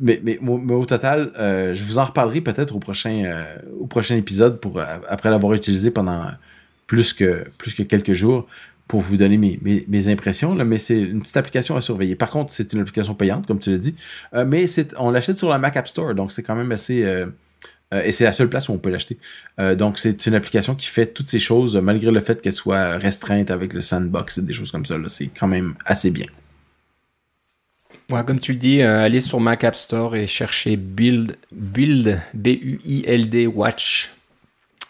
Mais, 0.00 0.38
au 0.40 0.86
total, 0.86 1.32
je 1.36 1.84
vous 1.84 1.98
en 1.98 2.04
reparlerai 2.04 2.40
peut-être 2.40 2.74
au 2.74 2.78
prochain 2.80 4.16
épisode 4.16 4.60
après 5.08 5.30
l'avoir 5.30 5.52
utilisé 5.54 5.90
pendant 5.90 6.26
plus 6.86 7.12
que 7.12 7.44
quelques 7.82 8.14
jours 8.14 8.48
pour 8.88 9.02
vous 9.02 9.18
donner 9.18 9.36
mes, 9.36 9.60
mes, 9.86 10.08
impressions, 10.08 10.54
mais 10.54 10.78
c'est 10.78 10.98
une 10.98 11.20
petite 11.20 11.36
application 11.36 11.76
à 11.76 11.82
surveiller. 11.82 12.16
Par 12.16 12.30
contre, 12.30 12.52
c'est 12.52 12.72
une 12.72 12.80
application 12.80 13.14
payante, 13.14 13.46
comme 13.46 13.60
tu 13.60 13.70
l'as 13.70 13.78
dit, 13.78 13.94
euh, 14.34 14.46
mais 14.46 14.64
on 14.96 15.10
l'achète 15.10 15.38
sur 15.38 15.50
la 15.50 15.58
Mac 15.58 15.76
App 15.76 15.86
Store, 15.86 16.14
donc 16.14 16.32
c'est 16.32 16.42
quand 16.42 16.56
même 16.56 16.72
assez... 16.72 17.04
Euh, 17.04 17.26
euh, 17.94 18.02
et 18.02 18.12
c'est 18.12 18.24
la 18.24 18.32
seule 18.32 18.48
place 18.48 18.68
où 18.68 18.72
on 18.72 18.78
peut 18.78 18.90
l'acheter. 18.90 19.18
donc 19.76 19.98
c'est 19.98 20.26
une 20.26 20.34
application 20.34 20.74
qui 20.74 20.86
fait 20.86 21.06
toutes 21.06 21.28
ces 21.28 21.38
choses, 21.38 21.76
malgré 21.76 22.10
le 22.10 22.20
fait 22.20 22.40
qu'elle 22.42 22.52
soit 22.52 22.98
restreinte 22.98 23.50
avec 23.50 23.72
le 23.72 23.80
sandbox 23.80 24.38
et 24.38 24.42
des 24.42 24.52
choses 24.52 24.72
comme 24.72 24.84
ça. 24.84 24.96
C'est 25.08 25.28
quand 25.28 25.46
même 25.46 25.74
assez 25.84 26.10
bien. 26.10 26.26
Comme 28.08 28.40
tu 28.40 28.52
le 28.52 28.58
dis, 28.58 28.82
allez 28.82 29.20
sur 29.20 29.38
Mac 29.40 29.64
App 29.64 29.74
Store 29.74 30.16
et 30.16 30.26
cherchez 30.26 30.76
Build, 30.76 31.36
Build, 31.52 32.20
B-U-I-L-D 32.34 33.46
Watch. 33.46 34.12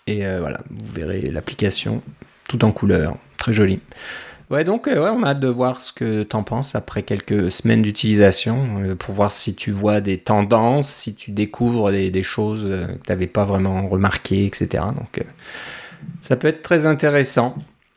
Et 0.06 0.18
voilà, 0.38 0.60
vous 0.70 0.92
verrez 0.92 1.20
l'application 1.30 2.02
tout 2.48 2.64
en 2.64 2.72
couleur. 2.72 3.16
Très 3.36 3.52
joli. 3.52 3.78
Ouais, 4.50 4.64
donc 4.64 4.88
euh, 4.88 5.02
ouais, 5.02 5.10
on 5.10 5.22
a 5.24 5.30
hâte 5.30 5.40
de 5.40 5.48
voir 5.48 5.78
ce 5.80 5.92
que 5.92 6.22
tu 6.22 6.34
en 6.34 6.42
penses 6.42 6.74
après 6.74 7.02
quelques 7.02 7.52
semaines 7.52 7.82
d'utilisation 7.82 8.82
euh, 8.82 8.94
pour 8.94 9.14
voir 9.14 9.30
si 9.30 9.54
tu 9.54 9.72
vois 9.72 10.00
des 10.00 10.16
tendances, 10.16 10.88
si 10.88 11.14
tu 11.14 11.32
découvres 11.32 11.90
des, 11.92 12.22
choses 12.22 12.66
euh, 12.66 12.86
que 12.86 12.92
tu 12.92 13.10
n'avais 13.10 13.26
pas 13.26 13.44
vraiment 13.44 13.86
remarquées, 13.86 14.46
etc. 14.46 14.84
Donc 14.96 15.22
ça 16.20 16.36
peut 16.36 16.48
être 16.48 16.62
très 16.62 16.86
intéressant 16.86 17.56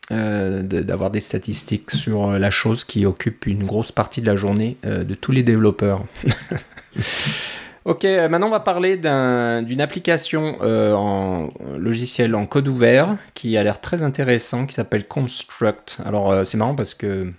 d'avoir 0.09 1.09
des 1.09 1.21
statistiques 1.21 1.89
sur 1.89 2.37
la 2.37 2.49
chose 2.49 2.83
qui 2.83 3.05
occupe 3.05 3.45
une 3.45 3.63
grosse 3.63 3.93
partie 3.93 4.19
de 4.19 4.25
la 4.25 4.35
journée 4.35 4.75
de 4.83 5.15
tous 5.15 5.31
les 5.31 5.41
développeurs. 5.41 6.03
Ok, 7.83 8.05
euh, 8.05 8.29
maintenant 8.29 8.47
on 8.47 8.51
va 8.51 8.59
parler 8.59 8.95
d'une 8.95 9.81
application 9.81 10.57
euh, 10.61 10.93
en 10.93 11.49
logiciel 11.77 12.35
en 12.35 12.45
code 12.45 12.67
ouvert 12.67 13.17
qui 13.33 13.57
a 13.57 13.63
l'air 13.63 13.81
très 13.81 14.03
intéressant, 14.03 14.67
qui 14.67 14.75
s'appelle 14.75 15.07
Construct. 15.07 15.97
Alors 16.05 16.31
euh, 16.31 16.43
c'est 16.43 16.57
marrant 16.57 16.75
parce 16.75 16.93
que 16.93 17.31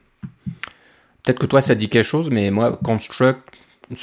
peut-être 1.22 1.38
que 1.38 1.46
toi 1.46 1.60
ça 1.60 1.76
dit 1.76 1.88
quelque 1.88 2.04
chose, 2.04 2.30
mais 2.30 2.50
moi 2.50 2.76
Construct, 2.82 3.38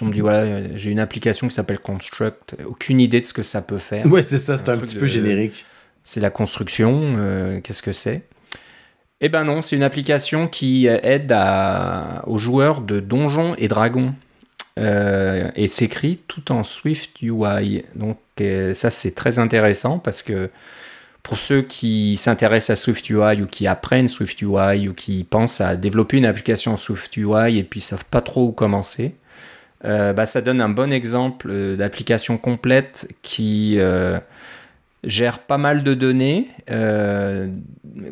on 0.02 0.06
me 0.06 0.14
dit 0.14 0.22
voilà, 0.22 0.78
j'ai 0.78 0.92
une 0.92 1.02
application 1.02 1.50
qui 1.50 1.54
s'appelle 1.54 1.80
Construct, 1.80 2.56
aucune 2.66 3.02
idée 3.02 3.20
de 3.20 3.26
ce 3.26 3.34
que 3.34 3.44
ça 3.44 3.62
peut 3.62 3.78
faire. 3.78 4.06
Ouais, 4.06 4.24
c'est 4.24 4.38
ça, 4.38 4.56
c'est 4.56 4.70
un, 4.70 4.78
petit 4.78 4.96
peu 4.96 5.08
générique. 5.08 5.66
C'est 6.06 6.22
la 6.22 6.30
construction, 6.30 7.60
qu'est-ce 7.64 7.84
que 7.84 7.92
c'est? 7.92 8.24
Eh 9.20 9.28
ben 9.28 9.44
non, 9.44 9.62
c'est 9.62 9.76
une 9.76 9.84
application 9.84 10.48
qui 10.48 10.88
aide 10.88 11.36
aux 12.26 12.38
joueurs 12.38 12.80
de 12.80 13.02
Donjons 13.02 13.56
et 13.58 13.68
Dragons. 13.68 14.14
Euh, 14.80 15.52
et 15.56 15.68
s'écrit 15.68 16.20
tout 16.28 16.54
en 16.54 16.64
Swift 16.64 17.22
UI. 17.22 17.84
Donc 17.96 18.18
euh, 18.40 18.74
ça 18.74 18.90
c'est 18.90 19.12
très 19.12 19.38
intéressant 19.38 20.00
parce 20.00 20.24
que 20.24 20.50
pour 21.22 21.38
ceux 21.38 21.62
qui 21.62 22.16
s'intéressent 22.16 22.80
à 22.80 22.82
Swift 22.82 23.10
UI 23.10 23.42
ou 23.42 23.46
qui 23.46 23.68
apprennent 23.68 24.08
Swift 24.08 24.42
UI 24.42 24.88
ou 24.88 24.94
qui 24.94 25.26
pensent 25.26 25.60
à 25.60 25.76
développer 25.76 26.18
une 26.18 26.26
application 26.26 26.78
Swift 26.78 27.18
UI 27.18 27.58
et 27.58 27.64
puis 27.64 27.82
savent 27.82 28.06
pas 28.06 28.22
trop 28.22 28.46
où 28.46 28.52
commencer, 28.54 29.16
euh, 29.84 30.14
bah, 30.14 30.26
ça 30.26 30.40
donne 30.40 30.62
un 30.62 30.70
bon 30.70 30.94
exemple 30.94 31.76
d'application 31.76 32.38
complète 32.38 33.10
qui 33.22 33.78
gère 35.04 35.40
pas 35.40 35.58
mal 35.58 35.84
de 35.84 35.94
données. 35.94 36.48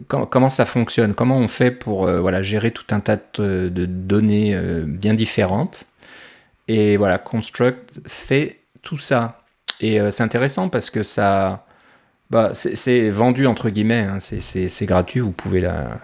comment 0.09 0.49
ça 0.49 0.65
fonctionne? 0.65 1.13
Comment 1.13 1.37
on 1.37 1.47
fait 1.47 1.71
pour 1.71 2.07
voilà, 2.07 2.41
gérer 2.41 2.71
tout 2.71 2.87
un 2.91 2.99
tas 2.99 3.17
de, 3.35 3.69
de 3.69 3.85
données 3.85 4.59
bien 4.85 5.13
différentes? 5.13 5.87
Et 6.67 6.97
voilà, 6.97 7.17
Construct 7.17 8.01
fait 8.07 8.61
tout 8.81 8.97
ça. 8.97 9.43
Et 9.79 9.99
euh, 9.99 10.11
c'est 10.11 10.23
intéressant 10.23 10.69
parce 10.69 10.89
que 10.89 11.03
ça. 11.03 11.65
Bah, 12.29 12.51
c'est 12.53 13.09
vendu 13.09 13.47
entre 13.47 13.69
guillemets, 13.69 14.05
hein. 14.09 14.17
c'est 14.19 14.85
gratuit, 14.85 15.21
vous 15.21 15.31
pouvez 15.31 15.61
la, 15.61 16.01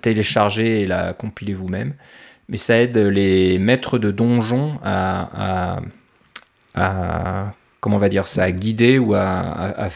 télécharger 0.00 0.80
et 0.80 0.86
la 0.86 1.12
compiler 1.12 1.52
vous-même. 1.52 1.92
Mais 2.48 2.56
ça 2.56 2.80
aide 2.80 2.96
les 2.96 3.58
maîtres 3.58 3.98
de 3.98 4.10
donjons 4.10 4.78
à, 4.82 5.80
à, 6.74 7.52
comment 7.80 7.96
on 7.96 7.98
va 7.98 8.08
dire 8.08 8.26
ça, 8.26 8.44
à 8.44 8.52
guider 8.52 8.98
ou 8.98 9.12
à, 9.12 9.90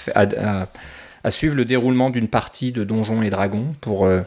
à 1.27 1.31
suivre 1.31 1.57
le 1.57 1.65
déroulement 1.65 2.09
d'une 2.09 2.29
partie 2.29 2.71
de 2.71 2.85
Donjons 2.85 3.21
et 3.21 3.31
Dragons 3.31 3.73
pour 3.81 4.07
euh, 4.07 4.21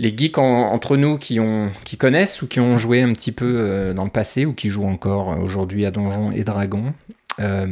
les 0.00 0.16
geeks 0.16 0.38
entre 0.38 0.96
nous 0.96 1.18
qui, 1.18 1.38
ont, 1.40 1.70
qui 1.84 1.98
connaissent 1.98 2.40
ou 2.40 2.48
qui 2.48 2.58
ont 2.58 2.78
joué 2.78 3.02
un 3.02 3.12
petit 3.12 3.32
peu 3.32 3.56
euh, 3.58 3.92
dans 3.92 4.04
le 4.04 4.10
passé 4.10 4.46
ou 4.46 4.54
qui 4.54 4.70
jouent 4.70 4.88
encore 4.88 5.32
euh, 5.32 5.36
aujourd'hui 5.36 5.84
à 5.84 5.90
Donjons 5.90 6.32
et 6.32 6.42
Dragons. 6.42 6.94
Euh, 7.38 7.66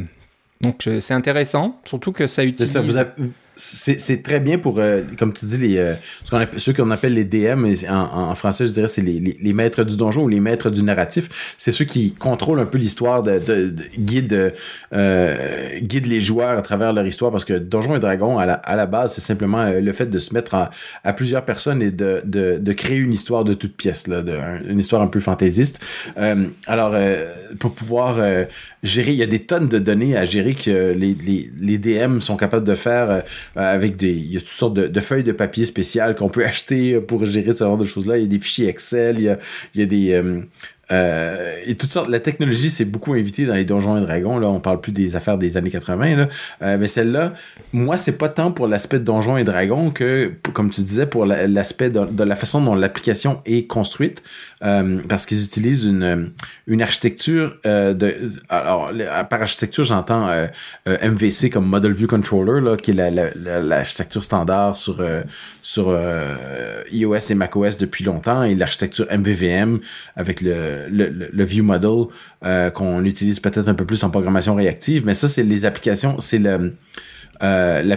donc 0.61 0.87
c'est 0.99 1.13
intéressant, 1.13 1.79
surtout 1.85 2.11
que 2.11 2.27
ça 2.27 2.43
utilise 2.43 2.77
c'est 3.61 4.23
très 4.23 4.39
bien 4.39 4.57
pour, 4.57 4.79
euh, 4.79 5.01
comme 5.17 5.33
tu 5.33 5.45
dis, 5.45 5.57
les, 5.57 5.77
euh, 5.77 5.93
ce 6.23 6.31
qu'on 6.31 6.45
ceux 6.57 6.71
qu'on 6.71 6.91
appelle 6.91 7.13
les 7.13 7.25
DM, 7.25 7.65
en, 7.89 8.29
en 8.29 8.35
français, 8.35 8.65
je 8.65 8.71
dirais, 8.71 8.87
c'est 8.87 9.01
les, 9.01 9.19
les, 9.19 9.53
maîtres 9.53 9.83
du 9.83 9.97
donjon 9.97 10.23
ou 10.23 10.27
les 10.29 10.39
maîtres 10.39 10.69
du 10.69 10.81
narratif. 10.81 11.55
C'est 11.57 11.73
ceux 11.73 11.83
qui 11.83 12.13
contrôlent 12.13 12.61
un 12.61 12.65
peu 12.65 12.77
l'histoire, 12.77 13.21
de, 13.21 13.37
de, 13.37 13.69
de, 13.69 13.83
guide, 13.97 14.53
euh, 14.93 15.79
guide 15.81 16.05
les 16.05 16.21
joueurs 16.21 16.57
à 16.57 16.61
travers 16.61 16.93
leur 16.93 17.05
histoire, 17.05 17.31
parce 17.31 17.43
que 17.43 17.53
Donjon 17.53 17.97
et 17.97 17.99
Dragon, 17.99 18.39
à 18.39 18.45
la, 18.45 18.53
à 18.53 18.77
la 18.77 18.85
base, 18.85 19.13
c'est 19.13 19.21
simplement 19.21 19.59
euh, 19.59 19.81
le 19.81 19.91
fait 19.91 20.05
de 20.05 20.19
se 20.19 20.33
mettre 20.33 20.55
à, 20.55 20.69
à 21.03 21.11
plusieurs 21.11 21.43
personnes 21.43 21.81
et 21.81 21.91
de, 21.91 22.21
de, 22.23 22.59
de, 22.59 22.73
créer 22.73 22.99
une 22.99 23.13
histoire 23.13 23.43
de 23.43 23.53
toute 23.53 23.75
pièce, 23.75 24.07
là, 24.07 24.21
de, 24.21 24.37
une 24.69 24.79
histoire 24.79 25.01
un 25.01 25.07
peu 25.07 25.19
fantaisiste. 25.19 25.83
alors, 26.65 26.95
pour 27.59 27.73
pouvoir 27.73 28.19
gérer, 28.83 29.11
il 29.11 29.17
y 29.17 29.23
a 29.23 29.27
des 29.27 29.39
tonnes 29.39 29.67
de 29.67 29.79
données 29.79 30.15
à 30.15 30.25
gérer 30.25 30.53
que 30.53 30.93
les, 30.93 31.13
les, 31.13 31.51
les 31.59 31.77
DM 31.77 32.19
sont 32.19 32.37
capables 32.37 32.65
de 32.65 32.75
faire 32.75 33.23
avec 33.55 33.95
des, 33.97 34.11
il 34.11 34.33
y 34.33 34.37
a 34.37 34.39
toutes 34.39 34.49
sortes 34.49 34.73
de, 34.75 34.99
feuilles 34.99 35.23
de 35.23 35.31
papier 35.31 35.65
spéciales 35.65 36.15
qu'on 36.15 36.29
peut 36.29 36.45
acheter 36.45 36.99
pour 36.99 37.25
gérer 37.25 37.53
ce 37.53 37.63
genre 37.63 37.77
de 37.77 37.85
choses-là. 37.85 38.17
Il 38.17 38.23
y 38.23 38.25
a 38.25 38.27
des 38.27 38.39
fichiers 38.39 38.67
Excel, 38.67 39.17
il 39.19 39.23
y 39.23 39.29
a, 39.29 39.39
il 39.75 39.81
y 39.81 39.83
a 39.83 39.87
des, 39.87 40.11
euh, 40.13 40.41
et 40.91 41.75
toutes 41.75 41.91
sortes, 41.91 42.09
la 42.09 42.19
technologie 42.19 42.69
s'est 42.69 42.85
beaucoup 42.85 43.13
invitée 43.13 43.45
dans 43.45 43.53
les 43.53 43.65
Donjons 43.65 43.97
et 43.97 44.01
Dragons. 44.01 44.39
Là, 44.39 44.47
on 44.47 44.59
parle 44.59 44.81
plus 44.81 44.91
des 44.91 45.15
affaires 45.15 45.37
des 45.37 45.55
années 45.55 45.69
80. 45.69 46.15
Là. 46.15 46.29
Euh, 46.61 46.77
mais 46.79 46.87
celle-là, 46.87 47.33
moi, 47.73 47.97
c'est 47.97 48.17
pas 48.17 48.29
tant 48.29 48.51
pour 48.51 48.67
l'aspect 48.67 48.99
Donjons 48.99 49.37
et 49.37 49.43
Dragons 49.43 49.91
que, 49.91 50.33
comme 50.53 50.71
tu 50.71 50.81
disais, 50.81 51.05
pour 51.05 51.25
l'aspect 51.25 51.89
de, 51.89 52.23
la 52.23 52.35
façon 52.35 52.61
dont 52.61 52.75
l'application 52.75 53.41
est 53.45 53.67
construite. 53.67 54.23
Euh, 54.63 54.99
parce 55.07 55.25
qu'ils 55.25 55.43
utilisent 55.43 55.85
une, 55.85 56.31
une 56.67 56.81
architecture 56.81 57.55
de. 57.63 58.15
Alors, 58.49 58.91
par 59.29 59.41
architecture, 59.41 59.83
j'entends 59.83 60.27
MVC 60.85 61.49
comme 61.49 61.65
Model 61.65 61.93
View 61.93 62.07
Controller, 62.07 62.61
là, 62.61 62.75
qui 62.75 62.91
est 62.91 62.93
l'architecture 62.93 64.21
la, 64.21 64.25
standard 64.25 64.77
sur, 64.77 65.01
sur 65.61 65.97
iOS 66.91 67.15
et 67.29 67.35
macOS 67.35 67.77
depuis 67.77 68.03
longtemps, 68.03 68.43
et 68.43 68.55
l'architecture 68.55 69.05
MVVM 69.11 69.79
avec 70.15 70.41
le 70.41 70.78
le, 70.89 71.43
view 71.43 71.63
model 71.63 72.05
euh, 72.43 72.69
qu'on 72.69 73.03
utilise 73.03 73.39
peut-être 73.39 73.67
un 73.67 73.73
peu 73.73 73.85
plus 73.85 74.03
en 74.03 74.09
programmation 74.09 74.55
réactive, 74.55 75.05
mais 75.05 75.13
ça, 75.13 75.27
c'est 75.27 75.43
les 75.43 75.65
applications, 75.65 76.19
c'est 76.19 76.41
euh, 77.41 77.95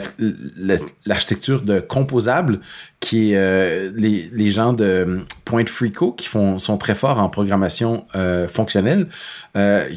l'architecture 1.06 1.62
de 1.62 1.80
composable 1.80 2.60
qui 3.00 3.32
est 3.32 3.36
euh, 3.36 3.90
les, 3.94 4.50
gens 4.50 4.72
de 4.72 5.20
Point 5.44 5.66
Freako 5.66 6.12
qui 6.12 6.28
sont 6.28 6.78
très 6.78 6.94
forts 6.94 7.18
en 7.18 7.28
programmation 7.28 8.06
fonctionnelle 8.48 9.08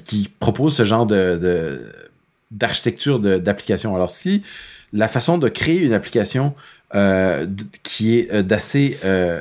qui 0.03 0.31
proposent 0.39 0.75
ce 0.75 0.85
genre 0.85 1.05
de 1.05 1.81
d'architecture 2.51 3.19
d'application. 3.19 3.95
Alors 3.95 4.11
si 4.11 4.43
la 4.93 5.07
façon 5.07 5.37
de 5.37 5.49
créer 5.49 5.81
une 5.81 5.93
application 5.93 6.53
qui 7.83 8.17
est 8.17 8.43
d'assez 8.43 8.97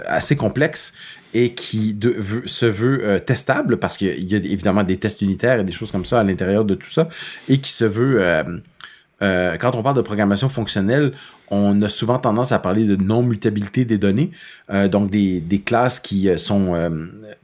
assez 0.07 0.37
complexe 0.37 0.95
et 1.35 1.53
qui 1.53 1.99
se 2.47 2.65
veut 2.67 3.01
euh, 3.03 3.19
testable 3.19 3.79
parce 3.79 3.97
qu'il 3.97 4.33
y 4.33 4.35
a 4.35 4.39
évidemment 4.39 4.85
des 4.85 4.97
tests 4.97 5.21
unitaires 5.21 5.61
et 5.61 5.65
des 5.65 5.73
choses 5.73 5.91
comme 5.91 6.05
ça 6.05 6.21
à 6.21 6.23
l'intérieur 6.23 6.65
de 6.65 6.75
tout 6.75 6.91
ça 6.91 7.09
et 7.49 7.59
qui 7.59 7.71
se 7.71 7.85
veut 7.85 8.23
euh, 8.23 8.45
euh, 9.23 9.57
quand 9.59 9.75
on 9.75 9.83
parle 9.83 9.97
de 9.97 10.03
programmation 10.03 10.49
fonctionnelle, 10.49 11.13
on 11.49 11.81
a 11.83 11.89
souvent 11.89 12.19
tendance 12.19 12.53
à 12.53 12.59
parler 12.59 12.85
de 12.85 12.97
non-mutabilité 12.97 13.85
des 13.85 13.97
données, 13.97 14.33
donc 14.91 15.09
des, 15.09 15.63
classes 15.65 16.01
qui 16.01 16.29
sont 16.37 16.75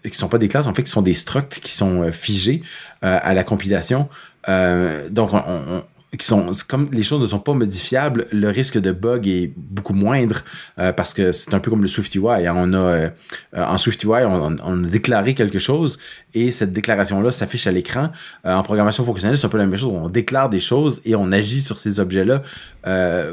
qui 0.03 0.17
sont 0.17 0.29
pas 0.29 0.39
des 0.39 0.49
classes 0.49 0.67
en 0.67 0.75
fait 0.75 0.83
qui 0.83 0.91
sont 0.91 1.01
des 1.01 1.15
structs 1.15 1.61
qui 1.63 1.73
sont 1.73 2.11
figés 2.11 2.63
à 3.03 3.33
la 3.33 3.45
compilation. 3.45 4.09
donc 4.49 5.33
on, 5.33 5.85
qui 6.19 6.27
sont 6.27 6.51
comme 6.67 6.87
les 6.93 7.05
choses 7.05 7.21
ne 7.21 7.27
sont 7.27 7.39
pas 7.39 7.55
modifiables, 7.55 8.27
le 8.33 8.49
risque 8.49 8.79
de 8.79 8.91
bug 8.91 9.29
est 9.29 9.53
beaucoup 9.57 9.93
moindre 9.93 10.43
euh, 10.79 10.93
parce 10.93 11.15
que 11.15 11.31
c'est 11.31 11.55
un 11.55 11.61
peu 11.61 11.71
comme 11.71 11.83
le 11.83 11.89
SwiftUI. 11.89 12.47
Hein. 12.47 12.55
On 12.57 12.73
a 12.73 12.77
euh, 12.77 13.11
en 13.55 13.79
SwiftUI, 13.79 14.25
on, 14.25 14.57
on, 14.65 14.85
a 14.85 14.89
déclaré 14.89 15.35
quelque 15.35 15.61
chose 15.61 15.99
et 16.35 16.51
cette 16.51 16.73
déclaration-là 16.73 17.31
s'affiche 17.31 17.69
à 17.69 17.73
l'écran. 17.73 18.11
Euh, 18.45 18.55
en 18.55 18.63
programmation 18.65 19.05
fonctionnelle, 19.05 19.39
c'est 19.39 19.47
un 19.47 19.51
peu 19.51 19.59
la 19.59 19.67
même 19.67 19.79
chose. 19.79 19.93
On 19.95 20.09
déclare 20.09 20.51
des 20.51 20.61
choses 20.61 21.01
et 21.05 21.15
on 21.15 21.31
agit 21.31 21.61
sur 21.61 21.79
ces 21.79 22.01
objets-là 22.01 22.43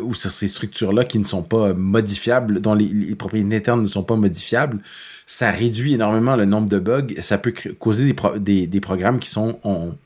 ou 0.03 0.13
sur 0.13 0.29
ces 0.29 0.47
structures-là 0.47 1.03
qui 1.03 1.19
ne 1.19 1.23
sont 1.23 1.43
pas 1.43 1.73
modifiables, 1.73 2.61
dont 2.61 2.75
les, 2.75 2.87
les 2.87 3.15
propriétés 3.15 3.55
internes 3.55 3.81
ne 3.81 3.87
sont 3.87 4.03
pas 4.03 4.15
modifiables 4.15 4.79
ça 5.29 5.51
réduit 5.51 5.93
énormément 5.93 6.37
le 6.37 6.45
nombre 6.45 6.69
de 6.69 6.79
bugs. 6.79 7.07
Ça 7.19 7.37
peut 7.37 7.53
causer 7.77 8.05
des, 8.05 8.15
des, 8.39 8.65
des 8.65 8.79
programmes 8.79 9.19
qui 9.19 9.29
sont 9.29 9.59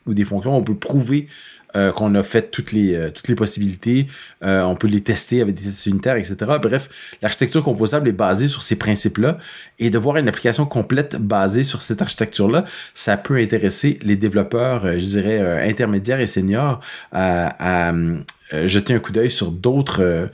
ou 0.08 0.14
des 0.16 0.26
fonctions. 0.26 0.58
On 0.58 0.64
peut 0.64 0.76
prouver 0.76 1.28
euh, 1.76 1.92
qu'on 1.94 2.16
a 2.16 2.24
fait 2.24 2.52
toutes 2.52 2.74
les 2.74 2.96
euh, 2.96 3.36
possibilités. 3.36 4.08
Euh, 4.44 4.62
on 4.64 4.76
peut 4.76 4.88
les 4.88 5.02
tester 5.02 5.42
avec 5.42 5.56
des 5.56 5.64
tests 5.64 5.86
unitaires, 5.86 6.18
etc. 6.18 6.36
Bref, 6.62 6.90
l'architecture 7.22 7.64
composable 7.64 8.10
est 8.10 8.14
basée 8.14 8.50
sur 8.50 8.62
ces 8.62 8.76
principes-là. 8.76 9.38
Et 9.80 9.90
de 9.90 9.98
voir 9.98 10.18
une 10.18 10.28
application 10.28 10.66
complète 10.66 11.16
basée 11.16 11.64
sur 11.64 11.82
cette 11.82 12.02
architecture-là, 12.02 12.66
ça 12.94 13.16
peut 13.16 13.38
intéresser 13.38 14.00
les 14.02 14.18
développeurs, 14.18 14.86
je 15.00 15.06
dirais, 15.06 15.68
intermédiaires 15.68 16.20
et 16.20 16.28
seniors 16.28 16.82
à 17.12 17.94
jeter 18.66 18.94
un 18.94 19.00
coup 19.00 19.12
d'œil 19.12 19.32
sur 19.32 19.52
d'autres 19.52 20.30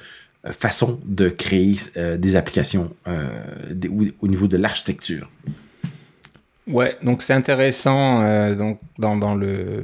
façons 0.45 0.99
de 1.05 1.29
créer 1.29 1.77
des 2.17 2.35
applications 2.35 2.93
au 4.19 4.27
niveau 4.27 4.47
de 4.47 4.57
l'architecture. 4.57 5.29
Ouais, 6.67 6.97
donc 7.01 7.21
c'est 7.21 7.33
intéressant. 7.33 8.21
Euh, 8.23 8.53
donc 8.53 8.79
dans, 8.97 9.35
le, 9.35 9.83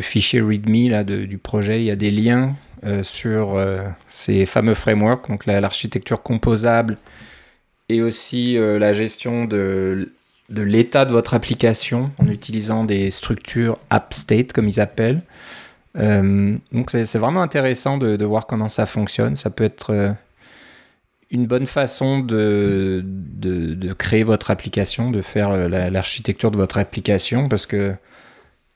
fichier 0.00 0.40
README 0.40 0.90
là, 0.90 1.04
du 1.04 1.38
projet, 1.38 1.80
il 1.80 1.84
y 1.84 1.90
a 1.90 1.96
des 1.96 2.10
liens 2.10 2.56
euh, 2.84 3.02
sur 3.02 3.56
euh, 3.56 3.84
ces 4.08 4.44
fameux 4.44 4.74
frameworks, 4.74 5.28
donc 5.28 5.46
l'architecture 5.46 6.22
composable 6.22 6.98
et 7.88 8.02
aussi 8.02 8.58
la 8.58 8.92
gestion 8.92 9.46
de, 9.46 10.12
l'état 10.50 11.06
de 11.06 11.12
votre 11.12 11.32
application 11.32 12.10
en 12.18 12.28
utilisant 12.28 12.84
des 12.84 13.08
structures 13.08 13.78
app 13.88 14.12
state 14.12 14.52
comme 14.52 14.68
ils 14.68 14.78
appellent. 14.78 15.22
donc 15.94 16.90
c'est 16.90 17.16
vraiment 17.16 17.40
intéressant 17.40 17.96
de, 17.96 18.16
de, 18.16 18.24
voir 18.26 18.46
comment 18.46 18.68
ça 18.68 18.84
fonctionne. 18.84 19.36
Ça 19.36 19.48
peut 19.48 19.64
être 19.64 20.14
une 21.30 21.46
bonne 21.46 21.66
façon 21.66 22.20
de, 22.20 23.02
de, 23.04 23.92
créer 23.92 24.22
votre 24.22 24.50
application, 24.50 25.10
de 25.10 25.20
faire 25.20 25.50
l'architecture 25.68 26.50
de 26.50 26.56
votre 26.56 26.78
application, 26.78 27.48
parce 27.48 27.66
que 27.66 27.94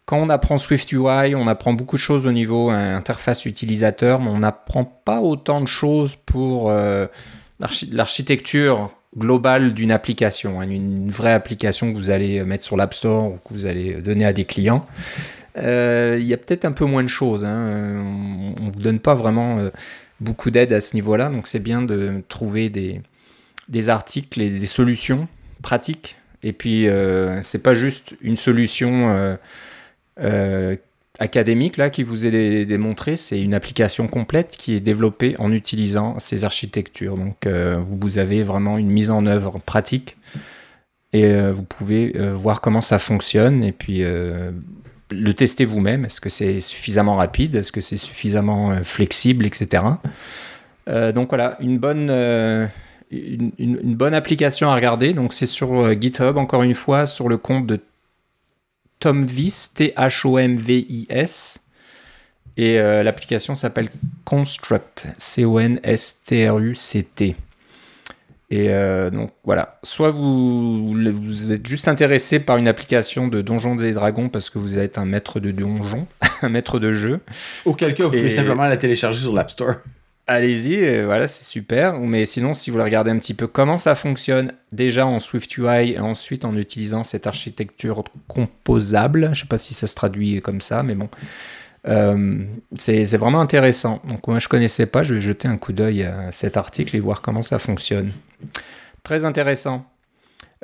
quand 0.04 0.18
on 0.18 0.28
apprend 0.28 0.58
SwiftUI, 0.58 1.34
on 1.34 1.46
apprend 1.46 1.72
beaucoup 1.72 1.96
de 1.96 2.00
choses 2.00 2.26
au 2.26 2.32
niveau 2.32 2.70
interface 2.70 3.46
utilisateur, 3.46 4.20
mais 4.20 4.28
on 4.28 4.38
n'apprend 4.38 4.84
pas 4.84 5.20
autant 5.20 5.60
de 5.60 5.68
choses 5.68 6.16
pour 6.16 6.70
euh, 6.70 7.06
l'architecture 7.90 8.90
globale 9.16 9.72
d'une 9.72 9.92
application, 9.92 10.60
hein, 10.60 10.68
une, 10.68 11.10
vraie 11.10 11.32
application 11.32 11.92
que 11.92 11.96
vous 11.96 12.10
allez 12.10 12.42
mettre 12.44 12.64
sur 12.64 12.76
l'App 12.76 12.94
Store 12.94 13.26
ou 13.26 13.36
que 13.36 13.54
vous 13.54 13.66
allez 13.66 13.94
donner 13.94 14.24
à 14.24 14.32
des 14.32 14.44
clients. 14.44 14.84
Euh, 15.58 16.16
il 16.18 16.26
y 16.26 16.32
a 16.32 16.38
peut-être 16.38 16.64
un 16.64 16.72
peu 16.72 16.86
moins 16.86 17.02
de 17.02 17.08
choses. 17.08 17.44
Hein. 17.44 18.54
On 18.60 18.66
ne 18.66 18.72
vous 18.72 18.80
donne 18.80 19.00
pas 19.00 19.14
vraiment 19.14 19.58
euh, 19.58 19.70
beaucoup 20.22 20.50
d'aide 20.50 20.72
à 20.72 20.80
ce 20.80 20.94
niveau-là. 20.94 21.28
Donc 21.28 21.48
c'est 21.48 21.62
bien 21.62 21.82
de 21.82 22.22
trouver 22.28 22.70
des, 22.70 23.00
des 23.68 23.90
articles 23.90 24.40
et 24.40 24.50
des 24.50 24.66
solutions 24.66 25.28
pratiques. 25.62 26.16
Et 26.42 26.52
puis 26.52 26.88
euh, 26.88 27.40
c'est 27.42 27.62
pas 27.62 27.74
juste 27.74 28.16
une 28.20 28.36
solution 28.36 29.10
euh, 29.10 29.36
euh, 30.20 30.76
académique 31.18 31.76
là 31.76 31.90
qui 31.90 32.02
vous 32.02 32.26
est 32.26 32.64
démontrée, 32.64 33.16
c'est 33.16 33.40
une 33.40 33.54
application 33.54 34.08
complète 34.08 34.56
qui 34.56 34.74
est 34.74 34.80
développée 34.80 35.36
en 35.38 35.52
utilisant 35.52 36.18
ces 36.18 36.44
architectures. 36.44 37.16
Donc 37.16 37.46
vous 37.46 38.18
avez 38.18 38.42
vraiment 38.42 38.78
une 38.78 38.90
mise 38.90 39.10
en 39.10 39.26
œuvre 39.26 39.60
pratique 39.60 40.16
et 41.12 41.32
vous 41.50 41.62
pouvez 41.62 42.12
voir 42.32 42.60
comment 42.60 42.80
ça 42.80 42.98
fonctionne 42.98 43.62
et 43.62 43.72
puis 43.72 44.02
le 45.12 45.34
tester 45.34 45.64
vous-même. 45.64 46.04
Est-ce 46.04 46.20
que 46.20 46.28
c'est 46.30 46.60
suffisamment 46.60 47.16
rapide? 47.16 47.56
Est-ce 47.56 47.72
que 47.72 47.80
c'est 47.80 47.96
suffisamment 47.96 48.70
euh, 48.70 48.82
flexible, 48.82 49.46
etc. 49.46 49.84
Euh, 50.88 51.12
donc 51.12 51.28
voilà, 51.28 51.56
une 51.60 51.78
bonne, 51.78 52.08
euh, 52.10 52.66
une, 53.10 53.94
bonne 53.94 54.14
application 54.14 54.68
à 54.70 54.74
regarder. 54.74 55.14
Donc 55.14 55.32
c'est 55.32 55.46
sur 55.46 55.92
GitHub, 56.00 56.36
encore 56.36 56.62
une 56.62 56.74
fois, 56.74 57.06
sur 57.06 57.28
le 57.28 57.36
compte 57.38 57.66
de 57.66 57.80
Tomvis, 58.98 59.68
T-H-O-M-V-I-S. 59.74 61.58
Et 62.58 62.76
l'application 62.76 63.54
s'appelle 63.54 63.88
Construct, 64.26 65.06
C-O-N-S-T-R-U-C-T. 65.16 65.74
Et 68.52 68.66
euh, 68.68 69.08
donc 69.08 69.30
voilà, 69.44 69.78
soit 69.82 70.10
vous, 70.10 70.92
vous, 70.92 71.52
êtes 71.52 71.66
juste 71.66 71.88
intéressé 71.88 72.38
par 72.38 72.58
une 72.58 72.68
application 72.68 73.26
de 73.26 73.40
Donjons 73.40 73.78
et 73.78 73.92
Dragons 73.92 74.28
parce 74.28 74.50
que 74.50 74.58
vous 74.58 74.78
êtes 74.78 74.98
un 74.98 75.06
maître 75.06 75.40
de 75.40 75.52
donjon, 75.52 76.06
un 76.42 76.50
maître 76.50 76.78
de 76.78 76.92
jeu. 76.92 77.20
Auquel 77.64 77.94
cas, 77.94 78.04
vous 78.04 78.10
pouvez 78.10 78.28
simplement 78.28 78.64
la 78.64 78.76
télécharger 78.76 79.20
sur 79.20 79.32
l'App 79.32 79.50
Store. 79.50 79.76
Allez-y, 80.26 81.02
voilà, 81.02 81.26
c'est 81.28 81.44
super. 81.44 81.98
Mais 81.98 82.26
sinon, 82.26 82.52
si 82.52 82.68
vous 82.68 82.74
voulez 82.74 82.84
regarder 82.84 83.10
un 83.10 83.16
petit 83.16 83.32
peu 83.32 83.46
comment 83.46 83.78
ça 83.78 83.94
fonctionne, 83.94 84.52
déjà 84.70 85.06
en 85.06 85.18
SwiftUI 85.18 85.92
et 85.92 85.98
ensuite 85.98 86.44
en 86.44 86.54
utilisant 86.54 87.04
cette 87.04 87.26
architecture 87.26 88.04
composable, 88.28 89.22
je 89.22 89.28
ne 89.30 89.34
sais 89.34 89.46
pas 89.46 89.56
si 89.56 89.72
ça 89.72 89.86
se 89.86 89.94
traduit 89.94 90.42
comme 90.42 90.60
ça, 90.60 90.82
mais 90.82 90.94
bon, 90.94 91.08
euh, 91.88 92.44
c'est 92.76 93.16
vraiment 93.16 93.40
intéressant. 93.40 94.02
Donc 94.06 94.28
moi 94.28 94.38
je 94.38 94.48
connaissais 94.48 94.86
pas, 94.86 95.02
je 95.02 95.14
vais 95.14 95.22
jeter 95.22 95.48
un 95.48 95.56
coup 95.56 95.72
d'œil 95.72 96.02
à 96.02 96.30
cet 96.32 96.58
article 96.58 96.96
et 96.96 97.00
voir 97.00 97.22
comment 97.22 97.42
ça 97.42 97.58
fonctionne. 97.58 98.12
Très 99.02 99.24
intéressant. 99.24 99.86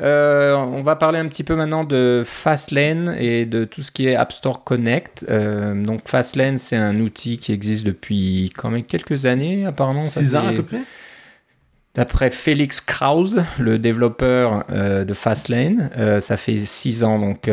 Euh, 0.00 0.54
on 0.54 0.80
va 0.82 0.94
parler 0.94 1.18
un 1.18 1.26
petit 1.26 1.42
peu 1.42 1.56
maintenant 1.56 1.82
de 1.82 2.22
Fastlane 2.24 3.16
et 3.18 3.46
de 3.46 3.64
tout 3.64 3.82
ce 3.82 3.90
qui 3.90 4.06
est 4.06 4.14
App 4.14 4.32
Store 4.32 4.62
Connect. 4.62 5.26
Euh, 5.28 5.74
donc 5.74 6.08
Fastlane, 6.08 6.56
c'est 6.56 6.76
un 6.76 7.00
outil 7.00 7.38
qui 7.38 7.52
existe 7.52 7.84
depuis 7.84 8.50
quand 8.56 8.70
même 8.70 8.84
quelques 8.84 9.26
années, 9.26 9.66
apparemment. 9.66 10.04
Six 10.04 10.36
ans 10.36 10.46
à 10.46 10.52
peu 10.52 10.62
près 10.62 10.80
D'après 11.94 12.30
Félix 12.30 12.80
Krause, 12.80 13.42
le 13.58 13.78
développeur 13.78 14.66
de 14.68 15.14
Fastlane, 15.14 15.90
ça 16.20 16.36
fait 16.36 16.58
six 16.64 17.02
ans. 17.02 17.18
Donc 17.18 17.48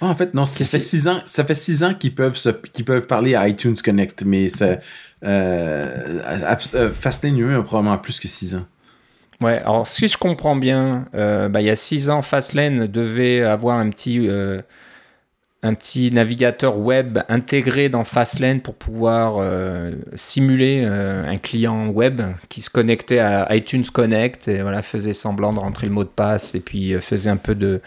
Ah, 0.00 0.06
en 0.06 0.14
fait, 0.14 0.32
non, 0.32 0.46
ça 0.46 0.64
fait 0.64 0.78
six 0.78 1.08
ans, 1.08 1.20
ça 1.24 1.44
fait 1.44 1.54
six 1.54 1.82
ans 1.82 1.92
qu'ils 1.92 2.14
peuvent, 2.14 2.38
qu'ils 2.72 2.84
peuvent 2.84 3.06
parler 3.06 3.34
à 3.34 3.48
iTunes 3.48 3.74
Connect, 3.74 4.22
mais 4.24 4.48
ça, 4.48 4.78
euh, 5.24 6.92
Fastlane 6.94 7.52
a 7.52 7.62
probablement 7.62 7.98
plus 7.98 8.20
que 8.20 8.28
six 8.28 8.54
ans. 8.54 8.64
Ouais, 9.40 9.60
alors 9.64 9.86
si 9.86 10.08
je 10.08 10.18
comprends 10.18 10.56
bien, 10.56 11.06
euh, 11.14 11.48
bah, 11.48 11.60
il 11.60 11.66
y 11.66 11.70
a 11.70 11.76
six 11.76 12.10
ans, 12.10 12.22
Fastlane 12.22 12.88
devait 12.88 13.42
avoir 13.42 13.78
un 13.78 13.88
petit, 13.88 14.28
euh, 14.28 14.62
un 15.62 15.74
petit 15.74 16.10
navigateur 16.10 16.76
web 16.76 17.20
intégré 17.28 17.88
dans 17.88 18.02
Fastlane 18.02 18.60
pour 18.60 18.74
pouvoir 18.74 19.36
euh, 19.38 19.92
simuler 20.16 20.84
un 20.84 21.36
client 21.38 21.88
web 21.88 22.20
qui 22.48 22.62
se 22.62 22.70
connectait 22.70 23.20
à 23.20 23.54
iTunes 23.54 23.84
Connect 23.92 24.48
et 24.48 24.62
voilà, 24.62 24.82
faisait 24.82 25.12
semblant 25.12 25.52
de 25.52 25.60
rentrer 25.60 25.86
le 25.86 25.92
mot 25.92 26.04
de 26.04 26.08
passe 26.08 26.56
et 26.56 26.60
puis 26.60 27.00
faisait 27.00 27.30
un 27.30 27.36
peu 27.36 27.54
de 27.54 27.80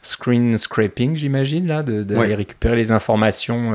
screen 0.00 0.56
scraping, 0.56 1.16
j'imagine, 1.16 1.66
là, 1.66 1.82
de, 1.82 2.02
de 2.02 2.16
récupérer 2.16 2.76
les 2.76 2.92
informations. 2.92 3.74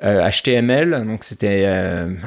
HTML, 0.00 1.04
donc 1.06 1.22
c'était 1.24 1.66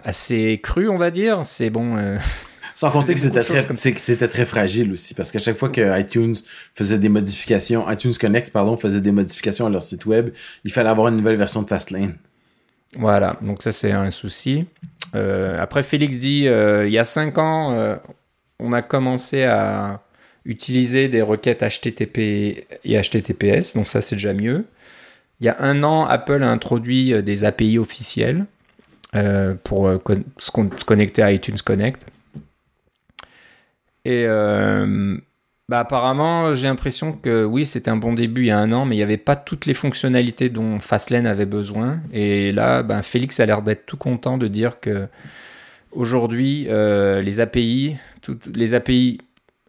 assez 0.03 0.59
cru, 0.61 0.87
on 0.87 0.97
va 0.97 1.09
dire. 1.11 1.41
C'est 1.45 1.69
bon. 1.69 1.97
Sans 2.81 2.89
compter 2.89 3.13
que 3.13 3.19
c'était 3.19 3.41
très, 3.41 3.61
c'était 3.75 4.27
très 4.27 4.43
fragile 4.43 4.91
aussi, 4.91 5.13
parce 5.13 5.31
qu'à 5.31 5.37
chaque 5.37 5.55
fois 5.55 5.69
que 5.69 5.99
iTunes 5.99 6.33
faisait 6.73 6.97
des 6.97 7.09
modifications, 7.09 7.87
iTunes 7.91 8.13
Connect, 8.19 8.49
pardon, 8.49 8.75
faisait 8.75 9.01
des 9.01 9.11
modifications 9.11 9.67
à 9.67 9.69
leur 9.69 9.83
site 9.83 10.07
web, 10.07 10.31
il 10.63 10.71
fallait 10.71 10.89
avoir 10.89 11.09
une 11.09 11.15
nouvelle 11.15 11.35
version 11.35 11.61
de 11.61 11.67
Fastlane. 11.67 12.15
Voilà, 12.97 13.37
donc 13.43 13.61
ça 13.61 13.71
c'est 13.71 13.91
un 13.91 14.09
souci. 14.09 14.65
Euh, 15.13 15.61
après, 15.61 15.83
Félix 15.83 16.17
dit, 16.17 16.47
euh, 16.47 16.87
il 16.87 16.91
y 16.91 16.97
a 16.97 17.03
5 17.03 17.37
ans, 17.37 17.71
euh, 17.73 17.97
on 18.57 18.73
a 18.73 18.81
commencé 18.81 19.43
à 19.43 20.01
utiliser 20.43 21.07
des 21.07 21.21
requêtes 21.21 21.61
HTTP 21.61 22.17
et 22.83 22.99
HTTPS, 22.99 23.75
donc 23.75 23.89
ça 23.89 24.01
c'est 24.01 24.15
déjà 24.15 24.33
mieux. 24.33 24.65
Il 25.39 25.45
y 25.45 25.49
a 25.49 25.57
un 25.59 25.83
an, 25.83 26.07
Apple 26.07 26.41
a 26.41 26.49
introduit 26.49 27.21
des 27.21 27.43
API 27.43 27.77
officielles 27.77 28.47
pour 29.63 29.91
se 30.39 30.83
connecter 30.83 31.21
à 31.21 31.31
iTunes 31.31 31.59
Connect. 31.63 32.07
Et 34.05 34.25
euh, 34.25 35.17
bah 35.69 35.79
apparemment, 35.79 36.55
j'ai 36.55 36.67
l'impression 36.67 37.13
que 37.13 37.45
oui, 37.45 37.65
c'était 37.65 37.91
un 37.91 37.97
bon 37.97 38.13
début 38.13 38.43
il 38.43 38.47
y 38.47 38.51
a 38.51 38.57
un 38.57 38.71
an, 38.71 38.85
mais 38.85 38.95
il 38.95 38.99
n'y 38.99 39.03
avait 39.03 39.17
pas 39.17 39.35
toutes 39.35 39.65
les 39.65 39.73
fonctionnalités 39.73 40.49
dont 40.49 40.79
Fastlane 40.79 41.27
avait 41.27 41.45
besoin. 41.45 42.01
Et 42.11 42.51
là, 42.51 42.83
ben, 42.83 43.01
Félix 43.03 43.39
a 43.39 43.45
l'air 43.45 43.61
d'être 43.61 43.85
tout 43.85 43.97
content 43.97 44.37
de 44.37 44.47
dire 44.47 44.79
que 44.79 45.07
aujourd'hui, 45.91 46.67
euh, 46.69 47.21
les 47.21 47.39
API, 47.39 47.97
toutes 48.21 48.47
les 48.55 48.73
API 48.73 49.19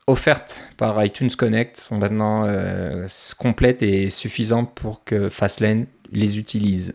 offertes 0.07 0.63
par 0.77 1.03
iTunes 1.05 1.31
Connect 1.31 1.77
sont 1.77 1.99
maintenant 1.99 2.45
euh, 2.47 3.07
complètes 3.39 3.83
et 3.83 4.09
suffisantes 4.09 4.75
pour 4.75 5.05
que 5.05 5.29
Fastlane 5.29 5.87
les 6.11 6.39
utilise. 6.39 6.95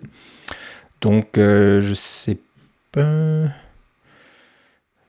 Donc, 1.01 1.27
je 1.35 1.93
sais 1.93 2.39
pas. 2.91 3.49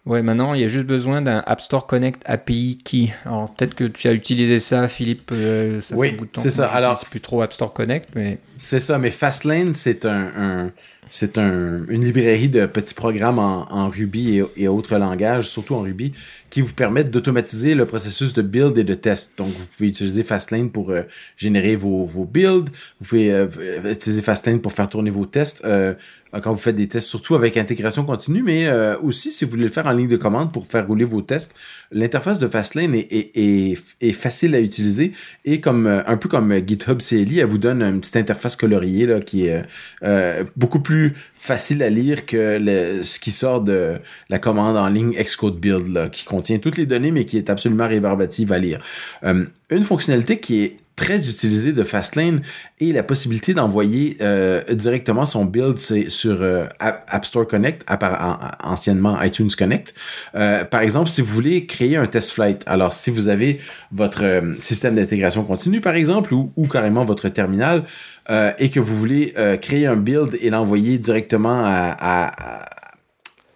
Ouais, 0.09 0.23
maintenant, 0.23 0.55
il 0.55 0.63
y 0.63 0.65
a 0.65 0.69
juste 0.69 0.87
besoin 0.87 1.21
d'un 1.21 1.43
App 1.47 1.61
Store 1.61 1.87
Connect 1.87 2.23
API 2.25 2.79
Key. 2.83 3.11
Alors, 3.27 3.53
peut-être 3.55 3.75
que 3.75 3.85
tu 3.85 4.09
as 4.09 4.15
utilisé 4.15 4.59
ça, 4.59 4.89
Philippe. 4.89 5.31
Euh, 5.35 5.83
ça 5.83 5.95
oui, 5.97 6.17
c'est 6.33 6.49
ça. 6.49 6.67
Alors, 6.69 6.97
c'est 6.97 7.11
plus 7.11 7.21
trop 7.21 7.43
App 7.43 7.53
Store 7.53 7.75
Connect, 7.75 8.09
mais. 8.17 8.39
C'est 8.57 8.81
ça, 8.81 8.99
mais 8.99 9.11
Fastlane, 9.11 9.75
c'est 9.75 10.07
un, 10.07 10.73
c'est 11.11 11.37
un, 11.37 11.85
une 11.89 12.07
librairie 12.07 12.49
de 12.49 12.65
petits 12.65 12.95
programmes 12.95 13.39
en, 13.39 13.91
Ruby 13.91 14.39
et, 14.39 14.45
et, 14.65 14.69
autres 14.69 14.97
langages, 14.97 15.47
surtout 15.47 15.75
en 15.75 15.83
Ruby, 15.83 16.13
qui 16.49 16.63
vous 16.63 16.73
permettent 16.73 17.11
d'automatiser 17.11 17.75
le 17.75 17.85
processus 17.85 18.33
de 18.33 18.41
build 18.41 18.79
et 18.79 18.85
de 18.85 18.95
test. 18.95 19.37
Donc, 19.37 19.49
vous 19.49 19.67
pouvez 19.67 19.91
utiliser 19.91 20.25
Fastlane 20.25 20.71
pour 20.71 20.89
euh, 20.89 21.03
générer 21.37 21.77
vos, 21.77 22.07
vos 22.07 22.25
builds. 22.25 22.71
Vous 22.99 23.07
pouvez 23.07 23.31
euh, 23.31 23.47
utiliser 23.85 24.23
Fastlane 24.23 24.61
pour 24.61 24.73
faire 24.73 24.89
tourner 24.89 25.11
vos 25.11 25.27
tests. 25.27 25.67
Euh, 26.35 26.41
quand 26.41 26.53
vous 26.53 26.59
faites 26.59 26.77
des 26.77 26.89
tests, 26.89 27.09
surtout 27.09 27.35
avec 27.35 27.57
intégration 27.57 28.05
continue, 28.05 28.43
mais 28.43 28.67
euh, 28.67 28.97
aussi 29.01 29.31
si 29.31 29.45
vous 29.45 29.53
voulez 29.53 29.65
le 29.65 29.71
faire 29.71 29.87
en 29.87 29.93
ligne 29.93 30.09
de 30.09 30.17
commande 30.17 30.53
pour 30.53 30.67
faire 30.67 30.87
rouler 30.87 31.05
vos 31.05 31.23
tests, 31.23 31.55
l'interface 31.91 32.39
de 32.39 32.49
Fastlane 32.49 32.95
est, 32.95 34.13
facile 34.13 34.55
à 34.55 34.61
utiliser 34.61 35.13
et 35.45 35.61
comme 35.61 35.87
euh, 35.87 36.03
un 36.07 36.17
peu 36.17 36.29
comme 36.29 36.55
GitHub 36.67 36.99
CLI, 36.99 37.41
elle 37.41 37.47
vous 37.47 37.59
donne 37.59 37.83
une 37.83 38.01
petite 38.01 38.17
interface 38.17 38.57
coloriée 38.57 39.07
là, 39.07 39.21
qui 39.21 39.47
est 39.47 39.63
beaucoup 40.57 40.81
plus 40.81 41.15
facile 41.35 41.83
à 41.83 41.91
lire 41.91 42.27
que 42.27 43.01
ce 43.03 43.21
qui 43.21 43.31
sort 43.31 43.61
de 43.61 43.99
la 44.29 44.39
commande 44.39 44.77
en 44.77 44.89
ligne 44.89 45.13
Xcode 45.13 45.59
Build, 45.59 45.89
là, 45.89 46.09
qui 46.09 46.25
contient 46.25 46.59
toutes 46.59 46.77
les 46.77 46.87
données 46.87 47.13
mais 47.13 47.25
qui 47.25 47.39
est 47.39 47.51
absolument 47.51 47.87
rébarbative 47.87 48.53
à 48.53 48.59
lire. 48.59 48.83
une 49.23 49.83
fonctionnalité 49.83 50.41
qui 50.41 50.63
est 50.63 50.77
très 50.99 51.31
utilisé 51.31 51.73
de 51.73 51.85
Fastlane 51.85 52.43
et 52.81 52.93
la 52.93 53.05
possibilité 53.05 53.55
d'envoyer 53.55 54.17
euh, 54.21 54.61
directement 54.73 55.27
son 55.27 55.45
build 55.45 55.79
sur 55.79 56.43
euh, 56.43 56.67
App 56.81 57.25
Store 57.25 57.47
Connect, 57.47 57.87
anciennement 58.65 59.23
iTunes 59.23 59.49
Connect. 59.57 59.95
Euh, 60.35 60.65
par 60.65 60.81
exemple, 60.81 61.09
si 61.09 61.21
vous 61.21 61.33
voulez 61.33 61.67
créer 61.67 61.97
un 61.97 62.07
test 62.07 62.33
flight, 62.33 62.65
alors 62.67 62.93
si 62.93 63.11
vous 63.11 63.29
avez 63.29 63.61
votre 63.93 64.25
système 64.59 64.97
d'intégration 64.97 65.45
continue, 65.45 65.81
par 65.81 65.95
exemple, 65.95 66.35
ou, 66.35 66.67
carrément 66.67 67.05
votre 67.05 67.29
terminal, 67.29 67.85
et 68.59 68.69
que 68.69 68.81
vous 68.81 68.97
voulez 68.97 69.33
créer 69.63 69.87
un 69.87 69.97
build 69.97 70.37
et 70.41 70.51
l'envoyer 70.51 70.99
directement 70.99 71.63
à, 71.65 72.67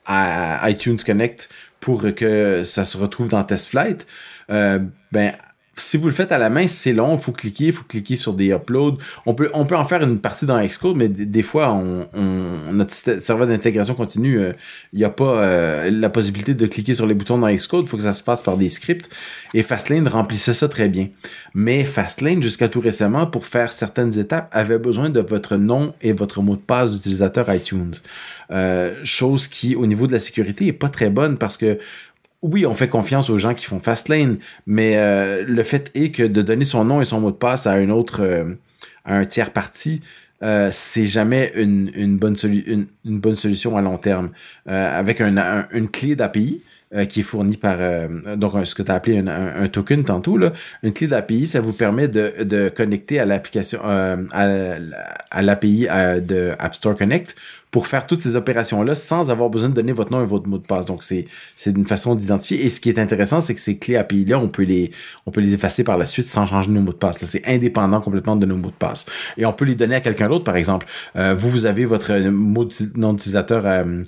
à, 0.07 0.71
iTunes 0.71 0.99
Connect 1.05 1.51
pour 1.81 2.15
que 2.15 2.63
ça 2.65 2.85
se 2.85 2.97
retrouve 2.97 3.29
dans 3.29 3.43
test 3.43 3.69
flight, 3.69 4.07
ben 4.49 5.33
si 5.77 5.97
vous 5.97 6.07
le 6.07 6.13
faites 6.13 6.33
à 6.33 6.39
la 6.39 6.51
main, 6.51 6.69
c'est 6.69 6.93
long, 6.93 7.17
faut 7.17 7.33
cliquer, 7.33 7.73
faut 7.73 7.85
cliquer 7.85 8.17
sur 8.17 8.35
des 8.35 8.51
uploads. 8.51 8.99
On 9.25 9.33
peut, 9.33 9.49
on 9.55 9.65
peut 9.65 9.77
en 9.77 9.85
faire 9.85 10.03
une 10.03 10.19
partie 10.19 10.45
dans 10.45 10.63
Xcode, 10.63 10.97
mais 10.97 11.09
des, 11.09 11.43
fois, 11.43 11.73
on, 11.73 12.07
on, 12.13 12.73
notre 12.73 12.93
serveur 12.93 13.47
d'intégration 13.47 13.95
continue, 13.95 14.39
euh, 14.39 14.53
il 14.93 14.99
n'y 14.99 15.05
a 15.05 15.11
pas 15.11 15.41
euh, 15.41 15.91
la 15.91 16.11
possibilité 16.11 16.55
de 16.55 16.67
cliquer 16.67 16.95
sur 16.95 17.07
les 17.07 17.15
boutons 17.15 17.39
dans 17.39 17.51
Xcode, 17.51 17.89
faut 17.89 17.97
que 17.97 18.03
ça 18.03 18.13
se 18.13 18.23
passe 18.23 18.43
par 18.43 18.59
des 18.59 18.69
scripts. 18.69 19.09
Et 19.55 19.63
Fastlane 19.63 20.07
remplissait 20.09 20.53
ça 20.53 20.69
très 20.69 20.89
bien. 20.89 21.09
Mais 21.55 21.85
Fastlane, 21.85 22.43
jusqu'à 22.43 22.69
tout 22.69 22.81
récemment, 22.81 23.27
pour 23.27 23.47
faire 23.47 23.73
certaines 23.73 24.19
étapes, 24.19 24.51
avait 24.53 24.79
besoin 24.79 25.09
de 25.09 25.21
votre 25.21 25.57
nom 25.57 25.95
et 26.03 26.13
votre 26.13 26.43
mot 26.43 26.57
de 26.57 26.61
passe 26.61 26.93
d'utilisateur 26.93 27.53
iTunes. 27.53 27.95
Euh, 28.51 28.95
chose 29.05 29.49
qui, 29.49 29.75
au 29.75 29.87
niveau 29.87 30.07
de 30.07 30.13
la 30.13 30.21
sécurité, 30.21 30.67
est 30.67 30.73
pas 30.73 30.91
très 30.91 31.09
bonne 31.09 31.39
parce 31.39 31.57
que 31.57 31.79
oui, 32.43 32.67
on 32.67 32.75
fait 32.75 32.89
confiance 32.89 33.31
aux 33.31 33.39
gens 33.39 33.55
qui 33.55 33.67
font 33.67 33.79
Fastlane, 33.79 34.39
mais 34.67 34.97
euh, 34.97 35.45
le 35.47 35.63
fait 35.63 35.91
est 35.95 36.11
que 36.11 36.25
de 36.25 36.43
donner 36.43 36.65
son 36.65 36.85
nom 36.85 37.01
et 37.01 37.05
son 37.05 37.21
mot 37.21 37.31
de 37.31 37.37
passe 37.37 37.67
à 37.69 37.73
un 37.73 37.89
autre, 37.89 38.23
euh, 38.23 38.55
à 39.05 39.17
un 39.17 39.25
tiers 39.25 39.53
parti, 39.53 40.01
euh, 40.43 40.69
c'est 40.73 41.07
jamais 41.07 41.53
une, 41.55 41.93
une 41.95 42.17
bonne 42.17 42.37
une, 42.43 42.87
une, 43.05 43.21
bonne 43.21 43.37
solution 43.37 43.77
à 43.77 43.81
long 43.81 43.97
terme. 43.97 44.31
avec 44.67 45.21
un, 45.21 45.69
une 45.71 45.89
clé 45.89 46.17
d'API, 46.17 46.63
qui 47.09 47.21
est 47.21 47.23
fournie 47.23 47.57
par 47.57 47.79
donc 48.37 48.53
ce 48.65 48.75
que 48.75 48.83
tu 48.83 48.91
as 48.91 48.95
appelé 48.95 49.19
un, 49.19 49.27
un, 49.27 49.69
token 49.69 50.05
tantôt 50.05 50.37
là 50.37 50.53
une 50.83 50.93
clé 50.93 51.07
d'API 51.07 51.47
ça 51.47 51.61
vous 51.61 51.73
permet 51.73 52.07
de, 52.07 52.45
de 52.45 52.69
connecter 52.69 53.19
à 53.19 53.25
l'application 53.25 53.81
à, 53.83 54.17
à 55.31 55.43
l'API 55.43 55.87
de 56.21 56.53
App 56.59 56.75
Store 56.75 56.95
Connect 56.95 57.35
pour 57.73 57.87
faire 57.87 58.07
toutes 58.07 58.21
ces 58.21 58.37
opérations-là 58.37 58.95
sans 58.95 59.31
avoir 59.31 59.49
besoin 59.49 59.71
de 59.71 59.75
donner 59.75 59.93
votre 59.93 60.13
nom 60.13 60.23
et 60.23 60.27
votre 60.27 60.47
mot 60.47 60.59
de 60.59 60.63
passe. 60.63 60.85
Donc, 60.85 61.03
c'est, 61.03 61.25
c'est 61.57 61.71
une 61.71 61.87
façon 61.87 62.15
d'identifier. 62.15 62.65
Et 62.65 62.71
ce 62.71 62.81
qui 62.81 62.91
est 62.91 62.99
intéressant, 62.99 63.41
c'est 63.41 63.55
que 63.55 63.61
ces 63.61 63.79
clés 63.79 63.97
API-là, 63.97 64.39
on 64.39 64.49
peut 64.49 64.63
les, 64.63 64.93
on 65.25 65.31
peut 65.31 65.41
les 65.41 65.55
effacer 65.55 65.83
par 65.83 65.97
la 65.97 66.05
suite 66.05 66.27
sans 66.27 66.47
changer 66.47 66.71
nos 66.71 66.83
mots 66.83 66.93
de 66.93 66.99
passe. 66.99 67.25
c'est 67.25 67.47
indépendant 67.49 68.03
complètement 68.03 68.37
de 68.37 68.45
nos 68.45 68.57
mots 68.57 68.69
de 68.69 68.75
passe. 68.75 69.07
Et 69.39 69.47
on 69.47 69.55
peut 69.55 69.65
les 69.65 69.75
donner 69.75 69.95
à 69.95 70.01
quelqu'un 70.01 70.29
d'autre, 70.29 70.45
par 70.45 70.57
exemple. 70.57 70.87
Euh, 71.17 71.33
vous, 71.33 71.51
vous 71.51 71.65
avez 71.65 71.87
votre 71.87 72.15
mot 72.29 72.67
de 72.67 72.75
nom 72.95 73.15
d'utilisateur, 73.15 73.63
euh, 73.65 74.03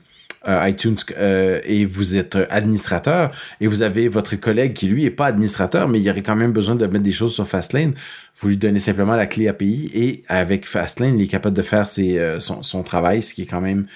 euh, 0.46 0.68
iTunes 0.68 0.96
euh, 1.18 1.60
et 1.64 1.84
vous 1.84 2.16
êtes 2.16 2.36
administrateur 2.50 3.30
et 3.60 3.66
vous 3.66 3.82
avez 3.82 4.08
votre 4.08 4.36
collègue 4.36 4.74
qui 4.74 4.86
lui 4.86 5.04
est 5.04 5.10
pas 5.10 5.26
administrateur 5.26 5.88
mais 5.88 6.00
il 6.00 6.10
aurait 6.10 6.22
quand 6.22 6.36
même 6.36 6.52
besoin 6.52 6.74
de 6.74 6.86
mettre 6.86 7.04
des 7.04 7.12
choses 7.12 7.34
sur 7.34 7.46
Fastlane, 7.46 7.94
vous 8.36 8.48
lui 8.48 8.56
donnez 8.56 8.78
simplement 8.78 9.16
la 9.16 9.26
clé 9.26 9.48
API 9.48 9.90
et 9.94 10.22
avec 10.28 10.66
Fastlane, 10.66 11.18
il 11.18 11.24
est 11.24 11.28
capable 11.28 11.56
de 11.56 11.62
faire 11.62 11.86
euh, 11.98 12.40
son, 12.40 12.82
travail, 12.82 13.22
ce 13.22 13.34
qui 13.34 13.42
est 13.42 13.46
quand 13.46 13.60
même 13.60 13.86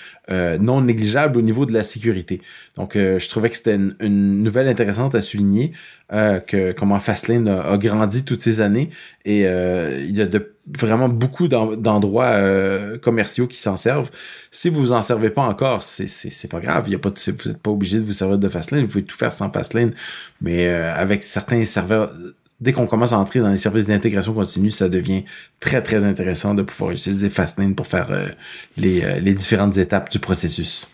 non 0.61 0.83
négligeable 0.83 1.39
au 1.39 1.43
niveau 1.43 1.65
de 1.65 1.73
la 1.73 1.85
sécurité. 1.85 2.43
Donc 2.77 2.93
je 2.95 3.29
trouvais 3.29 3.49
que 3.49 3.57
c'était 3.57 3.77
une, 3.77 4.43
nouvelle 4.43 4.69
intéressante 4.69 5.15
à 5.15 5.23
souligner 5.23 5.73
que 6.11 6.73
comment 6.73 6.99
Fastlane 6.99 7.49
a, 7.49 7.77
grandi 7.77 8.25
toutes 8.25 8.41
ces 8.41 8.61
années 8.61 8.91
et 9.25 9.43
il 9.43 10.17
y 10.17 10.23
a 10.23 10.27
vraiment 10.77 11.09
beaucoup 11.09 11.49
d'endroits 11.49 12.33
euh, 12.33 12.99
commerciaux 12.99 13.47
qui 13.47 13.59
s'en 13.59 13.77
servent. 13.77 14.11
Si 14.51 14.69
vous 14.69 14.81
vous 14.81 14.93
en 14.93 15.03
servez 15.03 15.31
pas 15.31 15.43
encore, 15.43 15.83
c'est 15.83 16.49
pas 16.49 16.61
grave. 16.61 16.87
Vous 16.87 16.93
n'êtes 16.93 17.59
pas 17.59 17.71
obligé 17.71 17.99
de 17.99 18.05
vous 18.05 18.13
servir 18.13 18.39
de 18.39 18.49
Fastlane. 18.49 18.83
Vous 18.83 18.89
pouvez 18.89 19.05
tout 19.05 19.17
faire 19.17 19.33
sans 19.33 19.51
Fastlane. 19.51 19.93
Mais 20.41 20.69
euh, 20.69 20.95
avec 20.95 21.23
certains 21.23 21.65
serveurs, 21.65 22.13
dès 22.61 22.73
qu'on 22.73 22.87
commence 22.87 23.13
à 23.13 23.19
entrer 23.19 23.41
dans 23.41 23.51
les 23.51 23.57
services 23.57 23.87
d'intégration 23.87 24.35
continue, 24.35 24.71
ça 24.71 24.89
devient 24.89 25.25
très 25.61 25.83
très 25.83 26.05
intéressant 26.05 26.55
de 26.55 26.63
pouvoir 26.63 26.93
utiliser 26.93 27.31
Fastlane 27.31 27.75
pour 27.75 27.87
faire 27.87 28.11
euh, 28.11 28.29
les, 28.77 29.21
les 29.21 29.35
différentes 29.35 29.79
étapes 29.79 30.11
du 30.11 30.19
processus. 30.19 30.91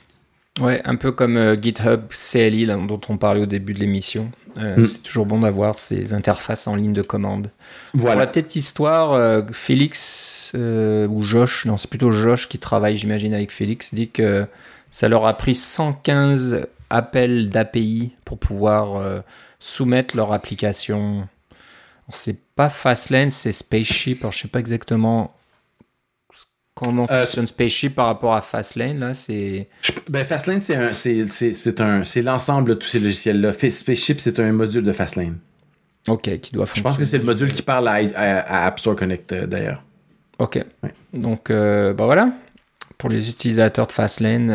Ouais, 0.60 0.80
un 0.84 0.94
peu 0.94 1.10
comme 1.10 1.56
GitHub 1.60 2.02
CLI 2.10 2.66
dont 2.66 3.00
on 3.08 3.16
parlait 3.16 3.42
au 3.42 3.46
début 3.46 3.74
de 3.74 3.80
l'émission. 3.80 4.30
Mm. 4.56 4.84
C'est 4.84 5.02
toujours 5.02 5.26
bon 5.26 5.40
d'avoir 5.40 5.78
ces 5.78 6.14
interfaces 6.14 6.66
en 6.66 6.76
ligne 6.76 6.92
de 6.92 7.02
commande. 7.02 7.50
Voilà. 7.92 8.12
Pour 8.12 8.20
la 8.20 8.26
petite 8.26 8.56
histoire, 8.56 9.42
Félix 9.52 10.52
ou 10.54 11.22
Josh, 11.22 11.66
non, 11.66 11.76
c'est 11.76 11.88
plutôt 11.88 12.12
Josh 12.12 12.48
qui 12.48 12.58
travaille, 12.58 12.96
j'imagine, 12.96 13.34
avec 13.34 13.50
Félix, 13.50 13.94
dit 13.94 14.08
que 14.08 14.46
ça 14.90 15.08
leur 15.08 15.26
a 15.26 15.36
pris 15.36 15.54
115 15.54 16.66
appels 16.90 17.50
d'API 17.50 18.12
pour 18.24 18.38
pouvoir 18.38 19.02
soumettre 19.58 20.16
leur 20.16 20.32
application. 20.32 21.26
C'est 22.10 22.38
pas 22.54 22.68
Fastlane, 22.68 23.30
c'est 23.30 23.52
Spaceship. 23.52 24.20
Alors, 24.20 24.32
je 24.32 24.42
sais 24.42 24.48
pas 24.48 24.60
exactement 24.60 25.34
comment 26.74 27.06
euh, 27.10 27.24
fonctionne 27.24 27.46
Spaceship 27.46 27.94
par 27.94 28.06
rapport 28.06 28.34
à 28.34 28.40
Fastlane. 28.40 28.98
Là, 28.98 29.14
c'est. 29.14 29.68
Ben, 30.10 30.24
Fastlane, 30.24 30.60
c'est 30.60 30.76
un, 30.76 30.92
c'est, 30.92 31.80
un, 31.80 32.04
c'est 32.04 32.22
l'ensemble 32.22 32.70
de 32.70 32.74
tous 32.74 32.88
ces 32.88 33.00
logiciels-là. 33.00 33.52
Spaceship, 33.52 34.20
c'est 34.20 34.38
un 34.40 34.52
module 34.52 34.84
de 34.84 34.92
Fastlane. 34.92 35.38
Ok, 36.08 36.38
qui 36.40 36.52
doit 36.52 36.66
Je 36.74 36.82
pense 36.82 36.98
que 36.98 37.04
c'est 37.04 37.18
le 37.18 37.24
module 37.24 37.52
qui 37.52 37.62
parle 37.62 37.88
à, 37.88 38.66
App 38.66 38.78
Store 38.78 38.96
Connect 38.96 39.32
euh, 39.32 39.46
d'ailleurs. 39.46 39.82
Ok. 40.38 40.62
Donc, 41.12 41.50
euh, 41.50 41.94
bah 41.94 42.04
voilà. 42.04 42.32
Pour 42.98 43.08
les 43.08 43.28
utilisateurs 43.28 43.86
de 43.86 43.92
Fastlane, 43.92 44.48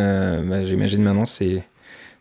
bah, 0.47 0.63
j'imagine 0.63 1.03
maintenant 1.03 1.25
c'est 1.25 1.63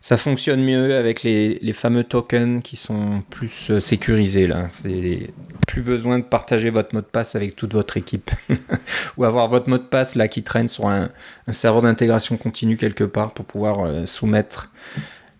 ça 0.01 0.15
fonctionne 0.15 0.63
mieux 0.63 0.95
avec 0.95 1.23
les, 1.23 1.59
les, 1.61 1.73
fameux 1.73 2.05
tokens 2.05 2.61
qui 2.63 2.77
sont 2.77 3.21
plus 3.29 3.69
euh, 3.69 3.79
sécurisés 3.81 4.47
là. 4.47 4.69
C'est 4.71 5.31
plus 5.67 5.81
besoin 5.81 6.19
de 6.19 6.23
partager 6.23 6.69
votre 6.69 6.95
mot 6.95 7.01
de 7.01 7.05
passe 7.05 7.35
avec 7.35 7.55
toute 7.55 7.73
votre 7.73 7.97
équipe 7.97 8.31
ou 9.17 9.25
avoir 9.25 9.49
votre 9.49 9.69
mot 9.69 9.77
de 9.77 9.83
passe 9.83 10.15
là 10.15 10.29
qui 10.29 10.41
traîne 10.41 10.69
sur 10.69 10.87
un, 10.87 11.09
un 11.47 11.51
serveur 11.51 11.81
d'intégration 11.81 12.37
continue 12.37 12.77
quelque 12.77 13.03
part 13.03 13.33
pour 13.33 13.45
pouvoir 13.45 13.85
euh, 13.85 14.05
soumettre 14.05 14.71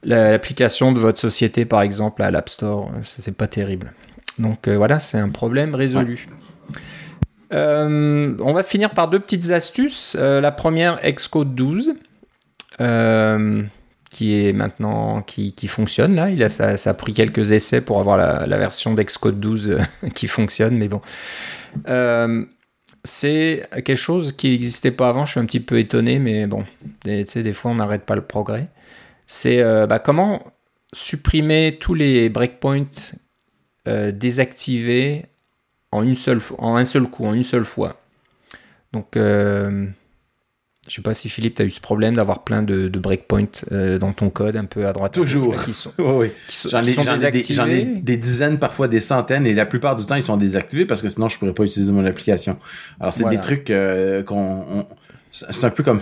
l'application 0.03 0.91
de 0.91 0.99
votre 0.99 1.19
société 1.19 1.63
par 1.63 1.81
exemple 1.81 2.21
à 2.21 2.29
l'App 2.29 2.49
Store. 2.49 2.91
C'est 3.01 3.37
pas 3.37 3.47
terrible. 3.47 3.93
Donc 4.39 4.67
euh, 4.67 4.75
voilà, 4.75 4.99
c'est 4.99 5.19
un 5.19 5.29
problème 5.29 5.73
résolu. 5.73 6.27
on 7.51 8.53
va 8.53 8.63
finir 8.63 8.89
par 8.91 9.09
deux 9.09 9.19
petites 9.19 9.51
astuces. 9.51 10.15
la 10.19 10.51
première, 10.51 10.99
Xcode 11.01 11.55
12 11.55 11.93
qui 14.09 14.35
est 14.35 14.53
maintenant 14.53 15.21
qui, 15.21 15.53
qui 15.53 15.67
fonctionne 15.67 16.15
là. 16.15 16.29
Il 16.29 16.43
a, 16.43 16.49
ça, 16.49 16.73
a 16.73 16.93
pris 16.93 17.13
quelques 17.13 17.51
essais 17.51 17.81
pour 17.81 17.99
avoir 17.99 18.17
la, 18.17 18.57
version 18.57 18.93
d'Excode 18.93 19.39
12 19.39 19.69
euh, 19.69 19.79
qui 20.15 20.27
fonctionne, 20.27 20.77
mais 20.77 20.87
bon. 20.87 21.01
Euh, 21.87 22.45
c'est 23.03 23.67
quelque 23.71 23.95
chose 23.95 24.33
qui 24.33 24.49
n'existait 24.49 24.91
pas 24.91 25.09
avant. 25.09 25.25
Je 25.25 25.31
suis 25.31 25.39
un 25.39 25.45
petit 25.45 25.59
peu 25.59 25.79
étonné, 25.79 26.19
mais 26.19 26.47
bon, 26.47 26.65
tu 27.03 27.23
sais, 27.27 27.43
des 27.43 27.53
fois 27.53 27.71
on 27.71 27.75
n'arrête 27.75 28.05
pas 28.05 28.15
le 28.15 28.21
progrès. 28.21 28.67
C'est 29.27 29.61
euh, 29.61 29.87
bah, 29.87 29.99
comment 29.99 30.43
supprimer 30.91 31.77
tous 31.79 31.93
les 31.93 32.29
breakpoints 32.29 32.85
désactivés 34.11 35.25
en, 35.91 36.03
une 36.03 36.13
seule, 36.13 36.39
en 36.59 36.75
un 36.75 36.85
seul 36.85 37.03
coup, 37.03 37.25
en 37.25 37.33
une 37.33 37.43
seule 37.43 37.65
fois? 37.65 38.01
Donc 38.91 39.17
je 40.89 40.95
sais 40.95 41.01
pas 41.03 41.13
si 41.13 41.29
Philippe, 41.29 41.55
tu 41.55 41.61
as 41.61 41.65
eu 41.65 41.69
ce 41.69 41.79
problème 41.79 42.15
d'avoir 42.15 42.43
plein 42.43 42.63
de, 42.63 42.89
breakpoints 42.89 43.63
euh, 43.71 43.99
dans 43.99 44.11
ton 44.11 44.29
code 44.29 44.57
un 44.57 44.65
peu 44.65 44.87
à 44.87 44.93
droite. 44.93 45.13
Toujours. 45.13 45.63
Qui 45.63 45.71
sont, 45.71 45.91
oui, 45.99 46.31
J'en 46.67 46.81
ai, 46.81 47.85
des, 48.01 48.17
dizaines, 48.17 48.57
parfois 48.57 48.87
des 48.87 48.99
centaines, 48.99 49.45
et 49.45 49.53
la 49.53 49.67
plupart 49.67 49.95
du 49.95 50.05
temps, 50.05 50.15
ils 50.15 50.23
sont 50.23 50.37
désactivés 50.37 50.85
parce 50.85 51.03
que 51.03 51.09
sinon, 51.09 51.29
je 51.29 51.37
pourrais 51.37 51.53
pas 51.53 51.63
utiliser 51.63 51.91
mon 51.91 52.05
application. 52.05 52.57
Alors, 52.99 53.13
c'est 53.13 53.29
des 53.29 53.39
trucs 53.39 53.69
euh, 53.69 54.23
qu'on... 54.23 54.87
C'est 55.31 55.63
un 55.63 55.69
peu 55.69 55.83
comme 55.83 56.01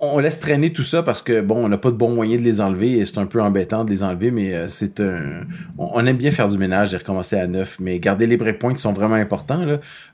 on, 0.00 0.18
laisse 0.18 0.38
traîner 0.38 0.72
tout 0.72 0.82
ça 0.82 1.02
parce 1.02 1.22
que 1.22 1.40
bon, 1.40 1.64
on 1.64 1.68
n'a 1.68 1.78
pas 1.78 1.90
de 1.90 1.96
bon 1.96 2.10
moyen 2.14 2.36
de 2.36 2.42
les 2.42 2.60
enlever 2.60 2.98
et 2.98 3.04
c'est 3.04 3.18
un 3.18 3.26
peu 3.26 3.40
embêtant 3.40 3.84
de 3.84 3.90
les 3.90 4.02
enlever, 4.02 4.30
mais 4.30 4.54
euh, 4.54 4.68
c'est 4.68 5.00
un. 5.00 5.42
On, 5.78 6.04
aime 6.06 6.16
bien 6.16 6.30
faire 6.30 6.48
du 6.48 6.58
ménage 6.58 6.94
et 6.94 6.96
recommencer 6.96 7.36
à 7.36 7.46
neuf, 7.46 7.78
mais 7.80 7.98
garder 7.98 8.26
les 8.26 8.36
breakpoints 8.36 8.74
qui 8.74 8.80
sont 8.80 8.92
vraiment 8.92 9.14
importants. 9.14 9.64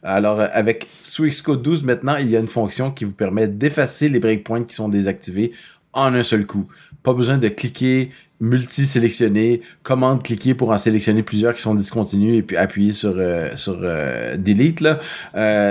Alors, 0.02 0.40
euh, 0.40 0.46
avec 0.52 0.88
sous 1.02 1.26
Xcode 1.26 1.62
12, 1.62 1.84
maintenant, 1.84 2.16
il 2.16 2.30
y 2.30 2.36
a 2.36 2.40
une 2.40 2.48
fonction 2.48 2.90
qui 2.90 3.04
vous 3.04 3.14
permet 3.14 3.48
d'effacer 3.48 4.08
les 4.08 4.20
breakpoints 4.20 4.64
qui 4.64 4.74
sont 4.74 4.88
désactivés 4.88 5.52
en 5.92 6.14
un 6.14 6.22
seul 6.22 6.46
coup. 6.46 6.66
Pas 7.02 7.12
besoin 7.12 7.38
de 7.38 7.48
cliquer 7.48 8.10
multi-sélectionner, 8.40 9.62
commande 9.82 10.22
cliquer 10.22 10.54
pour 10.54 10.70
en 10.70 10.78
sélectionner 10.78 11.24
plusieurs 11.24 11.54
qui 11.54 11.62
sont 11.62 11.74
discontinus 11.74 12.38
et 12.38 12.42
puis 12.42 12.56
appuyer 12.56 12.92
sur 12.92 13.14
euh, 13.16 13.56
sur 13.56 13.80
delete 13.80 14.80
là. 14.80 15.00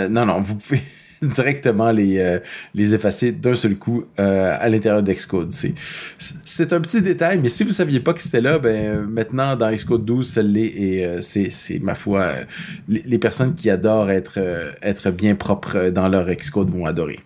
non 0.09 0.25
non, 0.25 0.41
vous 0.41 0.55
pouvez 0.55 0.81
directement 1.21 1.91
les, 1.91 2.19
euh, 2.19 2.39
les 2.73 2.93
effacer 2.93 3.31
d'un 3.31 3.55
seul 3.55 3.75
coup 3.75 4.05
euh, 4.19 4.55
à 4.59 4.69
l'intérieur 4.69 5.03
d'Xcode. 5.03 5.51
C'est, 5.51 6.73
un 6.73 6.81
petit 6.81 7.01
détail, 7.01 7.39
mais 7.41 7.49
si 7.49 7.63
vous 7.63 7.71
saviez 7.71 7.99
pas 7.99 8.13
que 8.13 8.21
c'était 8.21 8.41
là, 8.41 8.59
ben 8.59 9.01
maintenant 9.01 9.55
dans 9.55 9.71
Xcode 9.71 10.05
12, 10.05 10.27
ça 10.27 10.41
l'est 10.41 10.65
et 10.65 11.05
euh, 11.05 11.21
c'est, 11.21 11.49
c'est 11.49 11.79
ma 11.79 11.95
foi 11.95 12.33
les, 12.87 13.03
les, 13.05 13.17
personnes 13.17 13.55
qui 13.55 13.69
adorent 13.69 14.11
être, 14.11 14.39
être 14.81 15.11
bien 15.11 15.35
propres 15.35 15.89
dans 15.89 16.07
leur 16.07 16.27
Xcode 16.27 16.69
vont 16.69 16.85
adorer. 16.85 17.19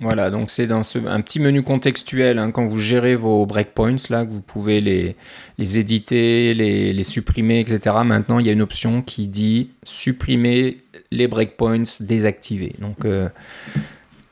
Voilà, 0.00 0.30
donc 0.30 0.50
c'est 0.50 0.66
dans 0.66 0.82
ce, 0.82 0.98
un 0.98 1.20
petit 1.20 1.38
menu 1.38 1.62
contextuel 1.62 2.38
hein, 2.38 2.50
quand 2.50 2.64
vous 2.64 2.78
gérez 2.78 3.14
vos 3.14 3.46
breakpoints 3.46 3.96
là 4.10 4.24
que 4.24 4.32
vous 4.32 4.40
pouvez 4.40 4.80
les, 4.80 5.16
les 5.58 5.78
éditer, 5.78 6.54
les, 6.54 6.92
les 6.92 7.02
supprimer, 7.02 7.60
etc. 7.60 7.96
Maintenant, 8.04 8.38
il 8.38 8.46
y 8.46 8.48
a 8.48 8.52
une 8.52 8.62
option 8.62 9.02
qui 9.02 9.28
dit 9.28 9.70
supprimer 9.84 10.78
les 11.10 11.28
breakpoints 11.28 12.00
désactivés. 12.00 12.74
Donc 12.80 13.04
euh, 13.04 13.28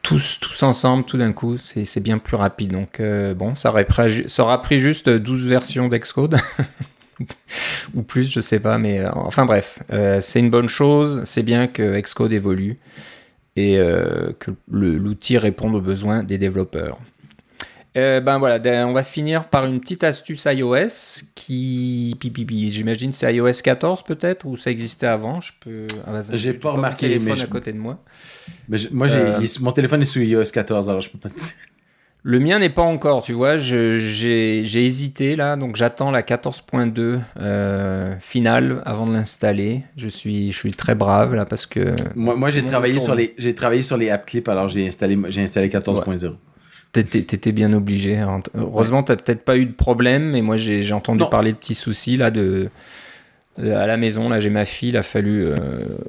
tous, 0.03 0.39
tous 0.41 0.63
ensemble, 0.63 1.05
tout 1.05 1.17
d'un 1.17 1.33
coup, 1.33 1.57
c'est 1.59 2.03
bien 2.03 2.19
plus 2.19 2.37
rapide. 2.37 2.73
Donc 2.73 3.01
euh, 3.01 3.35
bon, 3.35 3.55
ça, 3.55 3.71
aura 3.71 4.63
pris 4.63 4.79
juste 4.79 5.09
12 5.09 5.47
versions 5.47 5.89
d'Excode. 5.89 6.37
ou 7.95 8.03
plus, 8.03 8.31
je 8.31 8.41
sais 8.41 8.61
pas, 8.61 8.79
mais 8.79 9.01
euh, 9.01 9.11
enfin 9.15 9.45
bref, 9.45 9.79
c'est 10.21 10.41
une 10.41 10.51
bonne 10.51 10.69
chose. 10.69 11.23
C'est 11.25 11.43
bien 11.43 11.67
que 11.67 12.01
Xcode 12.01 12.33
évolue 12.33 12.79
et 13.57 13.79
que 14.41 14.51
l'outil 14.69 15.39
réponde 15.39 15.77
aux 15.77 15.81
besoins 15.81 16.25
des 16.25 16.39
développeurs. 16.39 16.99
Euh, 17.97 18.21
ben 18.21 18.39
voilà, 18.39 18.87
on 18.87 18.93
va 18.93 19.05
finir 19.05 19.49
par 19.49 19.67
une 19.67 19.81
petite 19.81 20.03
astuce 20.03 20.49
iOS 20.51 21.23
qui, 21.37 22.17
j'imagine 22.71 23.13
c'est 23.13 23.33
iOS 23.33 23.63
14 23.63 24.03
peut-être 24.03 24.47
ou 24.47 24.57
ça 24.57 24.73
existait 24.73 25.07
avant. 25.07 25.41
Je 25.41 25.53
peux. 25.61 25.87
Ah, 26.07 26.21
j'ai 26.33 26.55
pas 26.55 26.73
remarqué. 26.73 27.07
Mon 27.07 27.25
téléphone 27.25 27.41
à 27.41 27.47
côté 27.47 27.73
de 27.73 27.79
moi. 27.79 28.03
Mais 28.69 28.79
euh, 28.93 29.41
mon 29.61 29.71
téléphone 29.71 30.03
est 30.03 30.07
sous 30.07 30.21
iOS 30.21 30.51
14, 30.53 30.89
alors 30.89 31.01
je 31.01 31.11
peux 31.11 31.19
pas. 31.19 31.29
Le 32.27 32.41
mien 32.41 32.59
n'est 32.59 32.71
pas 32.71 32.83
encore, 32.83 33.23
tu 33.23 33.35
vois. 33.35 33.59
j'ai, 33.59 34.63
hésité 34.63 35.37
là, 35.37 35.57
donc 35.57 35.77
j'attends 35.77 36.11
la 36.11 36.23
14.2 36.23 37.21
euh, 37.39 38.15
finale 38.19 38.83
avant 38.87 39.07
de 39.07 39.13
l'installer. 39.13 39.83
Je 39.97 40.09
suis, 40.09 40.51
je 40.51 40.57
suis 40.57 40.71
très 40.71 40.95
brave 40.95 41.35
là 41.35 41.45
parce 41.45 41.67
que. 41.67 41.95
Moi, 42.17 42.35
moi 42.35 42.49
j'ai 42.49 42.65
travaillé 42.65 42.99
sur 42.99 43.15
les, 43.15 43.35
j'ai 43.37 43.55
travaillé 43.55 43.83
sur 43.83 43.99
les 43.99 44.09
app 44.09 44.25
clips, 44.25 44.49
alors 44.49 44.71
j'ai 44.71 44.89
installé, 44.89 45.19
j'ai 45.29 45.43
installé 45.43 45.69
14.0. 45.69 46.35
T'étais 47.03 47.53
bien 47.53 47.73
obligé. 47.73 48.19
Hein. 48.19 48.41
Heureusement, 48.55 49.03
t'as 49.03 49.17
peut-être 49.17 49.45
pas 49.45 49.57
eu 49.57 49.67
de 49.67 49.73
problème, 49.73 50.31
mais 50.31 50.43
moi 50.43 50.57
j'ai 50.57 50.93
entendu 50.93 51.25
parler 51.31 51.53
de 51.53 51.57
petits 51.57 51.75
soucis 51.75 52.17
là 52.17 52.31
de 52.31 52.71
à 53.59 53.87
la 53.87 53.97
maison. 53.97 54.29
Là, 54.29 54.41
j'ai 54.41 54.51
ma 54.51 54.65
fille, 54.65 54.91
il 54.91 54.97
a 54.97 55.03
fallu 55.03 55.45
euh, 55.45 55.57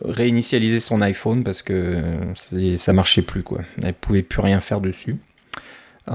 réinitialiser 0.03 0.79
son 0.79 1.01
iPhone 1.01 1.43
parce 1.43 1.61
que 1.61 2.01
ça 2.75 2.93
marchait 2.93 3.23
plus 3.23 3.43
quoi. 3.43 3.61
Elle 3.81 3.93
pouvait 3.93 4.23
plus 4.23 4.41
rien 4.41 4.59
faire 4.59 4.81
dessus. 4.81 5.17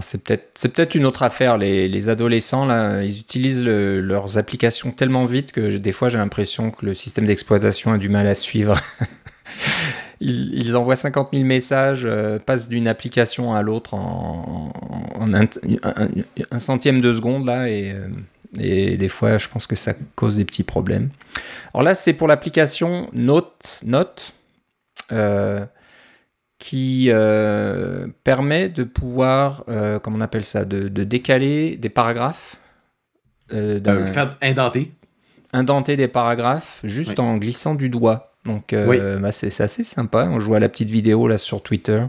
C'est 0.01 0.23
peut-être 0.23 0.53
c'est 0.55 0.73
peut-être 0.73 0.95
une 0.95 1.05
autre 1.05 1.25
affaire. 1.25 1.59
Les, 1.59 1.89
les, 1.89 2.09
adolescents 2.09 2.65
là, 2.65 3.03
ils 3.03 3.19
utilisent 3.19 3.65
leurs 3.65 4.39
applications 4.39 4.93
tellement 4.93 5.25
vite 5.25 5.51
que 5.51 5.79
des 5.79 5.93
fois 5.93 6.09
j'ai 6.09 6.19
l'impression 6.19 6.71
que 6.71 6.87
le 6.87 6.95
système 6.95 7.25
d'exploitation 7.25 7.93
a 7.93 7.99
du 7.99 8.09
mal 8.09 8.29
à 8.29 8.37
suivre. 8.37 8.81
ils, 10.21 10.77
envoient 10.77 10.97
50 10.97 11.31
000 11.33 11.45
messages, 11.45 12.03
euh, 12.05 12.39
passent 12.39 12.69
d'une 12.69 12.89
application 12.89 13.55
à 13.55 13.63
l'autre 13.63 13.95
en, 13.95 14.73
un, 15.33 16.59
centième 16.59 17.01
de 17.01 17.13
seconde 17.13 17.47
là 17.47 17.69
et, 17.69 17.93
euh, 17.93 18.09
et, 18.59 18.97
des 18.97 19.09
fois 19.09 19.39
je 19.39 19.49
pense 19.49 19.67
que 19.67 19.77
ça 19.77 19.95
cause 20.17 20.37
des 20.37 20.45
petits 20.45 20.63
problèmes. 20.63 21.09
Alors 21.73 21.83
là 21.83 21.95
c'est 21.95 22.13
pour 22.13 22.29
l'application 22.29 23.09
Note, 23.13 23.81
Note 23.85 24.35
euh, 25.13 25.65
qui 26.59 27.11
permet 28.23 28.69
de 28.69 28.85
pouvoir, 28.85 29.65
comment 30.03 30.19
on 30.19 30.21
appelle 30.21 30.45
ça, 30.45 30.67
de, 30.67 30.89
décaler 31.05 31.79
des 31.79 31.89
paragraphes. 31.89 32.57
faire 33.49 34.37
indenter. 34.43 34.93
Indenter 35.55 35.97
des 35.97 36.07
paragraphes 36.07 36.81
juste 36.85 37.19
en 37.19 37.39
glissant 37.39 37.75
du 37.75 37.89
doigt. 37.89 38.30
Donc 38.45 38.73
euh, 38.73 39.19
bah, 39.19 39.33
c'est 39.33 39.61
assez 39.61 39.85
sympa. 39.85 40.29
On 40.31 40.41
joue 40.41 40.55
à 40.55 40.61
la 40.61 40.69
petite 40.69 40.91
vidéo 40.91 41.29
là 41.29 41.39
sur 41.39 41.63
Twitter. 41.63 42.03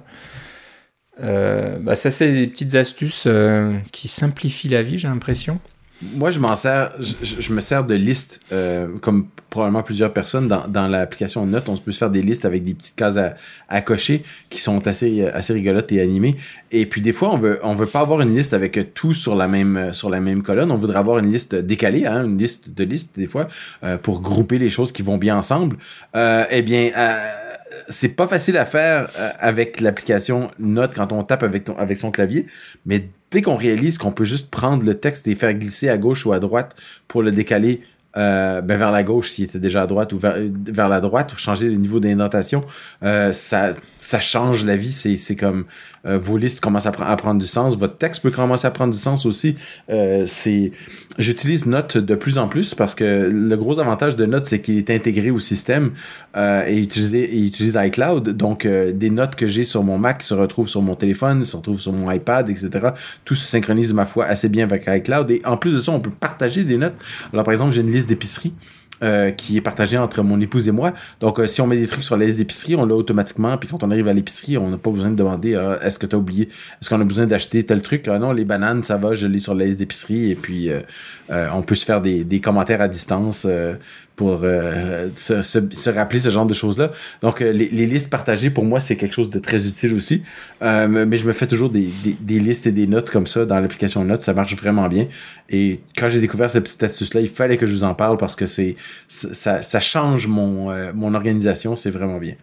Euh, 1.21 1.77
bah, 1.79 1.95
ça 1.95 2.09
c'est 2.09 2.31
des 2.31 2.47
petites 2.47 2.75
astuces 2.75 3.25
euh, 3.27 3.77
qui 3.91 4.07
simplifient 4.07 4.69
la 4.69 4.81
vie, 4.81 4.97
j'ai 4.97 5.07
l'impression. 5.07 5.59
Moi, 6.01 6.31
je 6.31 6.39
m'en 6.39 6.55
sers, 6.55 6.89
je, 6.99 7.53
me 7.53 7.61
sers 7.61 7.85
de 7.85 7.93
listes, 7.93 8.41
euh, 8.51 8.87
comme 9.01 9.27
probablement 9.49 9.83
plusieurs 9.83 10.13
personnes 10.13 10.47
dans, 10.47 10.67
dans 10.67 10.87
l'application 10.87 11.45
Note. 11.45 11.69
On 11.69 11.77
peut 11.77 11.91
se 11.91 11.97
faire 11.97 12.09
des 12.09 12.21
listes 12.21 12.45
avec 12.45 12.63
des 12.63 12.73
petites 12.73 12.95
cases 12.95 13.17
à, 13.17 13.35
à, 13.69 13.81
cocher 13.81 14.23
qui 14.49 14.59
sont 14.59 14.87
assez, 14.87 15.25
assez 15.25 15.53
rigolotes 15.53 15.91
et 15.91 16.01
animées. 16.01 16.35
Et 16.71 16.85
puis 16.85 17.01
des 17.01 17.11
fois, 17.11 17.33
on 17.33 17.37
veut, 17.37 17.59
on 17.63 17.75
veut 17.75 17.85
pas 17.85 17.99
avoir 17.99 18.21
une 18.21 18.35
liste 18.35 18.53
avec 18.53 18.93
tout 18.93 19.13
sur 19.13 19.35
la 19.35 19.47
même, 19.47 19.93
sur 19.93 20.09
la 20.09 20.21
même 20.21 20.41
colonne. 20.41 20.71
On 20.71 20.77
voudrait 20.77 20.99
avoir 20.99 21.19
une 21.19 21.31
liste 21.31 21.53
décalée, 21.53 22.05
hein, 22.05 22.23
une 22.23 22.37
liste 22.37 22.73
de 22.73 22.83
listes 22.83 23.17
des 23.17 23.27
fois, 23.27 23.47
euh, 23.83 23.97
pour 23.97 24.21
grouper 24.21 24.57
les 24.57 24.69
choses 24.69 24.91
qui 24.91 25.01
vont 25.01 25.17
bien 25.17 25.37
ensemble. 25.37 25.77
Euh, 26.15 26.45
eh 26.49 26.61
bien, 26.61 26.91
euh, 26.95 27.29
c'est 27.87 28.09
pas 28.09 28.27
facile 28.27 28.57
à 28.57 28.65
faire 28.65 29.09
euh, 29.17 29.29
avec 29.39 29.81
l'application 29.81 30.49
Note 30.59 30.93
quand 30.95 31.11
on 31.11 31.23
tape 31.23 31.43
avec, 31.43 31.97
son 31.97 32.11
clavier, 32.11 32.47
mais 32.85 33.09
dès 33.31 33.41
qu'on 33.41 33.55
réalise 33.55 33.97
qu'on 33.97 34.11
peut 34.11 34.23
juste 34.23 34.49
prendre 34.49 34.85
le 34.85 34.95
texte 34.95 35.27
et 35.27 35.35
faire 35.35 35.53
glisser 35.53 35.89
à 35.89 35.97
gauche 35.97 36.25
ou 36.25 36.33
à 36.33 36.39
droite 36.39 36.75
pour 37.07 37.21
le 37.21 37.31
décaler 37.31 37.81
euh, 38.17 38.59
ben 38.59 38.77
vers 38.77 38.91
la 38.91 39.03
gauche 39.03 39.29
s'il 39.29 39.45
était 39.45 39.59
déjà 39.59 39.83
à 39.83 39.87
droite 39.87 40.11
ou 40.11 40.17
vers, 40.17 40.35
vers 40.37 40.89
la 40.89 40.99
droite 40.99 41.31
ou 41.33 41.37
changer 41.37 41.69
le 41.69 41.75
niveau 41.75 42.01
d'indentation 42.01 42.61
euh, 43.03 43.31
ça 43.31 43.71
ça 43.95 44.19
change 44.19 44.65
la 44.65 44.75
vie. 44.75 44.91
C'est 44.91 45.15
c'est 45.15 45.35
comme 45.37 45.65
euh, 46.05 46.17
vos 46.17 46.37
listes 46.37 46.59
commencent 46.59 46.87
à, 46.87 46.93
à, 46.99 47.15
prendre 47.15 47.39
du 47.39 47.47
sens. 47.47 47.77
Votre 47.77 47.97
texte 47.97 48.23
peut 48.23 48.31
commencer 48.31 48.67
à 48.67 48.71
prendre 48.71 48.91
du 48.91 48.99
sens 48.99 49.25
aussi. 49.25 49.55
C'est 50.25 50.71
j'utilise 51.17 51.65
Note 51.67 51.97
de 51.97 52.15
plus 52.15 52.37
en 52.37 52.47
plus 52.47 52.73
parce 52.73 52.95
que 52.95 53.29
le 53.31 53.55
gros 53.55 53.79
avantage 53.79 54.15
de 54.15 54.25
Note 54.25 54.45
c'est 54.45 54.59
qu'il 54.59 54.77
est 54.77 54.89
intégré 54.89 55.31
au 55.31 55.39
système 55.39 55.91
et 56.35 56.71
et 56.71 57.45
utilise 57.45 57.79
iCloud. 57.81 58.29
Donc 58.29 58.67
des 58.67 59.09
notes 59.09 59.35
que 59.35 59.47
j'ai 59.47 59.63
sur 59.63 59.83
mon 59.83 59.97
Mac 59.97 60.21
se 60.23 60.33
retrouvent 60.33 60.69
sur 60.69 60.81
mon 60.81 60.95
téléphone 60.95 61.45
se 61.45 61.55
retrouvent 61.55 61.79
sur 61.79 61.93
mon 61.93 62.11
iPad 62.11 62.49
etc 62.49 62.89
tout 63.23 63.35
se 63.35 63.47
synchronise 63.47 63.93
ma 63.93 64.05
foi 64.05 64.25
assez 64.25 64.49
bien 64.49 64.65
avec 64.65 64.85
iCloud. 64.87 65.29
Et 65.31 65.41
en 65.45 65.57
plus 65.57 65.73
de 65.73 65.79
ça 65.79 65.91
on 65.91 65.99
peut 65.99 66.11
partager 66.11 66.63
des 66.63 66.77
notes. 66.77 66.95
Alors 67.31 67.45
par 67.45 67.53
exemple 67.53 67.71
j'ai 67.71 67.81
une 67.81 67.91
liste 67.91 68.00
d'épicerie 68.07 68.53
euh, 69.03 69.31
qui 69.31 69.57
est 69.57 69.61
partagée 69.61 69.97
entre 69.97 70.21
mon 70.21 70.39
épouse 70.39 70.67
et 70.67 70.71
moi. 70.71 70.93
Donc, 71.21 71.39
euh, 71.39 71.47
si 71.47 71.59
on 71.59 71.65
met 71.65 71.77
des 71.77 71.87
trucs 71.87 72.03
sur 72.03 72.17
la 72.17 72.25
liste 72.27 72.37
d'épicerie, 72.37 72.75
on 72.75 72.85
l'a 72.85 72.93
automatiquement. 72.93 73.57
Puis 73.57 73.67
quand 73.67 73.83
on 73.83 73.89
arrive 73.89 74.07
à 74.07 74.13
l'épicerie, 74.13 74.59
on 74.59 74.69
n'a 74.69 74.77
pas 74.77 74.91
besoin 74.91 75.09
de 75.09 75.15
demander 75.15 75.55
euh, 75.55 75.79
est-ce 75.79 75.97
que 75.97 76.05
tu 76.05 76.15
as 76.15 76.19
oublié, 76.19 76.49
est-ce 76.79 76.87
qu'on 76.87 77.01
a 77.01 77.03
besoin 77.03 77.25
d'acheter 77.25 77.65
tel 77.65 77.81
truc? 77.81 78.05
non, 78.07 78.31
les 78.31 78.45
bananes, 78.45 78.83
ça 78.83 78.97
va, 78.97 79.15
je 79.15 79.25
l'ai 79.25 79.39
sur 79.39 79.55
la 79.55 79.65
liste 79.65 79.79
d'épicerie. 79.79 80.29
Et 80.29 80.35
puis, 80.35 80.69
on 81.29 81.63
peut 81.63 81.73
se 81.73 81.83
faire 81.83 81.99
des 81.99 82.41
commentaires 82.41 82.81
à 82.81 82.87
distance 82.87 83.47
pour 84.21 84.41
euh, 84.43 85.09
se, 85.15 85.89
rappeler 85.89 86.19
ce 86.19 86.29
genre 86.29 86.45
de 86.45 86.53
choses-là. 86.53 86.91
Donc, 87.23 87.41
euh, 87.41 87.51
les, 87.51 87.87
listes 87.87 88.07
partagées, 88.07 88.51
pour 88.51 88.65
moi, 88.65 88.79
c'est 88.79 88.95
quelque 88.95 89.15
chose 89.15 89.31
de 89.31 89.39
très 89.39 89.65
utile 89.65 89.95
aussi. 89.95 90.21
Euh, 90.61 90.87
mais 90.87 91.17
je 91.17 91.25
me 91.25 91.33
fais 91.33 91.47
toujours 91.47 91.71
des, 91.71 91.89
listes 92.27 92.67
et 92.67 92.71
des 92.71 92.85
notes 92.85 93.09
comme 93.09 93.25
ça 93.25 93.47
dans 93.47 93.59
l'application 93.59 94.03
Notes. 94.03 94.21
Ça 94.21 94.35
marche 94.35 94.55
vraiment 94.55 94.87
bien. 94.87 95.07
Et 95.49 95.79
quand 95.97 96.07
j'ai 96.07 96.19
découvert 96.19 96.51
cette 96.51 96.65
petite 96.65 96.83
astuce-là, 96.83 97.21
il 97.21 97.29
fallait 97.29 97.57
que 97.57 97.65
je 97.65 97.73
vous 97.73 97.83
en 97.83 97.95
parle 97.95 98.19
parce 98.19 98.35
que 98.35 98.45
c'est 98.45 98.75
ça, 99.07 99.63
ça 99.63 99.79
change 99.79 100.27
mon, 100.27 100.71
mon 100.93 101.15
organisation. 101.15 101.75
C'est 101.75 101.89
vraiment 101.89 102.19
bien. 102.19 102.35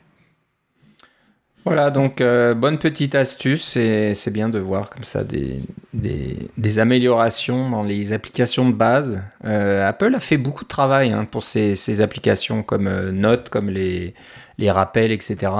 Voilà, 1.68 1.90
donc 1.90 2.22
euh, 2.22 2.54
bonne 2.54 2.78
petite 2.78 3.14
astuce 3.14 3.76
et 3.76 4.14
c'est 4.14 4.30
bien 4.30 4.48
de 4.48 4.58
voir 4.58 4.88
comme 4.88 5.04
ça 5.04 5.22
des, 5.22 5.60
des, 5.92 6.78
améliorations 6.78 7.68
dans 7.68 7.82
les 7.82 8.14
applications 8.14 8.66
de 8.70 8.74
base. 8.74 9.22
Euh, 9.44 9.86
Apple 9.86 10.14
a 10.14 10.18
fait 10.18 10.38
beaucoup 10.38 10.64
de 10.64 10.68
travail 10.68 11.12
hein, 11.12 11.26
pour 11.30 11.42
ces, 11.42 12.00
applications 12.00 12.62
comme 12.62 12.86
euh, 12.86 13.12
Note, 13.12 13.50
comme 13.50 13.68
les, 13.68 14.14
les 14.56 14.70
rappels, 14.70 15.12
etc. 15.12 15.52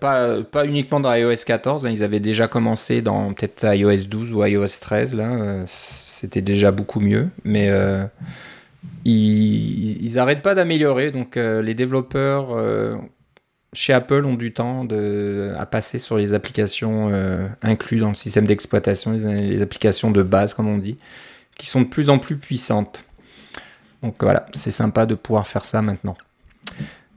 pas, 0.00 0.42
pas 0.42 0.66
uniquement 0.66 0.98
dans 0.98 1.14
iOS 1.14 1.44
14, 1.46 1.86
hein, 1.86 1.90
ils 1.90 2.02
avaient 2.02 2.18
déjà 2.18 2.48
commencé 2.48 3.00
dans 3.00 3.32
peut-être 3.32 3.72
iOS 3.72 4.08
12 4.08 4.32
ou 4.32 4.44
iOS 4.44 4.80
13, 4.80 5.14
là, 5.14 5.62
c'était 5.68 6.42
déjà 6.42 6.72
beaucoup 6.72 6.98
mieux, 6.98 7.28
mais 7.44 7.70
ils, 9.04 10.04
ils 10.04 10.18
arrêtent 10.18 10.42
pas 10.42 10.56
d'améliorer, 10.56 11.12
donc 11.12 11.36
les 11.36 11.74
développeurs 11.74 12.48
chez 13.72 13.92
Apple 13.92 14.24
ont 14.24 14.34
du 14.34 14.52
temps 14.52 14.86
à 15.58 15.66
passer 15.66 15.98
sur 15.98 16.16
les 16.16 16.34
applications 16.34 17.10
euh, 17.12 17.46
incluses 17.62 18.00
dans 18.00 18.08
le 18.08 18.14
système 18.14 18.46
d'exploitation, 18.46 19.12
les, 19.12 19.60
applications 19.60 20.10
de 20.10 20.22
base, 20.22 20.54
comme 20.54 20.68
on 20.68 20.78
dit, 20.78 20.96
qui 21.56 21.66
sont 21.66 21.82
de 21.82 21.86
plus 21.86 22.10
en 22.10 22.18
plus 22.18 22.36
puissantes. 22.36 23.04
Donc 24.02 24.16
voilà, 24.20 24.46
c'est 24.52 24.70
sympa 24.70 25.06
de 25.06 25.14
pouvoir 25.14 25.46
faire 25.46 25.64
ça 25.64 25.82
maintenant. 25.82 26.16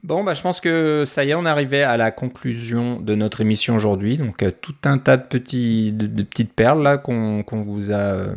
Bon, 0.04 0.24
bah, 0.24 0.34
je 0.34 0.42
pense 0.42 0.60
que 0.60 1.04
ça 1.06 1.24
y 1.24 1.30
est, 1.30 1.36
on 1.36 1.46
est 1.46 1.50
arrivé 1.50 1.84
à 1.84 1.96
la 1.96 2.10
conclusion 2.10 3.00
de 3.00 3.14
notre 3.14 3.42
émission 3.42 3.76
aujourd'hui. 3.76 4.18
Donc, 4.18 4.42
euh, 4.42 4.50
tout 4.50 4.76
un 4.84 4.98
tas 4.98 5.18
de, 5.18 5.24
petites 5.24 6.54
perles 6.54 6.82
là 6.82 6.98
qu'on 6.98 7.44
vous 7.52 7.92
a 7.92 7.96
euh, 7.96 8.36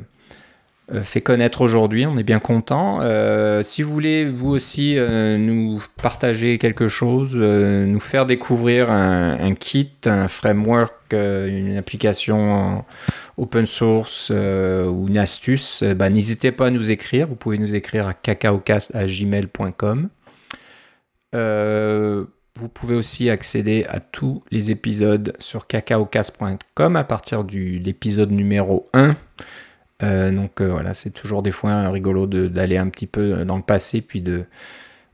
fait 1.03 1.21
connaître 1.21 1.61
aujourd'hui. 1.61 2.07
On 2.07 2.17
est 2.17 2.23
bien 2.23 2.39
content. 2.41 3.01
Euh, 3.01 3.63
si 3.63 3.83
vous 3.83 3.93
voulez 3.93 4.25
vous 4.25 4.51
aussi 4.51 4.97
euh, 4.97 5.37
nous 5.39 5.83
partager 6.03 6.59
quelque 6.59 6.89
chose, 6.89 7.37
nous 7.37 8.01
faire 8.01 8.27
découvrir 8.27 8.91
un, 8.91 9.55
kit, 9.55 9.91
un 10.05 10.29
framework, 10.29 10.93
une 11.13 11.77
application 11.77 12.85
open 13.37 13.67
source 13.67 14.31
ou 14.31 15.09
une 15.09 15.19
astuce, 15.19 15.83
bah, 15.83 16.11
n'hésitez 16.11 16.53
pas 16.53 16.67
à 16.67 16.71
nous 16.71 16.91
écrire. 16.91 17.27
Vous 17.29 17.37
pouvez 17.37 17.59
nous 17.59 17.75
écrire 17.75 18.07
à 18.07 18.15
cacaocast.gmail.com. 18.15 20.09
vous 21.33 22.69
pouvez 22.69 22.95
aussi 22.95 23.31
accéder 23.31 23.85
à 23.89 24.01
tous 24.01 24.43
les 24.51 24.71
épisodes 24.71 25.35
sur 25.39 25.67
cacaocast.com 25.67 26.97
à 26.97 27.05
partir 27.05 27.45
de 27.45 27.79
l'épisode 27.79 28.31
numéro 28.31 28.85
1 28.93 29.11
euh, 29.11 29.15
donc 30.01 30.61
euh, 30.61 30.71
voilà, 30.71 30.95
c'est 30.95 31.11
toujours 31.11 31.43
des 31.43 31.51
fois 31.51 31.89
rigolo 31.91 32.27
d'aller 32.27 32.77
un 32.77 32.89
petit 32.89 33.07
peu 33.07 33.45
dans 33.45 33.57
le 33.57 33.63
passé, 33.63 34.01
puis 34.01 34.21
de, 34.21 34.45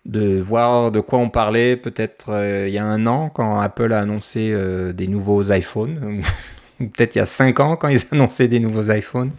de 0.07 0.39
voir 0.41 0.91
de 0.91 1.01
quoi 1.01 1.19
on 1.19 1.31
parlait 1.31 1.77
peut-être 1.77 2.31
euh, 2.31 2.69
il 2.69 2.75
y 2.75 2.79
a 2.79 2.85
un 2.85 3.07
an 3.07 3.29
quand 3.29 3.61
Apple 3.61 3.93
a 3.93 4.01
annoncé 4.01 4.55
des 4.95 5.07
nouveaux 5.07 5.53
iPhones, 5.53 6.23
ou 6.81 6.87
peut-être 6.87 7.15
il 7.15 7.19
y 7.19 7.23
a 7.23 7.27
cinq 7.27 7.61
ans 7.61 7.77
quand 7.77 7.89
ils 7.89 8.01
annonçaient 8.13 8.49
des 8.49 8.61
nouveaux 8.61 8.91
iPhones. 8.91 9.33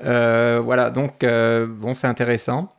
voilà, 0.00 0.90
donc 0.90 1.24
bon, 1.24 1.94
c'est 1.94 2.06
intéressant. 2.06 2.72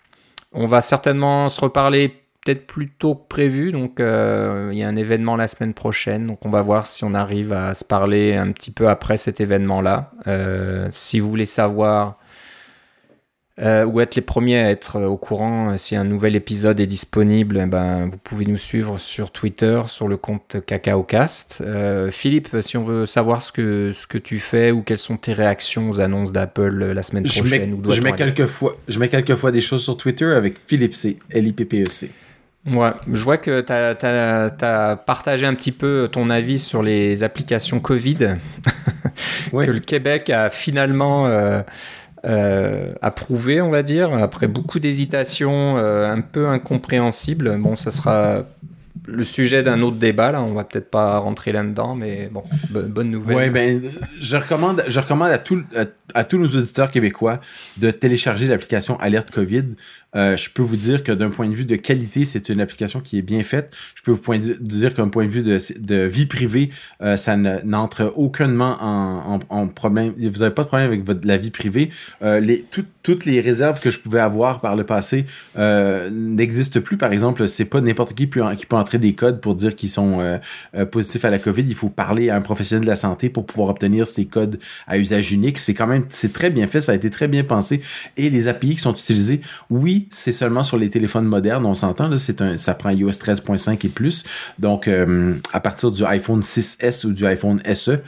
On 0.54 0.66
va 0.66 0.80
certainement 0.80 1.50
se 1.50 1.60
reparler 1.60 2.25
peut-être 2.46 2.68
plus 2.68 2.90
tôt 2.90 3.16
que 3.16 3.28
prévu. 3.28 3.72
Donc, 3.72 4.00
euh, 4.00 4.70
il 4.72 4.78
y 4.78 4.84
a 4.84 4.88
un 4.88 4.96
événement 4.96 5.36
la 5.36 5.48
semaine 5.48 5.74
prochaine. 5.74 6.28
Donc, 6.28 6.46
on 6.46 6.50
va 6.50 6.62
voir 6.62 6.88
si 6.88 7.04
on 7.04 7.14
arrive 7.14 7.52
à 7.52 7.74
se 7.74 7.84
parler 7.84 8.36
un 8.36 8.52
petit 8.52 8.72
peu 8.72 8.88
après 8.88 9.18
cet 9.18 9.42
événement-là. 9.42 10.12
Euh, 10.28 10.88
si 10.92 11.20
vous 11.20 11.30
voulez 11.30 11.46
savoir 11.46 12.20
euh, 13.62 13.86
ou 13.86 14.02
être 14.02 14.16
les 14.16 14.22
premiers 14.22 14.60
à 14.60 14.70
être 14.70 15.02
au 15.02 15.16
courant 15.16 15.78
si 15.78 15.96
un 15.96 16.04
nouvel 16.04 16.36
épisode 16.36 16.80
est 16.80 16.88
disponible, 16.88 17.60
eh 17.64 17.66
ben, 17.66 18.10
vous 18.12 18.18
pouvez 18.18 18.46
nous 18.46 18.58
suivre 18.58 19.00
sur 19.00 19.32
Twitter, 19.32 19.82
sur 19.88 20.08
le 20.08 20.18
compte 20.18 20.58
CacaoCast. 20.68 21.64
Philippe, 22.12 22.58
si 22.62 22.78
on 22.78 22.84
veut 22.84 23.08
savoir 23.08 23.42
ce 23.42 23.52
que, 23.52 23.92
ce 23.92 24.06
que 24.06 24.20
tu 24.20 24.38
fais 24.38 24.70
ou 24.70 24.84
quelles 24.84 25.00
sont 25.00 25.18
tes 25.18 25.34
réactions 25.34 25.90
aux 25.90 26.00
annonces 26.00 26.32
d'Apple 26.32 26.92
la 26.92 27.02
semaine 27.02 27.24
prochaine, 27.24 27.82
je 27.90 28.02
mets, 28.02 28.14
quelques 28.14 28.46
fois, 28.46 28.76
je 28.88 29.00
mets 29.00 29.10
quelques 29.10 29.36
fois 29.36 29.52
des 29.52 29.62
choses 29.62 29.84
sur 29.84 29.98
Twitter 29.98 30.26
avec 30.26 30.58
Philippe 30.68 30.94
C, 30.94 31.18
L-I-P-P-E-C. 31.32 32.12
Ouais, 32.66 32.90
je 33.12 33.24
vois 33.24 33.38
que 33.38 33.62
tu 33.62 33.72
as, 34.66 34.96
partagé 35.06 35.46
un 35.46 35.54
petit 35.54 35.72
peu 35.72 36.10
ton 36.12 36.30
avis 36.30 36.58
sur 36.58 36.82
les 36.82 37.24
applications 37.24 37.80
Covid, 37.80 38.18
que 39.52 39.72
le 39.72 39.80
Québec 39.80 40.32
a 40.32 40.50
finalement 40.50 41.28
euh, 41.28 41.62
euh, 42.26 42.94
approuvé, 43.04 43.62
on 43.62 43.70
va 43.70 43.84
dire, 43.84 44.14
après 44.14 44.48
beaucoup 44.48 44.80
d'hésitations 44.80 45.78
euh, 45.78 46.12
un 46.12 46.22
peu 46.22 46.48
incompréhensibles. 46.48 47.56
Bon, 47.60 47.76
ça 47.76 47.92
sera 47.92 48.44
le 49.08 49.24
sujet 49.24 49.62
d'un 49.62 49.84
autre 49.84 49.98
débat, 49.98 50.32
là, 50.32 50.42
on 50.42 50.54
va 50.54 50.64
peut-être 50.64 50.90
pas 50.90 51.20
rentrer 51.20 51.52
là-dedans, 51.52 51.94
mais 51.94 52.30
bon, 52.32 52.42
bonne 52.72 53.12
nouvelle. 53.12 53.36
Ouais, 53.38 53.50
ben, 53.52 53.82
je 54.20 54.38
recommande, 54.38 54.84
je 54.88 55.00
recommande 55.00 55.30
à, 55.30 55.38
tout, 55.38 55.62
à 56.16 56.24
tous 56.24 56.40
nos 56.40 56.48
auditeurs 56.48 56.90
québécois 56.90 57.40
de 57.78 57.92
télécharger 57.92 58.48
l'application 58.48 59.00
Alerte 59.00 59.30
COVID. 59.30 59.66
Euh, 60.16 60.38
je 60.38 60.50
peux 60.50 60.62
vous 60.62 60.78
dire 60.78 61.04
que 61.04 61.12
d'un 61.12 61.30
point 61.30 61.48
de 61.48 61.54
vue 61.54 61.66
de 61.66 61.76
qualité, 61.76 62.26
c'est 62.26 62.50
une 62.50 62.62
application 62.62 63.00
qui 63.02 63.18
est 63.18 63.22
bien 63.22 63.44
faite. 63.44 63.74
Je 63.96 64.02
peux 64.02 64.12
vous 64.12 64.38
dire 64.38 64.94
qu'un 64.94 65.10
point 65.10 65.26
de 65.26 65.30
vue 65.30 65.44
de, 65.44 65.96
vie 66.06 66.26
privée, 66.26 66.70
euh, 67.02 67.18
ça 67.18 67.36
n'entre 67.36 68.14
aucunement 68.16 68.78
en, 69.50 69.68
problème. 69.68 70.14
Vous 70.18 70.40
n'avez 70.40 70.54
pas 70.54 70.64
de 70.64 70.68
problème 70.68 70.88
avec 70.88 71.26
la 71.26 71.38
vie 71.38 71.52
privée. 71.52 71.90
Euh, 72.22 72.56
toutes 73.04 73.26
les 73.26 73.42
réserves 73.42 73.80
que 73.80 73.92
je 73.92 74.00
pouvais 74.00 74.20
avoir 74.20 74.62
par 74.62 74.76
le 74.76 74.84
passé 74.84 75.26
n'existent 75.56 76.82
plus. 76.82 76.98
Par 76.98 77.12
exemple, 77.12 77.48
c'est 77.48 77.66
pas 77.66 77.82
n'importe 77.82 78.14
qui 78.14 78.26
qui 78.26 78.66
peut 78.66 78.76
entrer 78.76 78.98
des 78.98 79.14
codes 79.14 79.42
pour 79.42 79.56
dire 79.56 79.76
qu'ils 79.76 79.90
sont 79.90 80.40
positifs 80.92 81.26
à 81.26 81.30
la 81.30 81.40
COVID. 81.40 81.64
Il 81.68 81.76
faut 81.76 81.90
parler 81.90 82.30
à 82.30 82.36
un 82.36 82.42
professionnel 82.42 82.84
de 82.84 82.90
la 82.90 82.96
santé 82.96 83.30
pour 83.30 83.46
pouvoir 83.46 83.70
obtenir 83.70 84.08
ces 84.08 84.26
codes 84.26 84.60
à 84.88 84.98
usage 84.98 85.32
unique. 85.32 85.58
C'est 85.58 85.74
quand 85.74 85.88
même, 85.88 86.06
c'est 86.10 86.34
très 86.34 86.50
bien 86.50 86.68
fait. 86.68 86.82
Ça 86.82 86.94
a 86.94 86.96
été 86.96 87.10
très 87.10 87.28
bien 87.28 87.44
pensé. 87.44 87.82
Et 88.18 88.30
les 88.30 88.48
API 88.48 88.76
qui 88.76 88.82
sont 88.82 88.94
utilisés, 88.94 89.42
oui, 89.70 90.05
c'est 90.12 90.34
seulement 90.34 90.64
sur 90.64 90.78
les 90.78 90.90
téléphones 90.90 91.26
modernes, 91.26 91.66
on 91.66 91.74
s'entend, 91.74 92.08
là, 92.08 92.18
c'est 92.18 92.42
un, 92.42 92.58
ça 92.58 92.74
prend 92.74 92.90
iOS 92.90 93.12
13.5 93.12 93.86
et 93.86 93.90
plus. 93.90 94.24
Donc, 94.60 94.88
euh, 94.88 95.34
à 95.54 95.60
partir 95.60 95.92
du 95.92 96.04
iPhone 96.06 96.42
6S 96.42 97.06
ou 97.06 97.14
du 97.14 97.26
iPhone 97.26 97.60
SE, 97.74 98.02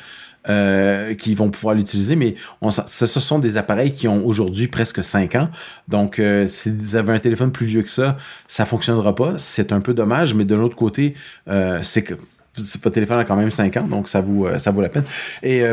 euh, 0.49 1.13
qui 1.13 1.35
vont 1.35 1.49
pouvoir 1.49 1.75
l'utiliser, 1.75 2.15
mais 2.15 2.35
ce, 2.69 3.05
sont 3.05 3.37
des 3.37 3.57
appareils 3.57 3.91
qui 3.91 4.07
ont 4.07 4.25
aujourd'hui 4.25 4.67
presque 4.67 5.03
5 5.03 5.35
ans. 5.35 5.49
Donc, 5.89 6.19
euh, 6.19 6.47
si 6.47 6.71
vous 6.71 6.95
avez 6.95 7.11
un 7.11 7.19
téléphone 7.19 7.51
plus 7.51 7.65
vieux 7.65 7.81
que 7.81 7.89
ça, 7.89 8.17
ça 8.47 8.65
fonctionnera 8.65 9.13
pas. 9.13 9.33
C'est 9.37 9.73
un 9.73 9.81
peu 9.81 9.93
dommage, 9.93 10.33
mais 10.35 10.45
de 10.45 10.55
l'autre 10.55 10.77
côté, 10.77 11.15
euh, 11.49 11.79
c'est 11.83 12.15
votre 12.55 12.91
téléphone 12.91 13.19
a 13.19 13.25
quand 13.25 13.35
même 13.35 13.49
5 13.49 13.75
ans, 13.75 13.87
donc 13.87 14.07
ça 14.07 14.21
vaut, 14.21 14.47
ça 14.57 14.71
vaut 14.71 14.79
la 14.79 14.87
peine. 14.87 15.03
Et 15.43 15.63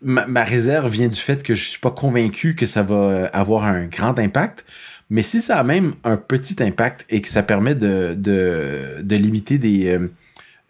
ma, 0.00 0.26
ma, 0.28 0.44
réserve 0.44 0.88
vient 0.88 1.08
du 1.08 1.18
fait 1.18 1.42
que 1.42 1.56
je 1.56 1.64
suis 1.64 1.80
pas 1.80 1.90
convaincu 1.90 2.54
que 2.54 2.66
ça 2.66 2.84
va 2.84 3.26
avoir 3.32 3.64
un 3.64 3.86
grand 3.86 4.16
impact. 4.16 4.64
Mais 5.12 5.22
si 5.22 5.42
ça 5.42 5.58
a 5.58 5.62
même 5.62 5.92
un 6.04 6.16
petit 6.16 6.62
impact 6.62 7.04
et 7.10 7.20
que 7.20 7.28
ça 7.28 7.42
permet 7.42 7.74
de, 7.74 8.16
limiter 9.10 9.60
euh, 9.92 10.08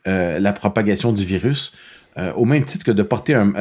euh, 0.09 0.40
la 0.40 0.53
propagation 0.53 1.12
du 1.12 1.24
virus, 1.24 1.76
euh, 2.18 2.32
au 2.32 2.45
même 2.45 2.64
titre 2.64 2.84
que 2.84 2.90
de 2.90 3.05
porter 3.05 3.34
un... 3.34 3.53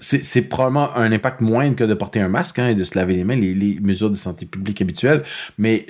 c'est 0.00 0.42
probablement 0.42 0.94
un 0.94 1.10
impact 1.10 1.40
moindre 1.40 1.76
que 1.76 1.84
de 1.84 1.94
porter 1.94 2.20
un 2.20 2.28
masque 2.28 2.58
hein, 2.58 2.68
et 2.68 2.74
de 2.74 2.84
se 2.84 2.98
laver 2.98 3.14
les 3.14 3.24
mains, 3.24 3.36
les 3.36 3.78
mesures 3.80 4.10
de 4.10 4.16
santé 4.16 4.44
publique 4.44 4.82
habituelles, 4.82 5.22
mais 5.56 5.86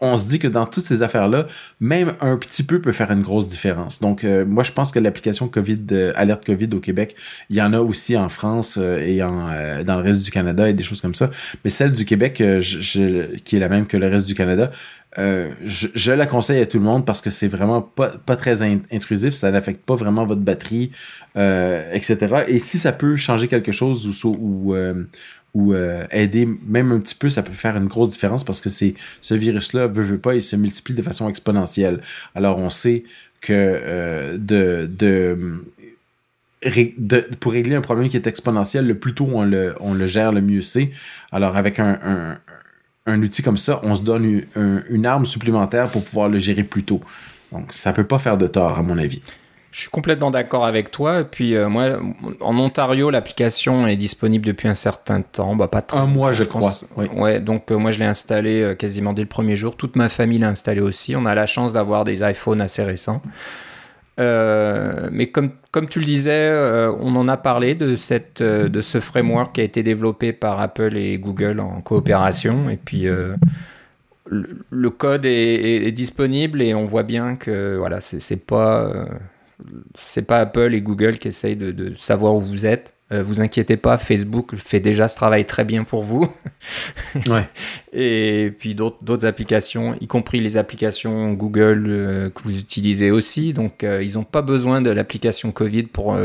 on 0.00 0.16
se 0.16 0.28
dit 0.28 0.38
que 0.38 0.46
dans 0.46 0.66
toutes 0.66 0.84
ces 0.84 1.02
affaires-là, 1.02 1.46
même 1.80 2.14
un 2.20 2.36
petit 2.36 2.62
peu 2.62 2.80
peut 2.80 2.92
faire 2.92 3.10
une 3.10 3.22
grosse 3.22 3.48
différence. 3.48 4.00
Donc, 4.00 4.22
euh, 4.22 4.44
moi, 4.46 4.62
je 4.62 4.70
pense 4.70 4.92
que 4.92 4.98
l'application 5.00 5.48
COVID, 5.48 5.78
euh, 5.90 6.12
alerte 6.14 6.44
COVID 6.44 6.68
au 6.74 6.80
Québec, 6.80 7.16
il 7.50 7.56
y 7.56 7.62
en 7.62 7.72
a 7.72 7.80
aussi 7.80 8.16
en 8.16 8.28
France 8.28 8.78
euh, 8.80 9.00
et 9.00 9.22
en, 9.22 9.48
dans 9.84 9.96
le 9.96 10.02
reste 10.02 10.24
du 10.24 10.30
Canada 10.30 10.68
et 10.68 10.72
des 10.72 10.84
choses 10.84 11.00
comme 11.00 11.14
ça. 11.14 11.30
Mais 11.64 11.70
celle 11.70 11.92
du 11.92 12.04
Québec, 12.04 12.34
qui 12.34 13.56
est 13.56 13.58
la 13.58 13.68
même 13.68 13.86
que 13.86 13.96
le 13.96 14.06
reste 14.06 14.26
du 14.26 14.34
Canada, 14.34 14.70
je, 15.16 16.12
la 16.12 16.26
conseille 16.26 16.60
à 16.60 16.66
tout 16.66 16.78
le 16.78 16.84
monde 16.84 17.04
parce 17.04 17.20
que 17.20 17.30
c'est 17.30 17.48
vraiment 17.48 17.82
pas, 17.82 18.08
pas 18.24 18.36
très 18.36 18.62
intrusif, 18.62 19.34
ça 19.34 19.50
n'affecte 19.50 19.84
pas 19.84 19.96
vraiment 19.96 20.24
votre 20.24 20.42
batterie, 20.42 20.92
etc. 21.34 22.44
Et 22.46 22.58
si 22.60 22.78
ça 22.78 22.92
peut 22.92 23.16
changer 23.16 23.48
quelque 23.48 23.72
chose 23.72 24.24
ou, 24.24 24.36
ou, 24.68 24.74
ou 25.54 25.72
euh, 25.72 26.04
aider 26.10 26.46
même 26.66 26.92
un 26.92 27.00
petit 27.00 27.14
peu, 27.14 27.30
ça 27.30 27.42
peut 27.42 27.52
faire 27.52 27.76
une 27.76 27.86
grosse 27.86 28.10
différence 28.10 28.44
parce 28.44 28.60
que 28.60 28.70
c'est 28.70 28.94
ce 29.20 29.34
virus-là 29.34 29.86
veut, 29.86 30.02
veut 30.02 30.18
pas, 30.18 30.34
il 30.34 30.42
se 30.42 30.56
multiplie 30.56 30.94
de 30.94 31.02
façon 31.02 31.28
exponentielle. 31.28 32.00
Alors 32.34 32.58
on 32.58 32.70
sait 32.70 33.04
que 33.40 33.52
euh, 33.52 34.36
de, 34.38 34.86
de, 34.86 35.64
pour 37.40 37.52
régler 37.52 37.76
un 37.76 37.80
problème 37.80 38.08
qui 38.08 38.16
est 38.16 38.26
exponentiel, 38.26 38.86
le 38.86 38.98
plus 38.98 39.14
tôt 39.14 39.28
on 39.32 39.44
le, 39.44 39.74
on 39.80 39.94
le 39.94 40.06
gère, 40.06 40.32
le 40.32 40.40
mieux 40.40 40.62
c'est. 40.62 40.90
Alors 41.32 41.56
avec 41.56 41.78
un, 41.78 42.36
un, 43.06 43.22
outil 43.22 43.42
comme 43.42 43.56
ça, 43.56 43.80
on 43.84 43.94
se 43.94 44.02
donne 44.02 44.24
une, 44.24 44.82
une 44.90 45.06
arme 45.06 45.24
supplémentaire 45.24 45.88
pour 45.90 46.04
pouvoir 46.04 46.28
le 46.28 46.38
gérer 46.38 46.64
plus 46.64 46.84
tôt. 46.84 47.00
Donc 47.52 47.72
ça 47.72 47.92
peut 47.92 48.04
pas 48.04 48.18
faire 48.18 48.36
de 48.36 48.46
tort 48.46 48.78
à 48.78 48.82
mon 48.82 48.98
avis. 48.98 49.22
Je 49.70 49.80
suis 49.80 49.90
complètement 49.90 50.30
d'accord 50.30 50.64
avec 50.64 50.90
toi. 50.90 51.20
Et 51.20 51.24
puis, 51.24 51.54
euh, 51.54 51.68
moi, 51.68 51.98
en 52.40 52.58
Ontario, 52.58 53.10
l'application 53.10 53.86
est 53.86 53.96
disponible 53.96 54.46
depuis 54.46 54.66
un 54.66 54.74
certain 54.74 55.20
temps. 55.20 55.54
Bah, 55.56 55.68
pas 55.68 55.84
un 55.92 56.06
mois, 56.06 56.32
je, 56.32 56.44
crois. 56.44 56.72
Ouais, 56.96 57.38
donc 57.40 57.70
euh, 57.70 57.76
moi, 57.76 57.90
je 57.90 57.98
l'ai 57.98 58.06
installé 58.06 58.62
euh, 58.62 58.74
quasiment 58.74 59.12
dès 59.12 59.22
le 59.22 59.28
premier 59.28 59.56
jour. 59.56 59.76
Toute 59.76 59.94
ma 59.94 60.08
famille 60.08 60.38
l'a 60.38 60.48
installé 60.48 60.80
aussi. 60.80 61.14
On 61.16 61.26
a 61.26 61.34
la 61.34 61.44
chance 61.44 61.74
d'avoir 61.74 62.04
des 62.04 62.22
iPhones 62.22 62.62
assez 62.62 62.82
récents. 62.82 63.20
mais 64.18 65.30
comme, 65.30 65.50
comme 65.70 65.86
tu 65.86 66.00
le 66.00 66.06
disais, 66.06 66.50
on 66.98 67.14
en 67.14 67.28
a 67.28 67.36
parlé 67.36 67.74
de, 67.74 67.94
cette, 67.94 68.42
de 68.42 68.80
ce 68.80 69.00
framework 69.00 69.54
qui 69.54 69.60
a 69.60 69.64
été 69.64 69.82
développé 69.82 70.32
par 70.32 70.60
Apple 70.60 70.96
et 70.96 71.18
Google 71.18 71.60
en 71.60 71.82
coopération. 71.82 72.70
Et 72.70 72.78
puis, 72.78 73.06
le, 74.24 74.90
code 74.90 75.26
est, 75.26 75.86
est, 75.86 75.92
disponible 75.92 76.62
et 76.62 76.72
on 76.74 76.86
voit 76.86 77.02
bien 77.02 77.36
que 77.36 77.76
voilà, 77.76 78.00
c'est 78.00 78.46
pas 78.46 79.06
c'est 79.98 80.26
pas 80.26 80.40
Apple 80.40 80.74
et 80.74 80.80
Google 80.80 81.18
qui 81.18 81.28
essayent 81.28 81.56
de, 81.56 81.94
savoir 81.96 82.34
où 82.34 82.40
vous 82.40 82.66
êtes. 82.66 82.94
Euh, 83.10 83.22
vous 83.22 83.40
inquiétez 83.40 83.78
pas, 83.78 83.96
Facebook 83.96 84.54
fait 84.56 84.80
déjà 84.80 85.08
ce 85.08 85.16
travail 85.16 85.46
très 85.46 85.64
bien 85.64 85.84
pour 85.84 86.02
vous. 86.02 86.28
ouais. 87.26 87.48
Et 87.92 88.52
puis 88.58 88.74
d'autres 88.74 89.24
applications, 89.24 89.94
y 90.00 90.06
compris 90.06 90.40
les 90.40 90.58
applications 90.58 91.32
Google 91.32 91.86
euh, 91.88 92.30
que 92.30 92.42
vous 92.42 92.58
utilisez 92.58 93.10
aussi. 93.10 93.54
Donc 93.54 93.82
euh, 93.82 94.02
ils 94.02 94.14
n'ont 94.14 94.24
pas 94.24 94.42
besoin 94.42 94.82
de 94.82 94.90
l'application 94.90 95.52
Covid 95.52 95.84
pour, 95.84 96.18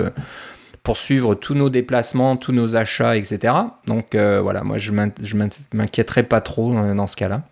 pour 0.84 0.98
suivre 0.98 1.36
tous 1.36 1.56
nos 1.56 1.70
déplacements, 1.70 2.36
tous 2.36 2.52
nos 2.52 2.76
achats, 2.76 3.16
etc. 3.16 3.54
Donc 3.88 4.16
voilà, 4.16 4.64
moi 4.64 4.78
je 4.78 4.92
m'inquiéterai 4.92 6.24
pas 6.24 6.42
trop 6.42 6.74
dans 6.74 7.08
ce 7.08 7.16
cas-là. 7.16 7.44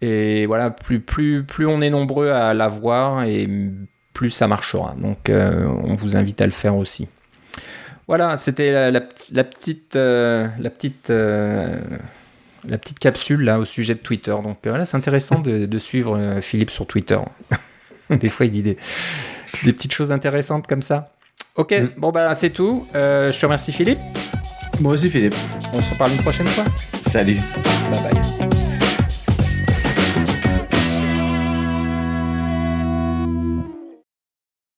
Et 0.00 0.46
voilà, 0.46 0.70
plus, 0.70 1.00
plus, 1.00 1.42
plus 1.42 1.66
on 1.66 1.80
est 1.80 1.90
nombreux 1.90 2.28
à 2.28 2.54
l'avoir 2.54 3.24
et 3.24 3.48
plus 4.18 4.30
ça 4.30 4.48
marchera. 4.48 4.96
Donc 5.00 5.30
euh, 5.30 5.64
on 5.84 5.94
vous 5.94 6.16
invite 6.16 6.40
à 6.40 6.44
le 6.44 6.50
faire 6.50 6.74
aussi. 6.74 7.06
Voilà, 8.08 8.36
c'était 8.36 8.90
la, 8.90 9.00
petite, 9.00 9.30
la 9.30 9.44
petite, 9.44 9.94
euh, 9.96 10.48
euh, 11.10 11.80
la 12.66 12.78
petite 12.78 12.98
capsule 12.98 13.42
là 13.42 13.60
au 13.60 13.64
sujet 13.64 13.94
de 13.94 14.00
Twitter. 14.00 14.34
Donc 14.42 14.58
voilà, 14.64 14.84
c'est 14.86 14.96
intéressant 14.96 15.38
de, 15.38 15.78
suivre 15.78 16.40
Philippe 16.40 16.70
sur 16.70 16.84
Twitter. 16.86 17.18
des 18.10 18.28
fois, 18.28 18.46
il 18.46 18.50
dit 18.50 18.64
des, 18.64 18.76
petites 19.62 19.92
choses 19.92 20.10
intéressantes 20.10 20.66
comme 20.66 20.82
ça. 20.82 21.12
Ok, 21.54 21.70
mm. 21.72 21.90
bon 21.96 22.10
bah 22.10 22.34
c'est 22.34 22.50
tout. 22.50 22.86
je 22.94 23.38
te 23.38 23.46
remercie 23.46 23.72
Philippe. 23.72 24.00
Moi 24.80 24.94
aussi 24.94 25.08
Philippe. 25.10 25.36
On 25.72 25.80
se 25.80 25.90
reparle 25.90 26.10
une 26.10 26.22
prochaine 26.22 26.48
fois. 26.48 26.64
Salut. 27.02 27.38
Bye 27.92 28.12
bye. 28.12 28.57